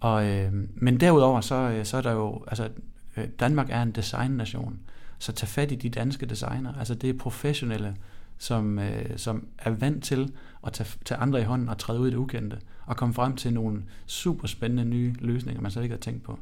Og, 0.00 0.26
øh, 0.26 0.52
men 0.74 1.00
derudover, 1.00 1.40
så, 1.40 1.54
øh, 1.54 1.84
så 1.84 1.96
er 1.96 2.02
der 2.02 2.12
jo, 2.12 2.44
altså 2.48 2.68
øh, 3.16 3.24
Danmark 3.40 3.66
er 3.70 3.82
en 3.82 3.90
designnation, 3.90 4.78
så 5.18 5.32
tag 5.32 5.48
fat 5.48 5.72
i 5.72 5.74
de 5.74 5.88
danske 5.88 6.26
designer. 6.26 6.72
Altså 6.78 6.94
det 6.94 7.10
er 7.10 7.18
professionelle, 7.18 7.96
som, 8.38 8.78
øh, 8.78 9.18
som 9.18 9.46
er 9.58 9.70
vant 9.70 10.04
til 10.04 10.32
at 10.66 10.72
tage, 10.72 10.88
tage 11.04 11.18
andre 11.18 11.40
i 11.40 11.44
hånden 11.44 11.68
og 11.68 11.78
træde 11.78 12.00
ud 12.00 12.08
i 12.08 12.10
det 12.10 12.16
ukendte, 12.16 12.58
og 12.86 12.96
komme 12.96 13.14
frem 13.14 13.36
til 13.36 13.52
nogle 13.52 13.82
super 14.06 14.46
spændende 14.48 14.84
nye 14.84 15.14
løsninger, 15.20 15.62
man 15.62 15.70
slet 15.70 15.82
ikke 15.82 15.94
har 15.94 16.00
tænkt 16.00 16.22
på. 16.22 16.38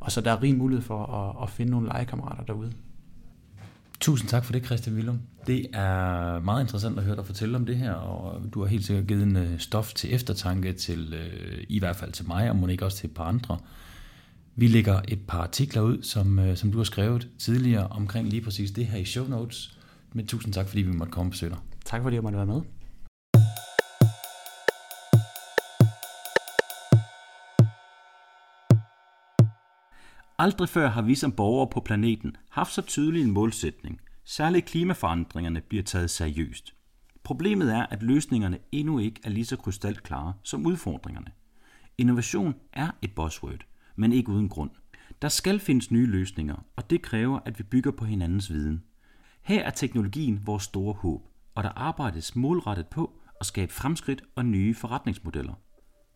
Og 0.00 0.12
så 0.12 0.20
der 0.20 0.32
er 0.32 0.42
rig 0.42 0.56
mulighed 0.56 0.82
for 0.82 1.06
at, 1.06 1.42
at 1.42 1.50
finde 1.50 1.72
nogle 1.72 1.88
legekammerater 1.88 2.44
derude. 2.44 2.72
Tusind 4.00 4.28
tak 4.28 4.44
for 4.44 4.52
det, 4.52 4.66
Christian 4.66 4.96
Willum. 4.96 5.20
Det 5.46 5.66
er 5.72 6.40
meget 6.40 6.62
interessant 6.62 6.98
at 6.98 7.04
høre 7.04 7.16
dig 7.16 7.26
fortælle 7.26 7.56
om 7.56 7.66
det 7.66 7.76
her, 7.76 7.92
og 7.92 8.42
du 8.54 8.60
har 8.60 8.66
helt 8.66 8.84
sikkert 8.84 9.06
givet 9.06 9.22
en 9.22 9.36
øh, 9.36 9.58
stof 9.58 9.94
til 9.94 10.14
eftertanke 10.14 10.72
til, 10.72 11.14
øh, 11.14 11.64
i 11.68 11.78
hvert 11.78 11.96
fald 11.96 12.12
til 12.12 12.26
mig, 12.26 12.50
og 12.50 12.56
må 12.56 12.66
ikke 12.66 12.84
også 12.84 12.98
til 12.98 13.08
et 13.08 13.14
par 13.14 13.24
andre. 13.24 13.58
Vi 14.56 14.66
lægger 14.66 15.00
et 15.08 15.20
par 15.28 15.42
artikler 15.42 15.82
ud, 15.82 16.02
som, 16.02 16.38
øh, 16.38 16.56
som 16.56 16.72
du 16.72 16.78
har 16.78 16.84
skrevet 16.84 17.28
tidligere 17.38 17.86
omkring 17.86 18.28
lige 18.28 18.42
præcis 18.42 18.70
det 18.70 18.86
her 18.86 18.98
i 18.98 19.04
show 19.04 19.28
notes. 19.28 19.75
Men 20.16 20.26
tusind 20.26 20.52
tak, 20.52 20.68
fordi 20.68 20.82
vi 20.82 20.92
måtte 20.92 21.12
komme 21.12 21.28
og 21.28 21.30
besøge 21.30 21.50
dig. 21.50 21.58
Tak 21.84 22.02
fordi 22.02 22.14
jeg 22.14 22.22
måtte 22.22 22.38
være 22.38 22.46
med. 22.46 22.62
Aldrig 30.38 30.68
før 30.68 30.88
har 30.88 31.02
vi 31.02 31.14
som 31.14 31.32
borgere 31.32 31.68
på 31.72 31.80
planeten 31.80 32.36
haft 32.50 32.72
så 32.72 32.82
tydelig 32.82 33.22
en 33.22 33.30
målsætning. 33.30 34.00
Særligt 34.24 34.66
klimaforandringerne 34.66 35.60
bliver 35.60 35.82
taget 35.82 36.10
seriøst. 36.10 36.74
Problemet 37.22 37.72
er, 37.74 37.86
at 37.86 38.02
løsningerne 38.02 38.58
endnu 38.72 38.98
ikke 38.98 39.20
er 39.24 39.30
lige 39.30 39.44
så 39.44 39.56
krystalklare 39.56 40.34
som 40.42 40.66
udfordringerne. 40.66 41.30
Innovation 41.98 42.54
er 42.72 42.90
et 43.02 43.14
buzzword, 43.14 43.64
men 43.96 44.12
ikke 44.12 44.30
uden 44.30 44.48
grund. 44.48 44.70
Der 45.22 45.28
skal 45.28 45.60
findes 45.60 45.90
nye 45.90 46.06
løsninger, 46.06 46.64
og 46.76 46.90
det 46.90 47.02
kræver, 47.02 47.38
at 47.44 47.58
vi 47.58 47.64
bygger 47.64 47.90
på 47.90 48.04
hinandens 48.04 48.50
viden. 48.50 48.82
Her 49.46 49.62
er 49.62 49.70
teknologien 49.70 50.40
vores 50.46 50.62
store 50.62 50.94
håb, 50.94 51.22
og 51.54 51.64
der 51.64 51.70
arbejdes 51.76 52.36
målrettet 52.36 52.86
på 52.86 53.12
at 53.40 53.46
skabe 53.46 53.72
fremskridt 53.72 54.22
og 54.36 54.46
nye 54.46 54.74
forretningsmodeller. 54.74 55.52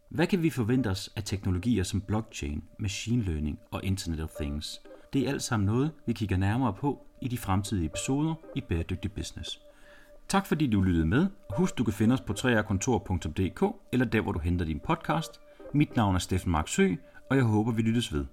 Hvad 0.08 0.26
kan 0.26 0.42
vi 0.42 0.50
forvente 0.50 0.90
os 0.90 1.10
af 1.16 1.22
teknologier 1.24 1.82
som 1.82 2.00
blockchain, 2.00 2.64
machine 2.78 3.22
learning 3.22 3.58
og 3.70 3.84
Internet 3.84 4.20
of 4.20 4.30
Things? 4.40 4.80
Det 5.12 5.22
er 5.22 5.28
alt 5.28 5.42
sammen 5.42 5.66
noget, 5.66 5.92
vi 6.06 6.12
kigger 6.12 6.36
nærmere 6.36 6.72
på 6.72 7.06
i 7.22 7.28
de 7.28 7.38
fremtidige 7.38 7.86
episoder 7.86 8.34
i 8.56 8.60
Bæredygtig 8.60 9.12
Business. 9.12 9.60
Tak 10.28 10.46
fordi 10.46 10.66
du 10.66 10.80
lyttede 10.80 11.06
med. 11.06 11.26
Husk, 11.56 11.78
du 11.78 11.84
kan 11.84 11.94
finde 11.94 12.12
os 12.12 12.20
på 12.20 12.32
treakontor.dk 12.32 13.64
eller 13.92 14.06
der, 14.06 14.20
hvor 14.20 14.32
du 14.32 14.38
henter 14.38 14.64
din 14.64 14.80
podcast. 14.80 15.40
Mit 15.74 15.96
navn 15.96 16.14
er 16.14 16.18
Steffen 16.18 16.52
Marksø, 16.52 16.94
og 17.30 17.36
jeg 17.36 17.44
håber, 17.44 17.72
vi 17.72 17.82
lyttes 17.82 18.12
ved. 18.12 18.24